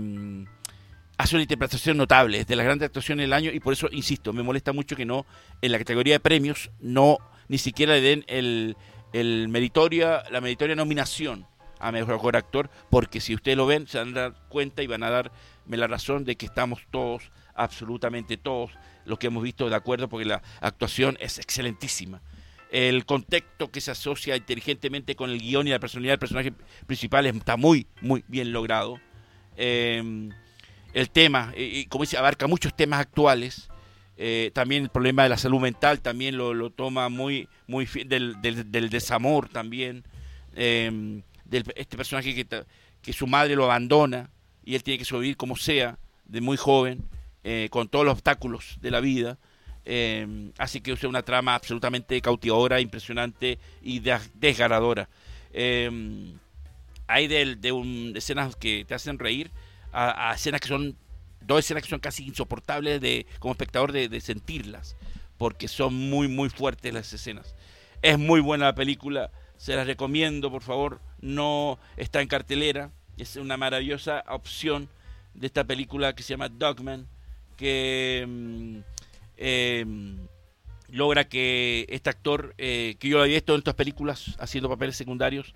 hace 1.17 1.35
una 1.35 1.43
interpretación 1.43 1.97
notable, 1.97 2.39
es 2.39 2.47
de 2.47 2.55
las 2.55 2.65
grandes 2.65 2.85
actuaciones 2.85 3.23
del 3.23 3.33
año 3.33 3.51
y 3.51 3.59
por 3.59 3.73
eso, 3.73 3.89
insisto, 3.91 4.31
me 4.31 4.43
molesta 4.43 4.71
mucho 4.71 4.95
que 4.95 5.05
no, 5.05 5.25
en 5.61 5.71
la 5.71 5.77
categoría 5.77 6.15
de 6.15 6.19
premios, 6.21 6.71
no 6.79 7.17
ni 7.49 7.57
siquiera 7.57 7.93
le 7.93 8.01
den 8.01 8.23
el, 8.27 8.77
el 9.11 9.49
meritoria, 9.49 10.23
la 10.31 10.39
meritoria 10.39 10.75
nominación 10.75 11.45
a 11.79 11.91
mejor 11.91 12.35
actor, 12.35 12.69
porque 12.89 13.21
si 13.21 13.33
ustedes 13.33 13.57
lo 13.57 13.65
ven, 13.65 13.87
se 13.87 13.97
van 13.97 14.17
a 14.17 14.21
dar 14.21 14.35
cuenta 14.49 14.83
y 14.83 14.87
van 14.87 15.03
a 15.03 15.09
darme 15.09 15.77
la 15.77 15.87
razón 15.87 16.25
de 16.25 16.35
que 16.35 16.45
estamos 16.45 16.81
todos, 16.91 17.31
absolutamente 17.55 18.37
todos, 18.37 18.71
los 19.05 19.17
que 19.17 19.27
hemos 19.27 19.43
visto 19.43 19.69
de 19.69 19.75
acuerdo, 19.75 20.09
porque 20.09 20.25
la 20.25 20.41
actuación 20.61 21.17
es 21.19 21.39
excelentísima 21.39 22.21
el 22.71 23.05
contexto 23.05 23.71
que 23.71 23.81
se 23.81 23.91
asocia 23.91 24.35
inteligentemente 24.35 25.15
con 25.15 25.29
el 25.29 25.39
guion 25.39 25.67
y 25.67 25.71
la 25.71 25.79
personalidad 25.79 26.13
del 26.13 26.19
personaje 26.19 26.53
principal 26.85 27.25
está 27.25 27.57
muy, 27.57 27.87
muy 28.01 28.23
bien 28.27 28.51
logrado. 28.51 28.99
Em, 29.57 30.29
el 30.93 31.09
tema, 31.09 31.53
como 31.89 32.03
dice, 32.03 32.17
abarca 32.17 32.47
muchos 32.47 32.75
temas 32.75 32.99
actuales. 32.99 33.69
Eh, 34.17 34.51
también 34.53 34.83
el 34.83 34.89
problema 34.89 35.23
de 35.23 35.29
la 35.29 35.37
salud 35.37 35.59
mental 35.59 36.01
también 36.01 36.37
lo, 36.37 36.69
toma 36.71 37.09
muy, 37.09 37.47
muy 37.67 37.87
del, 38.05 38.41
del, 38.41 38.89
desamor 38.89 39.49
también. 39.49 40.03
Em, 40.55 41.21
de 41.45 41.63
este 41.75 41.97
personaje 41.97 42.35
que, 42.35 42.65
que 43.01 43.13
su 43.13 43.27
madre 43.27 43.55
lo 43.55 43.65
abandona 43.65 44.29
y 44.63 44.75
él 44.75 44.83
tiene 44.83 44.99
que 44.99 45.05
sobrevivir 45.05 45.37
como 45.37 45.55
sea, 45.55 45.97
de 46.25 46.41
muy 46.41 46.57
joven, 46.57 47.07
eh, 47.43 47.69
con 47.71 47.87
todos 47.87 48.05
los 48.05 48.13
obstáculos 48.13 48.77
de 48.81 48.91
la 48.91 48.99
vida. 48.99 49.39
Eh, 49.91 50.51
así 50.59 50.81
que 50.81 50.91
es 50.91 51.03
una 51.03 51.23
trama 51.23 51.55
absolutamente 51.55 52.21
cautivadora, 52.21 52.79
impresionante 52.79 53.57
y 53.81 53.99
desgarradora. 53.99 55.09
Eh, 55.51 56.35
hay 57.07 57.27
de, 57.27 57.55
de, 57.55 58.13
escenas 58.15 58.55
que 58.55 58.85
te 58.85 58.93
hacen 58.93 59.17
reír 59.17 59.49
a, 59.91 60.31
escenas 60.35 60.61
que 60.61 60.67
son 60.67 60.95
dos 61.41 61.59
escenas 61.61 61.81
que 61.81 61.89
son 61.89 61.99
casi 61.99 62.23
insoportables 62.23 63.01
de 63.01 63.25
como 63.39 63.53
espectador 63.53 63.91
de, 63.91 64.21
sentirlas 64.21 64.95
porque 65.39 65.67
son 65.67 65.95
muy 65.95 66.27
muy 66.27 66.49
fuertes 66.49 66.93
las 66.93 67.11
escenas 67.11 67.55
es 68.03 68.19
muy 68.19 68.41
buena 68.41 68.65
la 68.65 68.75
película 68.75 69.31
se 69.57 69.75
las 69.75 69.87
recomiendo 69.87 70.51
por 70.51 70.61
favor 70.61 71.01
no 71.19 71.79
está 71.97 72.21
en 72.21 72.27
cartelera 72.27 72.91
es 73.17 73.37
una 73.37 73.57
maravillosa 73.57 74.23
opción 74.27 74.87
de 75.33 75.47
esta 75.47 75.63
película 75.63 76.13
que 76.13 76.21
se 76.21 76.33
llama 76.33 76.49
Dogman 76.49 77.07
que 77.57 78.23
mm, 78.27 78.98
eh, 79.39 79.85
logra 80.91 81.27
que 81.27 81.85
este 81.89 82.09
actor, 82.09 82.53
eh, 82.57 82.95
que 82.99 83.09
yo 83.09 83.21
había 83.21 83.35
visto 83.35 83.53
en 83.53 83.61
otras 83.61 83.75
películas 83.75 84.35
haciendo 84.39 84.69
papeles 84.69 84.95
secundarios, 84.95 85.53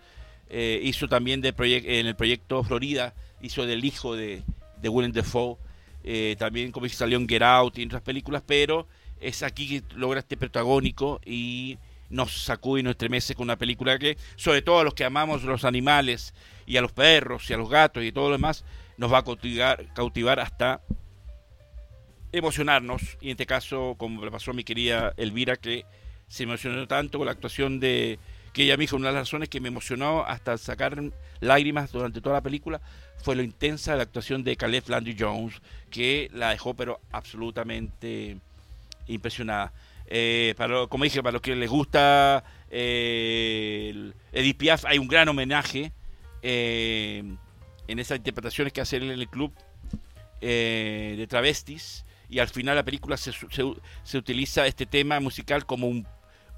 eh, 0.50 0.80
hizo 0.84 1.08
también 1.08 1.42
de 1.42 1.54
en 1.58 2.08
el 2.08 2.16
proyecto 2.16 2.64
Florida, 2.64 3.14
hizo 3.42 3.66
del 3.66 3.84
hijo 3.86 4.16
de, 4.16 4.44
de 4.82 4.90
Willem 4.90 5.12
Dafoe, 5.12 5.58
eh, 6.04 6.36
también 6.38 6.72
como 6.72 6.86
dice 6.86 6.98
salió 6.98 7.18
en 7.18 7.28
Get 7.28 7.42
Out 7.42 7.78
y 7.78 7.84
en 7.84 7.90
otras 7.90 8.04
películas, 8.04 8.44
pero 8.46 8.88
es 9.20 9.44
aquí 9.44 9.68
que 9.68 9.96
logra 9.96 10.20
este 10.20 10.38
protagónico 10.38 11.20
y 11.26 11.78
nos 12.10 12.44
sacude 12.44 12.82
y 12.82 12.84
nos 12.84 12.92
estremece 12.92 13.36
con 13.36 13.46
una 13.46 13.58
película 13.58 13.98
que, 13.98 14.18
sobre 14.36 14.62
todo 14.62 14.80
a 14.80 14.84
los 14.84 14.94
que 14.94 15.06
amamos 15.06 15.44
los 15.44 15.66
animales 15.66 16.34
y 16.66 16.78
a 16.78 16.82
los 16.82 16.92
perros 16.92 17.50
y 17.50 17.54
a 17.54 17.58
los 17.58 17.70
gatos 17.70 18.04
y 18.04 18.12
todo 18.12 18.28
lo 18.28 18.36
demás, 18.36 18.66
nos 18.98 19.12
va 19.12 19.20
a 19.20 19.24
cautivar 19.24 20.40
hasta 20.40 20.82
emocionarnos, 22.34 23.18
y 23.22 23.28
en 23.28 23.32
este 23.32 23.46
caso, 23.46 23.96
como 23.98 24.26
le 24.26 24.32
pasó 24.32 24.52
a 24.52 24.54
mi 24.54 24.64
querida 24.64 25.14
Elvira, 25.18 25.56
que 25.56 25.86
se 26.28 26.44
emocionó 26.44 26.88
tanto 26.88 27.20
con 27.20 27.26
la 27.26 27.32
actuación 27.32 27.80
de, 27.80 28.20
que 28.54 28.64
ella 28.64 28.76
me 28.76 28.82
dijo, 28.82 28.96
una 28.96 29.10
de 29.10 29.14
las 29.14 29.28
razones 29.28 29.50
que 29.50 29.62
me 29.62 29.68
emocionó 29.68 30.26
hasta 30.26 30.58
sacar 30.58 31.02
lágrimas 31.40 31.92
durante 31.92 32.22
toda 32.22 32.36
la 32.36 32.42
película 32.42 32.82
fue 33.24 33.36
lo 33.36 33.44
intensa 33.44 33.92
de 33.92 33.98
la 33.98 34.04
actuación 34.04 34.44
de 34.44 34.58
Caleb 34.58 34.84
Landry 34.88 35.16
Jones, 35.18 35.62
que 35.90 36.30
la 36.34 36.50
dejó 36.50 36.74
pero 36.74 37.00
absolutamente 37.12 38.38
impresionada. 39.08 39.72
Eh, 40.08 40.54
para, 40.58 40.88
como 40.88 41.06
dije, 41.06 41.24
para 41.24 41.34
los 41.34 41.42
que 41.42 41.56
les 41.56 41.70
gusta 41.70 42.44
eh, 42.70 44.12
Edith 44.32 44.58
Piaf, 44.58 44.86
hay 44.86 44.98
un 44.98 45.08
gran 45.08 45.30
homenaje 45.30 45.92
eh, 46.42 47.24
en 47.88 48.00
esas 48.00 48.18
interpretaciones 48.18 48.74
que 48.74 48.82
hace 48.82 48.98
él 48.98 49.04
en 49.04 49.20
el 49.20 49.30
club 49.30 49.54
eh, 50.42 51.16
de 51.18 51.28
travestis 51.28 52.04
y 52.34 52.40
al 52.40 52.48
final 52.48 52.76
la 52.76 52.84
película 52.84 53.16
se, 53.16 53.32
se, 53.32 54.18
utiliza 54.18 54.66
este 54.66 54.88
tema 54.88 55.20
musical 55.20 55.68
como 55.68 55.88
un, 55.88 56.08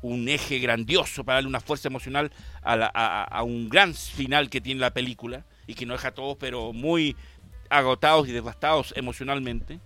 un, 0.02 0.30
eje 0.30 0.60
grandioso 0.60 1.26
para 1.26 1.36
darle 1.36 1.50
una 1.50 1.60
fuerza 1.60 1.90
emocional 1.90 2.32
a, 2.64 3.24
a, 3.24 3.44
un 3.44 3.68
gran 3.68 3.94
final 3.94 4.50
que 4.50 4.62
tiene 4.62 4.80
la 4.80 4.94
película 4.94 5.44
y 5.68 5.74
que 5.74 5.86
nos 5.86 5.98
deja 5.98 6.10
a 6.10 6.14
todos 6.14 6.38
pero 6.40 6.72
muy 6.72 7.18
agotados 7.70 8.30
y 8.30 8.32
devastados 8.32 8.94
emocionalmente 8.96 9.82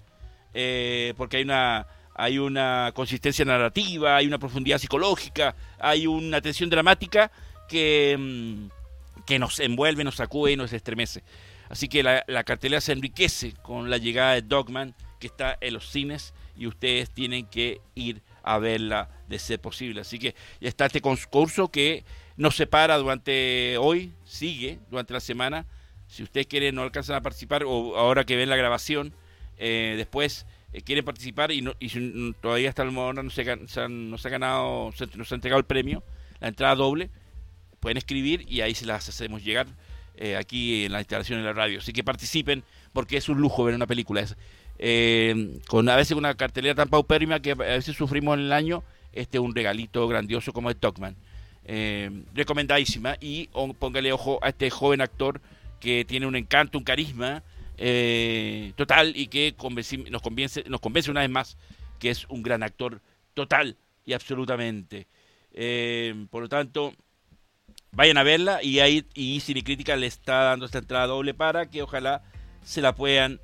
eh, 0.53 1.15
porque 1.17 1.37
hay 1.37 1.43
una 1.43 1.87
hay 2.13 2.37
una 2.37 2.91
consistencia 2.93 3.45
narrativa, 3.45 4.17
hay 4.17 4.27
una 4.27 4.37
profundidad 4.37 4.77
psicológica, 4.77 5.55
hay 5.79 6.05
una 6.05 6.41
tensión 6.41 6.69
dramática 6.69 7.31
que, 7.69 8.17
mm, 8.19 9.23
que 9.25 9.39
nos 9.39 9.59
envuelve, 9.61 10.03
nos 10.03 10.15
sacude 10.15 10.51
y 10.51 10.57
nos 10.57 10.73
estremece. 10.73 11.23
Así 11.69 11.87
que 11.87 12.03
la, 12.03 12.25
la 12.27 12.43
cartelera 12.43 12.81
se 12.81 12.91
enriquece 12.91 13.53
con 13.61 13.89
la 13.89 13.97
llegada 13.97 14.33
de 14.33 14.41
Dogman 14.41 14.95
que 15.19 15.27
está 15.27 15.57
en 15.61 15.73
los 15.73 15.89
cines 15.89 16.33
y 16.57 16.67
ustedes 16.67 17.09
tienen 17.09 17.45
que 17.45 17.81
ir 17.95 18.21
a 18.43 18.57
verla 18.57 19.09
de 19.27 19.39
ser 19.39 19.59
posible. 19.59 20.01
Así 20.01 20.17
que 20.17 20.35
ya 20.59 20.69
está 20.69 20.85
este 20.85 21.01
concurso 21.01 21.69
que 21.69 22.03
nos 22.37 22.55
separa 22.55 22.97
durante 22.97 23.77
hoy, 23.77 24.13
sigue 24.25 24.79
durante 24.89 25.13
la 25.13 25.19
semana. 25.19 25.65
Si 26.07 26.23
ustedes 26.23 26.47
quieren, 26.47 26.75
no 26.75 26.81
alcanzan 26.81 27.17
a 27.17 27.21
participar 27.21 27.63
o 27.65 27.97
ahora 27.97 28.25
que 28.25 28.35
ven 28.35 28.49
la 28.49 28.55
grabación, 28.55 29.13
eh, 29.57 29.95
después 29.97 30.45
eh, 30.73 30.81
quieren 30.81 31.05
participar 31.05 31.51
y, 31.51 31.61
no, 31.61 31.73
y 31.79 32.33
todavía 32.41 32.69
hasta 32.69 32.83
el 32.83 32.91
momento 32.91 33.23
no 33.23 33.29
se, 33.29 33.43
no 33.89 34.17
se 34.17 34.27
ha 34.27 34.31
ganado, 34.31 34.91
no 35.15 35.25
se 35.25 35.33
ha 35.33 35.35
entregado 35.35 35.59
el 35.59 35.65
premio, 35.65 36.03
la 36.39 36.47
entrada 36.47 36.75
doble, 36.75 37.09
pueden 37.79 37.97
escribir 37.97 38.45
y 38.47 38.61
ahí 38.61 38.73
se 38.73 38.85
las 38.85 39.07
hacemos 39.09 39.43
llegar 39.43 39.67
eh, 40.15 40.35
aquí 40.35 40.85
en 40.85 40.91
la 40.91 40.99
instalación 40.99 41.39
de 41.39 41.45
la 41.45 41.53
radio. 41.53 41.79
Así 41.79 41.93
que 41.93 42.03
participen 42.03 42.63
porque 42.93 43.17
es 43.17 43.29
un 43.29 43.39
lujo 43.39 43.63
ver 43.63 43.75
una 43.75 43.87
película. 43.87 44.25
Eh, 44.81 45.59
con 45.67 45.89
a 45.89 45.97
veces 45.97 46.15
una 46.15 46.33
cartelera 46.35 46.73
tan 46.73 46.87
paupérrima 46.87 47.41
que 47.41 47.51
a 47.51 47.55
veces 47.55 47.97
sufrimos 47.97 48.37
en 48.37 48.45
el 48.45 48.53
año, 48.53 48.81
este 49.11 49.37
un 49.37 49.53
regalito 49.53 50.07
grandioso 50.07 50.53
como 50.53 50.69
es 50.69 50.77
Talkman. 50.77 51.15
Eh, 51.65 52.23
recomendadísima 52.33 53.17
y 53.19 53.49
póngale 53.77 54.11
ojo 54.13 54.39
a 54.41 54.49
este 54.49 54.69
joven 54.69 55.01
actor 55.01 55.41
que 55.79 56.05
tiene 56.05 56.25
un 56.25 56.35
encanto, 56.35 56.77
un 56.77 56.83
carisma 56.83 57.43
eh, 57.77 58.71
total 58.75 59.13
y 59.15 59.27
que 59.27 59.53
nos, 60.09 60.21
convence, 60.21 60.63
nos 60.67 60.79
convence 60.79 61.11
una 61.11 61.21
vez 61.21 61.29
más 61.29 61.57
que 61.99 62.09
es 62.09 62.25
un 62.29 62.41
gran 62.41 62.63
actor 62.63 63.01
total 63.33 63.75
y 64.05 64.13
absolutamente. 64.13 65.07
por 66.31 66.41
lo 66.41 66.49
tanto, 66.49 66.93
vayan 67.91 68.17
a 68.17 68.23
verla 68.23 68.63
y 68.63 68.79
ahí 68.79 69.05
y 69.13 69.41
le 69.41 70.07
está 70.07 70.43
dando 70.43 70.65
esta 70.65 70.77
entrada 70.77 71.07
doble 71.07 71.33
para 71.33 71.69
que 71.69 71.81
ojalá 71.81 72.23
se 72.63 72.81
la 72.81 72.95
puedan 72.95 73.39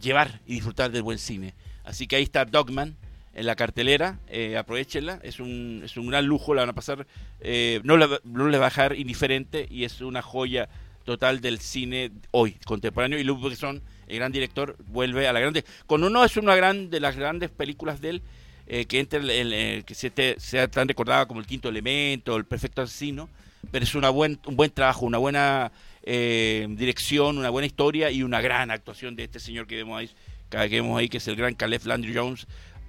llevar 0.00 0.40
y 0.46 0.54
disfrutar 0.54 0.90
del 0.90 1.02
buen 1.02 1.18
cine. 1.18 1.54
Así 1.84 2.06
que 2.06 2.16
ahí 2.16 2.22
está 2.22 2.44
Dogman 2.44 2.96
en 3.34 3.46
la 3.46 3.56
cartelera, 3.56 4.18
eh, 4.28 4.56
aprovechenla, 4.56 5.18
es 5.22 5.40
un, 5.40 5.82
es 5.84 5.96
un 5.96 6.06
gran 6.06 6.24
lujo, 6.24 6.54
la 6.54 6.62
van 6.62 6.70
a 6.70 6.74
pasar, 6.74 7.06
eh, 7.40 7.80
no, 7.82 7.96
le, 7.96 8.06
no 8.24 8.44
va 8.44 8.66
a 8.66 8.70
dejar 8.70 8.96
indiferente 8.96 9.66
y 9.68 9.84
es 9.84 10.00
una 10.00 10.22
joya 10.22 10.68
total 11.04 11.40
del 11.40 11.58
cine 11.58 12.12
hoy, 12.30 12.56
contemporáneo. 12.64 13.18
Y 13.18 13.24
Luc 13.24 13.42
Besson, 13.42 13.82
el 14.06 14.16
gran 14.16 14.32
director, 14.32 14.76
vuelve 14.86 15.28
a 15.28 15.32
la 15.32 15.40
grande. 15.40 15.64
Con 15.86 16.04
uno 16.04 16.24
es 16.24 16.36
una 16.36 16.54
gran, 16.56 16.90
de 16.90 17.00
las 17.00 17.16
grandes 17.16 17.50
películas 17.50 18.00
de 18.00 18.10
él, 18.10 18.22
eh, 18.66 18.86
que 18.86 19.00
entre 19.00 19.18
el, 19.18 19.84
que 19.84 19.94
sea 20.38 20.68
tan 20.68 20.88
recordada 20.88 21.26
como 21.26 21.40
el 21.40 21.46
quinto 21.46 21.68
elemento, 21.68 22.36
el 22.36 22.44
perfecto 22.44 22.82
asesino, 22.82 23.28
pero 23.70 23.84
es 23.84 23.94
una 23.94 24.10
buen, 24.10 24.38
un 24.46 24.56
buen 24.56 24.70
trabajo, 24.70 25.06
una 25.06 25.18
buena 25.18 25.72
eh, 26.04 26.66
dirección, 26.70 27.38
una 27.38 27.50
buena 27.50 27.66
historia 27.66 28.10
y 28.10 28.22
una 28.22 28.40
gran 28.40 28.70
actuación 28.70 29.16
de 29.16 29.24
este 29.24 29.40
señor 29.40 29.66
que 29.66 29.76
vemos 29.76 29.98
ahí, 29.98 30.10
que 30.50 30.68
vemos 30.68 30.98
ahí 30.98 31.08
que 31.08 31.16
es 31.16 31.28
el 31.28 31.36
gran 31.36 31.54
Caleb 31.54 31.84
Landry 31.84 32.14
Jones, 32.14 32.46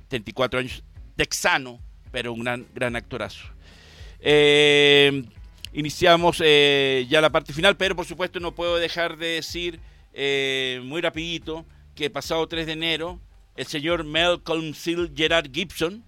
34 0.09 0.59
años, 0.59 0.83
texano, 1.15 1.79
pero 2.11 2.33
un 2.33 2.43
gran, 2.43 2.67
gran 2.73 2.95
actorazo. 2.95 3.45
Eh, 4.19 5.23
iniciamos 5.73 6.41
eh, 6.43 7.05
ya 7.09 7.21
la 7.21 7.31
parte 7.31 7.53
final, 7.53 7.77
pero 7.77 7.95
por 7.95 8.05
supuesto 8.05 8.39
no 8.39 8.53
puedo 8.53 8.77
dejar 8.77 9.17
de 9.17 9.27
decir 9.27 9.79
muy 10.83 11.01
rapidito 11.01 11.65
que 11.93 12.09
pasado 12.09 12.47
3 12.47 12.65
de 12.65 12.71
enero 12.71 13.19
el 13.55 13.65
señor 13.65 14.03
Malcolm 14.03 14.73
Seal 14.73 15.11
Gerard 15.15 15.49
Gibson, 15.51 16.03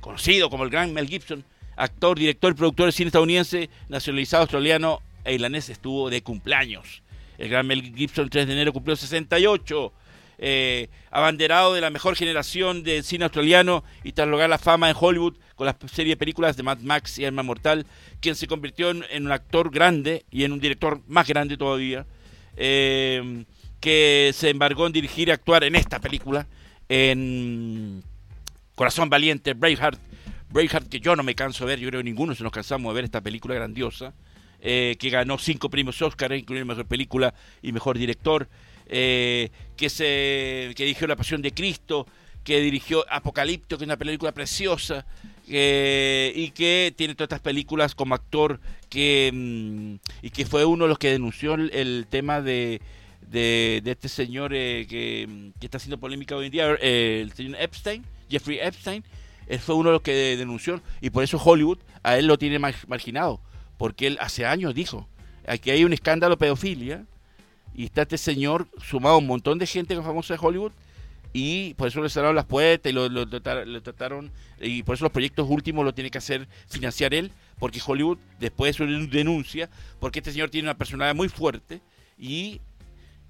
conocido 0.00 0.48
como 0.50 0.64
el 0.64 0.70
gran 0.70 0.92
Mel 0.92 1.08
Gibson, 1.08 1.44
actor, 1.76 2.18
director 2.18 2.52
y 2.52 2.56
productor 2.56 2.86
de 2.86 2.92
cine 2.92 3.08
estadounidense, 3.08 3.68
nacionalizado 3.88 4.42
australiano 4.42 5.02
e 5.26 5.34
irlandés, 5.34 5.68
estuvo 5.68 6.08
de 6.08 6.22
cumpleaños. 6.22 7.02
El 7.36 7.50
gran 7.50 7.66
Mel 7.66 7.94
Gibson 7.94 8.30
3 8.30 8.46
de 8.46 8.52
enero 8.54 8.72
cumplió 8.72 8.96
68 8.96 9.92
eh, 10.38 10.88
abanderado 11.10 11.72
de 11.72 11.80
la 11.80 11.88
mejor 11.88 12.14
generación 12.14 12.82
del 12.82 13.02
cine 13.04 13.24
australiano 13.24 13.84
y 14.04 14.12
tras 14.12 14.28
lograr 14.28 14.50
la 14.50 14.58
fama 14.58 14.90
en 14.90 14.96
Hollywood 14.98 15.36
con 15.54 15.64
la 15.64 15.74
serie 15.90 16.12
de 16.12 16.16
películas 16.18 16.58
de 16.58 16.62
Mad 16.62 16.80
Max 16.80 17.18
y 17.18 17.24
Arma 17.24 17.42
Mortal, 17.42 17.86
quien 18.20 18.34
se 18.34 18.46
convirtió 18.46 18.90
en, 18.90 19.24
un 19.24 19.32
actor 19.32 19.70
grande 19.70 20.26
y 20.30 20.44
en 20.44 20.52
un 20.52 20.60
director 20.60 21.00
más 21.06 21.26
grande 21.26 21.56
todavía, 21.56 22.04
eh, 22.56 23.44
que 23.80 24.30
se 24.34 24.50
embargó 24.50 24.86
en 24.86 24.92
dirigir 24.92 25.28
y 25.28 25.30
actuar 25.30 25.64
en 25.64 25.74
esta 25.74 26.00
película, 26.00 26.46
en 26.88 28.02
Corazón 28.74 29.08
Valiente, 29.08 29.54
Braveheart, 29.54 29.98
Braveheart 30.50 30.88
que 30.88 31.00
yo 31.00 31.16
no 31.16 31.22
me 31.22 31.34
canso 31.34 31.64
de 31.64 31.72
ver, 31.72 31.78
yo 31.80 31.88
creo 31.88 32.00
que 32.00 32.04
ninguno 32.04 32.34
se 32.34 32.42
nos 32.42 32.52
cansamos 32.52 32.92
de 32.92 32.94
ver 32.94 33.04
esta 33.04 33.22
película 33.22 33.54
grandiosa, 33.54 34.12
eh, 34.60 34.96
que 34.98 35.10
ganó 35.10 35.38
cinco 35.38 35.70
premios 35.70 36.00
Oscar, 36.02 36.32
incluyendo 36.32 36.72
mejor 36.72 36.86
película 36.86 37.34
y 37.62 37.72
mejor 37.72 37.98
director. 37.98 38.48
Eh, 38.88 39.50
que, 39.76 39.90
se, 39.90 40.72
que 40.76 40.84
dirigió 40.84 41.06
La 41.06 41.16
Pasión 41.16 41.42
de 41.42 41.52
Cristo, 41.52 42.06
que 42.44 42.60
dirigió 42.60 43.04
Apocalipto, 43.10 43.76
que 43.76 43.84
es 43.84 43.88
una 43.88 43.96
película 43.96 44.32
preciosa, 44.32 45.04
y 45.48 46.50
que 46.50 46.94
tiene 46.96 47.14
todas 47.14 47.26
estas 47.26 47.40
películas 47.40 47.94
como 47.94 48.14
actor, 48.14 48.60
que, 48.88 49.30
mm, 49.32 49.94
y 50.22 50.30
que 50.30 50.46
fue 50.46 50.64
uno 50.64 50.84
de 50.84 50.88
los 50.88 50.98
que 50.98 51.10
denunció 51.10 51.54
el, 51.54 52.06
tema 52.08 52.40
de, 52.40 52.80
de, 53.28 53.82
este 53.84 54.08
señor 54.08 54.52
eh, 54.54 54.86
que, 54.88 55.52
está 55.60 55.78
haciendo 55.78 55.98
polémica 55.98 56.36
hoy 56.36 56.46
en 56.46 56.52
día, 56.52 56.76
eh, 56.80 57.20
el 57.22 57.32
señor 57.32 57.60
Epstein, 57.60 58.04
Jeffrey 58.30 58.58
Epstein, 58.60 59.04
él 59.46 59.58
fue 59.58 59.74
uno 59.74 59.90
de 59.90 59.94
los 59.94 60.02
que 60.02 60.36
denunció, 60.36 60.80
y 61.00 61.10
por 61.10 61.22
eso 61.22 61.40
Hollywood 61.42 61.78
a 62.02 62.16
él 62.18 62.26
lo 62.26 62.38
tiene 62.38 62.58
marginado, 62.58 63.40
porque 63.76 64.06
él 64.06 64.18
hace 64.20 64.46
años 64.46 64.74
dijo, 64.74 65.08
aquí 65.46 65.70
hay 65.70 65.84
un 65.84 65.92
escándalo 65.92 66.34
de 66.34 66.40
pedofilia, 66.40 67.04
y 67.74 67.84
está 67.84 68.02
este 68.02 68.16
señor 68.16 68.66
sumado 68.82 69.16
a 69.16 69.18
un 69.18 69.26
montón 69.26 69.58
de 69.58 69.66
gente 69.66 69.94
famosa 70.00 70.34
de 70.34 70.40
Hollywood 70.42 70.72
y 71.34 71.74
por 71.74 71.88
eso 71.88 72.02
le 72.02 72.08
cerraron 72.08 72.34
las 72.34 72.46
puertas 72.46 72.90
y 72.90 72.94
lo, 72.94 73.28
trataron, 73.82 74.32
y 74.58 74.82
por 74.82 74.94
eso 74.94 75.04
los 75.04 75.12
proyectos 75.12 75.46
últimos 75.50 75.84
lo 75.84 75.92
tiene 75.92 76.10
que 76.10 76.16
hacer 76.16 76.48
financiar 76.66 77.12
él, 77.12 77.30
porque 77.58 77.80
Hollywood 77.84 78.16
después 78.40 78.74
de 78.74 78.86
su 78.86 79.08
denuncia, 79.10 79.68
porque 80.00 80.20
este 80.20 80.32
señor 80.32 80.48
tiene 80.48 80.68
una 80.68 80.78
personalidad 80.78 81.14
muy 81.14 81.28
fuerte 81.28 81.82
y 82.18 82.60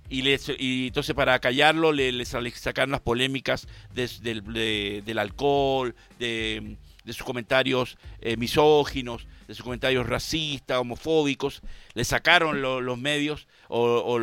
y, 0.08 0.22
le, 0.22 0.38
y 0.60 0.86
entonces 0.86 1.16
para 1.16 1.36
callarlo 1.40 1.90
le, 1.90 2.24
sacaron 2.24 2.92
las 2.92 3.00
polémicas 3.00 3.66
del 3.92 5.18
alcohol, 5.18 5.96
de, 6.20 6.76
de 7.06 7.12
sus 7.12 7.24
comentarios 7.24 7.98
eh, 8.20 8.36
misóginos, 8.36 9.26
de 9.46 9.54
sus 9.54 9.64
comentarios 9.64 10.06
racistas, 10.06 10.78
homofóbicos, 10.78 11.62
le 11.94 12.04
sacaron 12.04 12.62
los 12.62 12.98
medios 12.98 13.46
o, 13.68 14.16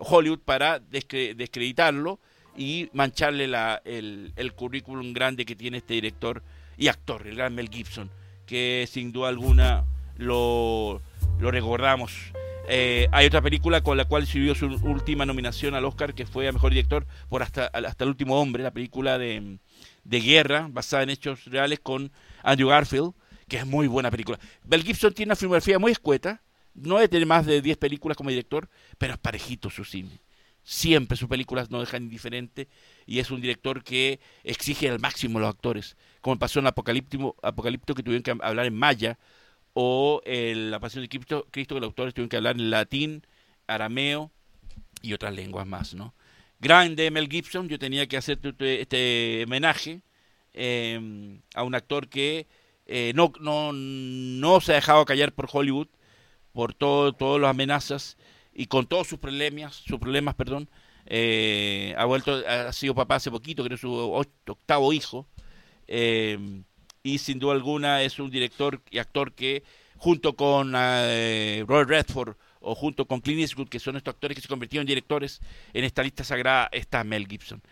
Hollywood 0.00 0.40
para 0.40 0.78
descreditarlo 0.78 2.18
y 2.56 2.88
mancharle 2.92 3.44
el, 3.84 4.52
currículum 4.54 5.12
grande 5.12 5.44
que 5.44 5.56
tiene 5.56 5.78
este 5.78 5.94
director 5.94 6.42
y 6.76 6.88
actor, 6.88 7.26
el 7.26 7.36
gran 7.36 7.54
Mel 7.54 7.68
Gibson, 7.68 8.10
que 8.46 8.88
sin 8.90 9.12
duda 9.12 9.28
alguna 9.28 9.84
lo, 10.16 11.00
lo 11.38 11.50
recordamos. 11.50 12.12
Eh, 12.68 13.08
hay 13.10 13.26
otra 13.26 13.42
película 13.42 13.82
con 13.82 13.96
la 13.96 14.04
cual 14.04 14.26
sirvió 14.26 14.54
su 14.54 14.66
última 14.66 15.26
nominación 15.26 15.74
al 15.74 15.84
Oscar, 15.84 16.14
que 16.14 16.26
fue 16.26 16.46
a 16.46 16.52
Mejor 16.52 16.70
Director 16.70 17.06
por 17.28 17.42
Hasta, 17.42 17.66
hasta 17.66 18.04
el 18.04 18.10
Último 18.10 18.40
Hombre, 18.40 18.62
la 18.62 18.70
película 18.70 19.18
de 19.18 19.58
de 20.04 20.20
guerra 20.20 20.68
basada 20.70 21.02
en 21.02 21.10
hechos 21.10 21.44
reales 21.46 21.80
con 21.80 22.12
Andrew 22.42 22.68
Garfield, 22.68 23.12
que 23.52 23.58
es 23.58 23.66
muy 23.66 23.86
buena 23.86 24.10
película. 24.10 24.40
Mel 24.64 24.82
Gibson 24.82 25.12
tiene 25.12 25.28
una 25.28 25.36
filmografía 25.36 25.78
muy 25.78 25.92
escueta, 25.92 26.40
no 26.72 26.94
debe 26.94 27.08
tener 27.08 27.26
más 27.26 27.44
de 27.44 27.60
10 27.60 27.76
películas 27.76 28.16
como 28.16 28.30
director, 28.30 28.70
pero 28.96 29.12
es 29.12 29.18
parejito 29.18 29.68
su 29.68 29.84
cine. 29.84 30.22
Siempre 30.64 31.18
sus 31.18 31.28
películas 31.28 31.70
no 31.70 31.78
dejan 31.78 32.04
indiferente 32.04 32.66
y 33.04 33.18
es 33.18 33.30
un 33.30 33.42
director 33.42 33.84
que 33.84 34.20
exige 34.42 34.88
al 34.88 35.00
máximo 35.00 35.36
a 35.36 35.42
los 35.42 35.50
actores, 35.50 35.98
como 36.22 36.38
pasó 36.38 36.60
en 36.60 36.66
Apocalipto, 36.66 37.36
Apocalipto 37.42 37.94
que 37.94 38.02
tuvieron 38.02 38.22
que 38.22 38.30
hablar 38.30 38.64
en 38.64 38.74
maya 38.74 39.18
o 39.74 40.22
en 40.24 40.70
La 40.70 40.80
Pasión 40.80 41.04
de 41.04 41.10
Cristo, 41.10 41.46
Cristo 41.50 41.74
que 41.74 41.80
los 41.82 41.88
autores 41.88 42.14
tuvieron 42.14 42.30
que 42.30 42.38
hablar 42.38 42.56
en 42.56 42.70
latín, 42.70 43.26
arameo 43.66 44.30
y 45.02 45.12
otras 45.12 45.34
lenguas 45.34 45.66
más, 45.66 45.92
¿no? 45.92 46.14
grande 46.58 47.10
Mel 47.10 47.28
Gibson, 47.28 47.68
yo 47.68 47.78
tenía 47.78 48.06
que 48.06 48.16
hacer 48.16 48.38
este 48.60 49.44
homenaje 49.44 50.00
em, 50.54 51.42
a 51.54 51.64
un 51.64 51.74
actor 51.74 52.08
que 52.08 52.46
eh, 52.86 53.12
no, 53.14 53.32
no, 53.40 53.72
no 53.72 54.60
se 54.60 54.72
ha 54.72 54.76
dejado 54.76 55.04
callar 55.04 55.32
por 55.32 55.48
Hollywood, 55.52 55.88
por 56.52 56.74
todo, 56.74 57.12
todas 57.12 57.40
las 57.40 57.50
amenazas 57.50 58.16
y 58.52 58.66
con 58.66 58.86
todos 58.86 59.08
sus 59.08 59.18
problemas, 59.18 59.74
sus 59.74 59.98
problemas, 59.98 60.34
perdón, 60.34 60.68
eh, 61.06 61.94
ha 61.96 62.04
vuelto, 62.04 62.42
ha 62.46 62.72
sido 62.72 62.94
papá 62.94 63.16
hace 63.16 63.30
poquito, 63.30 63.64
creo 63.64 63.76
su 63.76 63.92
octavo 63.92 64.92
hijo, 64.92 65.26
em, 65.86 66.64
y 67.02 67.18
sin 67.18 67.38
duda 67.38 67.54
alguna 67.54 68.02
es 68.02 68.18
un 68.18 68.30
director 68.30 68.82
y 68.90 68.98
actor 68.98 69.32
que 69.32 69.64
junto 69.96 70.34
con 70.36 70.74
eh, 70.76 71.64
Robert 71.66 71.88
Redford 71.90 72.36
o 72.60 72.74
junto 72.74 73.06
con 73.06 73.20
Clint 73.20 73.40
Eastwood, 73.40 73.68
que 73.68 73.80
son 73.80 73.96
estos 73.96 74.14
actores 74.14 74.36
que 74.36 74.42
se 74.42 74.48
convirtieron 74.48 74.82
en 74.82 74.88
directores, 74.88 75.40
en 75.72 75.84
esta 75.84 76.02
lista 76.02 76.24
sagrada 76.24 76.68
está 76.72 77.02
Mel 77.04 77.26
Gibson. 77.26 77.62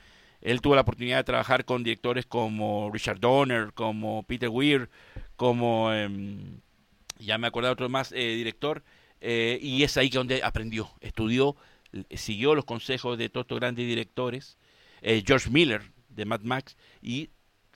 Él 0.40 0.60
tuvo 0.60 0.74
la 0.74 0.80
oportunidad 0.82 1.18
de 1.18 1.24
trabajar 1.24 1.64
con 1.64 1.84
directores 1.84 2.26
como 2.26 2.90
Richard 2.92 3.20
Donner, 3.20 3.72
como 3.74 4.22
Peter 4.22 4.48
Weir, 4.48 4.88
como, 5.36 5.92
em, 5.92 6.60
ya 7.18 7.38
me 7.38 7.46
acordé 7.46 7.68
otro 7.68 7.88
más, 7.88 8.12
eh, 8.12 8.34
director, 8.34 8.82
eh, 9.20 9.58
y 9.60 9.82
es 9.82 9.96
ahí 9.96 10.08
que 10.08 10.18
donde 10.18 10.42
aprendió, 10.42 10.90
estudió, 11.00 11.56
siguió 12.14 12.54
los 12.54 12.64
consejos 12.64 13.18
de 13.18 13.28
todos 13.28 13.44
estos 13.44 13.60
grandes 13.60 13.86
directores, 13.86 14.56
eh, 15.02 15.22
George 15.26 15.50
Miller 15.50 15.82
de 16.08 16.24
Mad 16.24 16.40
Max, 16.40 16.76
y 17.02 17.30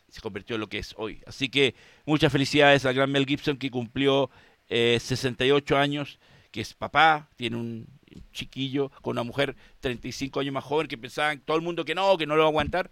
se 0.08 0.20
convirtió 0.20 0.56
en 0.56 0.60
lo 0.60 0.68
que 0.68 0.78
es 0.78 0.94
hoy. 0.96 1.22
Así 1.26 1.48
que 1.48 1.74
muchas 2.06 2.32
felicidades 2.32 2.86
al 2.86 2.94
gran 2.94 3.10
Mel 3.10 3.26
Gibson 3.26 3.56
que 3.56 3.70
cumplió 3.70 4.30
68 4.68 5.76
años 5.76 6.18
que 6.54 6.60
es 6.60 6.72
papá, 6.72 7.28
tiene 7.34 7.56
un 7.56 7.86
chiquillo 8.32 8.90
con 9.02 9.12
una 9.12 9.22
mujer 9.22 9.56
35 9.80 10.40
años 10.40 10.54
más 10.54 10.64
joven 10.64 10.86
que 10.86 10.98
pensaban 10.98 11.40
todo 11.40 11.56
el 11.56 11.62
mundo 11.62 11.84
que 11.84 11.94
no, 11.94 12.16
que 12.16 12.26
no 12.26 12.36
lo 12.36 12.42
va 12.42 12.46
a 12.46 12.50
aguantar, 12.50 12.90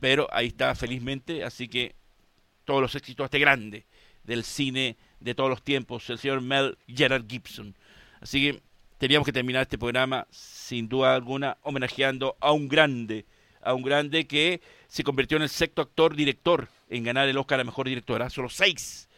pero 0.00 0.28
ahí 0.32 0.48
está 0.48 0.74
felizmente, 0.74 1.44
así 1.44 1.68
que 1.68 1.94
todos 2.64 2.80
los 2.80 2.94
éxitos 2.94 3.24
a 3.24 3.26
este 3.26 3.38
grande 3.38 3.86
del 4.24 4.44
cine 4.44 4.96
de 5.20 5.34
todos 5.34 5.48
los 5.48 5.62
tiempos, 5.62 6.08
el 6.10 6.18
señor 6.18 6.40
Mel 6.40 6.76
Gerard 6.88 7.26
Gibson. 7.28 7.74
Así 8.20 8.40
que 8.40 8.62
teníamos 8.98 9.24
que 9.24 9.32
terminar 9.32 9.62
este 9.62 9.78
programa 9.78 10.26
sin 10.30 10.88
duda 10.88 11.14
alguna 11.14 11.58
homenajeando 11.62 12.36
a 12.40 12.52
un 12.52 12.68
grande, 12.68 13.24
a 13.62 13.74
un 13.74 13.82
grande 13.82 14.26
que 14.26 14.60
se 14.88 15.04
convirtió 15.04 15.36
en 15.36 15.44
el 15.44 15.48
sexto 15.48 15.82
actor 15.82 16.14
director 16.14 16.68
en 16.88 17.04
ganar 17.04 17.28
el 17.28 17.38
Oscar 17.38 17.60
a 17.60 17.64
Mejor 17.64 17.88
Directora, 17.88 18.30
solo 18.30 18.48
seis 18.48 19.08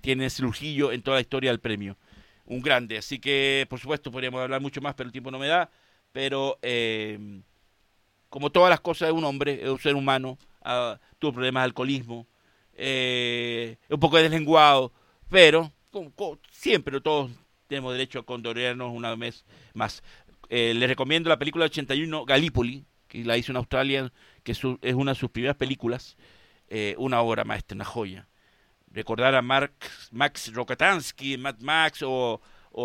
tiene 0.00 0.26
ese 0.26 0.42
lujillo 0.42 0.92
en 0.92 1.02
toda 1.02 1.16
la 1.16 1.20
historia 1.20 1.50
del 1.50 1.58
premio 1.58 1.96
un 2.46 2.60
grande. 2.60 2.98
Así 2.98 3.18
que, 3.18 3.66
por 3.68 3.78
supuesto, 3.78 4.10
podríamos 4.10 4.40
hablar 4.40 4.60
mucho 4.60 4.80
más, 4.80 4.94
pero 4.94 5.08
el 5.08 5.12
tiempo 5.12 5.30
no 5.30 5.38
me 5.38 5.48
da. 5.48 5.70
Pero, 6.12 6.58
eh, 6.62 7.42
como 8.28 8.50
todas 8.50 8.70
las 8.70 8.80
cosas 8.80 9.08
de 9.08 9.12
un 9.12 9.24
hombre, 9.24 9.62
es 9.62 9.68
un 9.68 9.78
ser 9.78 9.94
humano, 9.94 10.38
uh, 10.64 10.96
tuvo 11.18 11.34
problemas 11.34 11.62
de 11.62 11.64
alcoholismo, 11.64 12.26
eh, 12.74 13.76
un 13.88 14.00
poco 14.00 14.18
deslenguado, 14.18 14.92
pero 15.30 15.72
siempre 16.50 17.00
todos 17.00 17.30
tenemos 17.68 17.92
derecho 17.92 18.20
a 18.20 18.26
condolearnos 18.26 18.92
una 18.92 19.14
vez 19.14 19.44
más. 19.74 20.02
Eh, 20.48 20.74
les 20.74 20.88
recomiendo 20.88 21.28
la 21.28 21.38
película 21.38 21.64
81 21.64 22.24
Gallipoli, 22.24 22.84
que 23.08 23.24
la 23.24 23.36
hizo 23.36 23.52
en 23.52 23.56
Australia, 23.56 24.12
que 24.42 24.52
es, 24.52 24.62
una 24.64 25.12
de 25.12 25.18
sus 25.18 25.30
primeras 25.30 25.56
películas, 25.56 26.16
eh, 26.68 26.94
una 26.98 27.20
obra 27.20 27.44
maestra, 27.44 27.74
una 27.74 27.84
joya 27.84 28.28
recordar 28.96 29.34
a 29.34 29.42
Max 29.42 30.52
Rokatansky 30.52 31.36
Mad 31.36 31.60
Max 31.60 32.02
o, 32.02 32.40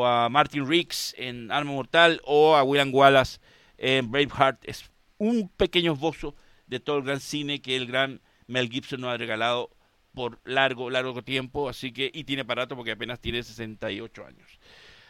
a 0.05 0.30
Martin 0.30 0.68
Riggs 0.68 1.16
en 1.18 1.51
Arma 1.51 1.72
Mortal 1.72 2.22
o 2.26 2.55
a 2.55 2.64
William 2.64 2.93
Wallace 2.93 3.39
en 3.78 4.12
Braveheart 4.12 4.59
es 4.64 4.91
un 5.18 5.49
pequeño 5.49 5.93
esbozo 5.93 6.36
de 6.68 6.80
todo 6.80 6.97
el 6.97 7.03
gran 7.03 7.20
cine 7.20 7.62
que 7.62 7.76
el 7.76 7.88
gran 7.88 8.22
Mel 8.47 8.70
Gibson 8.70 9.01
nos 9.01 9.14
ha 9.14 9.18
regalado 9.18 9.70
por 10.14 10.39
largo, 10.43 10.89
largo 10.89 11.22
tiempo, 11.24 11.70
así 11.70 11.93
que, 11.93 12.12
y 12.14 12.26
tiene 12.26 12.41
aparato 12.41 12.76
porque 12.76 12.91
apenas 12.91 13.20
tiene 13.20 13.41
68 13.41 14.26
años. 14.26 14.59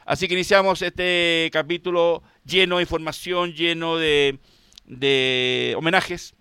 Así 0.06 0.28
que 0.28 0.36
iniciamos 0.36 0.82
este 0.82 1.50
capítulo 1.52 2.22
lleno 2.46 2.78
de 2.78 2.84
información, 2.84 3.54
lleno 3.54 3.98
de, 3.98 4.40
de 4.86 5.74
homenajes 5.78 6.36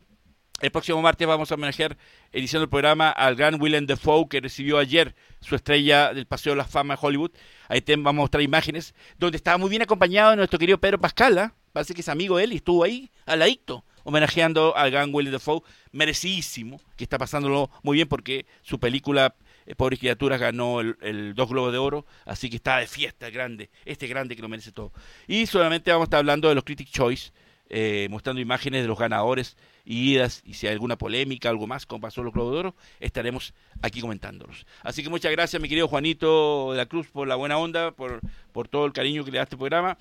El 0.60 0.70
próximo 0.70 1.00
martes 1.00 1.26
vamos 1.26 1.50
a 1.50 1.54
homenajear, 1.54 1.96
iniciando 2.32 2.64
el 2.64 2.70
programa, 2.70 3.10
al 3.10 3.34
gran 3.34 3.60
Willem 3.60 3.86
Dafoe, 3.86 4.28
que 4.28 4.40
recibió 4.40 4.78
ayer 4.78 5.14
su 5.40 5.54
estrella 5.54 6.12
del 6.14 6.26
Paseo 6.26 6.52
de 6.52 6.58
la 6.58 6.64
Fama 6.64 6.94
de 6.94 7.00
Hollywood. 7.02 7.32
Ahí 7.68 7.80
te 7.80 7.96
vamos 7.96 8.10
a 8.10 8.12
mostrar 8.12 8.42
imágenes, 8.42 8.94
donde 9.18 9.36
estaba 9.36 9.58
muy 9.58 9.70
bien 9.70 9.82
acompañado 9.82 10.36
nuestro 10.36 10.58
querido 10.58 10.78
Pedro 10.78 11.00
Pascala. 11.00 11.42
¿ah? 11.42 11.54
Parece 11.72 11.94
que 11.94 12.00
es 12.00 12.08
amigo 12.08 12.38
él 12.38 12.52
y 12.52 12.56
estuvo 12.56 12.84
ahí, 12.84 13.10
al 13.26 13.40
ladito, 13.40 13.84
homenajeando 14.04 14.76
al 14.76 14.90
gran 14.90 15.14
Willem 15.14 15.32
Dafoe, 15.32 15.62
merecidísimo, 15.92 16.80
que 16.96 17.04
está 17.04 17.18
pasándolo 17.18 17.70
muy 17.82 17.96
bien 17.96 18.08
porque 18.08 18.46
su 18.62 18.78
película 18.78 19.34
eh, 19.66 19.74
Pobres 19.74 19.98
Criaturas 19.98 20.40
ganó 20.40 20.80
el, 20.80 21.34
dos 21.34 21.48
Globos 21.48 21.72
de 21.72 21.78
Oro, 21.78 22.06
así 22.24 22.50
que 22.50 22.56
está 22.56 22.78
de 22.78 22.86
fiesta 22.86 23.30
grande, 23.30 23.70
este 23.84 24.06
grande 24.06 24.34
que 24.34 24.42
lo 24.42 24.48
merece 24.48 24.72
todo. 24.72 24.92
Y 25.26 25.46
solamente 25.46 25.90
vamos 25.90 26.04
a 26.04 26.06
estar 26.06 26.18
hablando 26.18 26.48
de 26.48 26.54
los 26.54 26.64
Critic 26.64 26.90
Choice, 26.90 27.32
eh, 27.68 28.08
mostrando 28.10 28.40
imágenes 28.40 28.82
de 28.82 28.88
los 28.88 28.98
ganadores 28.98 29.56
idas, 29.90 30.42
y 30.44 30.54
si 30.54 30.66
hay 30.66 30.72
alguna 30.72 30.96
polémica, 30.96 31.48
algo 31.48 31.66
más, 31.66 31.86
como 31.86 32.02
pasó 32.02 32.22
los 32.22 32.32
Globos 32.32 32.74
estaremos 33.00 33.54
aquí 33.82 34.00
comentándolos. 34.00 34.66
Así 34.82 35.02
que 35.02 35.08
muchas 35.08 35.32
gracias, 35.32 35.60
mi 35.60 35.68
querido 35.68 35.88
Juanito 35.88 36.70
de 36.72 36.76
la 36.76 36.86
Cruz, 36.86 37.08
por 37.08 37.26
la 37.26 37.34
buena 37.36 37.58
onda, 37.58 37.90
por, 37.90 38.20
por 38.52 38.68
todo 38.68 38.86
el 38.86 38.92
cariño 38.92 39.24
que 39.24 39.30
le 39.30 39.38
da 39.38 39.42
a 39.42 39.44
este 39.44 39.56
programa. 39.56 39.98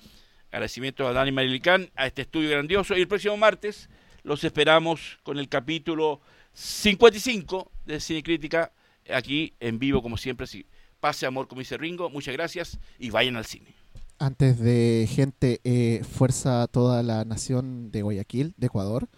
Agradecimiento 0.52 1.06
a 1.06 1.12
Dani 1.12 1.32
Marilicán, 1.32 1.90
a 1.96 2.06
este 2.06 2.22
estudio 2.22 2.50
grandioso. 2.50 2.96
Y 2.96 3.00
el 3.00 3.08
próximo 3.08 3.36
martes 3.36 3.88
los 4.22 4.44
esperamos 4.44 5.18
con 5.22 5.38
el 5.38 5.48
capítulo 5.48 6.20
55 6.52 7.70
de 7.86 8.00
Cine 8.00 8.22
Crítica, 8.22 8.72
aquí 9.12 9.54
en 9.60 9.78
vivo, 9.78 10.02
como 10.02 10.16
siempre. 10.16 10.44
Así, 10.44 10.66
pase 11.00 11.26
amor, 11.26 11.48
como 11.48 11.60
dice 11.60 11.76
Ringo. 11.76 12.10
Muchas 12.10 12.34
gracias 12.34 12.78
y 12.98 13.10
vayan 13.10 13.36
al 13.36 13.44
cine. 13.44 13.74
Antes 14.18 14.58
de 14.58 15.08
gente, 15.10 15.60
eh, 15.64 16.02
fuerza 16.04 16.62
a 16.62 16.66
toda 16.66 17.02
la 17.02 17.24
nación 17.24 17.90
de 17.90 18.02
Guayaquil, 18.02 18.54
de 18.56 18.66
Ecuador. 18.66 19.08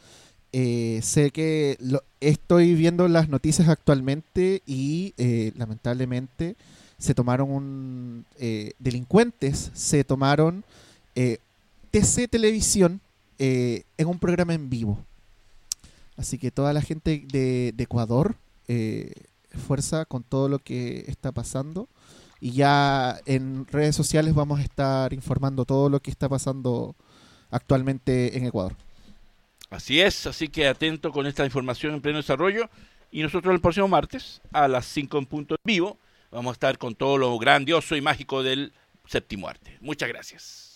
Eh, 0.52 1.00
sé 1.02 1.30
que 1.30 1.76
lo, 1.80 2.02
estoy 2.20 2.74
viendo 2.74 3.08
las 3.08 3.28
noticias 3.28 3.68
actualmente 3.68 4.62
y 4.66 5.14
eh, 5.16 5.52
lamentablemente 5.56 6.56
se 6.98 7.14
tomaron 7.14 7.50
un 7.50 8.26
eh, 8.38 8.72
delincuentes 8.78 9.70
se 9.74 10.04
tomaron 10.04 10.62
eh, 11.14 11.38
TC 11.90 12.28
Televisión 12.28 13.00
eh, 13.38 13.84
en 13.98 14.08
un 14.08 14.18
programa 14.18 14.54
en 14.54 14.70
vivo. 14.70 14.98
Así 16.16 16.38
que 16.38 16.50
toda 16.50 16.72
la 16.72 16.82
gente 16.82 17.24
de, 17.32 17.72
de 17.74 17.84
Ecuador 17.84 18.36
eh, 18.68 19.12
fuerza 19.66 20.04
con 20.04 20.22
todo 20.22 20.48
lo 20.48 20.58
que 20.58 21.04
está 21.08 21.32
pasando. 21.32 21.88
Y 22.40 22.52
ya 22.52 23.20
en 23.26 23.66
redes 23.66 23.96
sociales 23.96 24.34
vamos 24.34 24.60
a 24.60 24.62
estar 24.62 25.12
informando 25.12 25.64
todo 25.64 25.88
lo 25.88 26.00
que 26.00 26.10
está 26.10 26.28
pasando 26.28 26.94
actualmente 27.50 28.36
en 28.36 28.46
Ecuador 28.46 28.74
Así 29.72 30.00
es, 30.00 30.26
así 30.26 30.48
que 30.48 30.68
atento 30.68 31.10
con 31.12 31.26
esta 31.26 31.44
información 31.44 31.94
en 31.94 32.00
pleno 32.00 32.18
desarrollo. 32.18 32.68
Y 33.10 33.22
nosotros 33.22 33.54
el 33.54 33.60
próximo 33.60 33.88
martes, 33.88 34.40
a 34.52 34.68
las 34.68 34.86
5 34.86 35.18
en 35.18 35.26
punto 35.26 35.54
en 35.54 35.60
vivo, 35.64 35.98
vamos 36.30 36.50
a 36.50 36.54
estar 36.54 36.78
con 36.78 36.94
todo 36.94 37.18
lo 37.18 37.38
grandioso 37.38 37.96
y 37.96 38.00
mágico 38.00 38.42
del 38.42 38.72
séptimo 39.06 39.48
arte. 39.48 39.78
Muchas 39.80 40.08
gracias. 40.08 40.71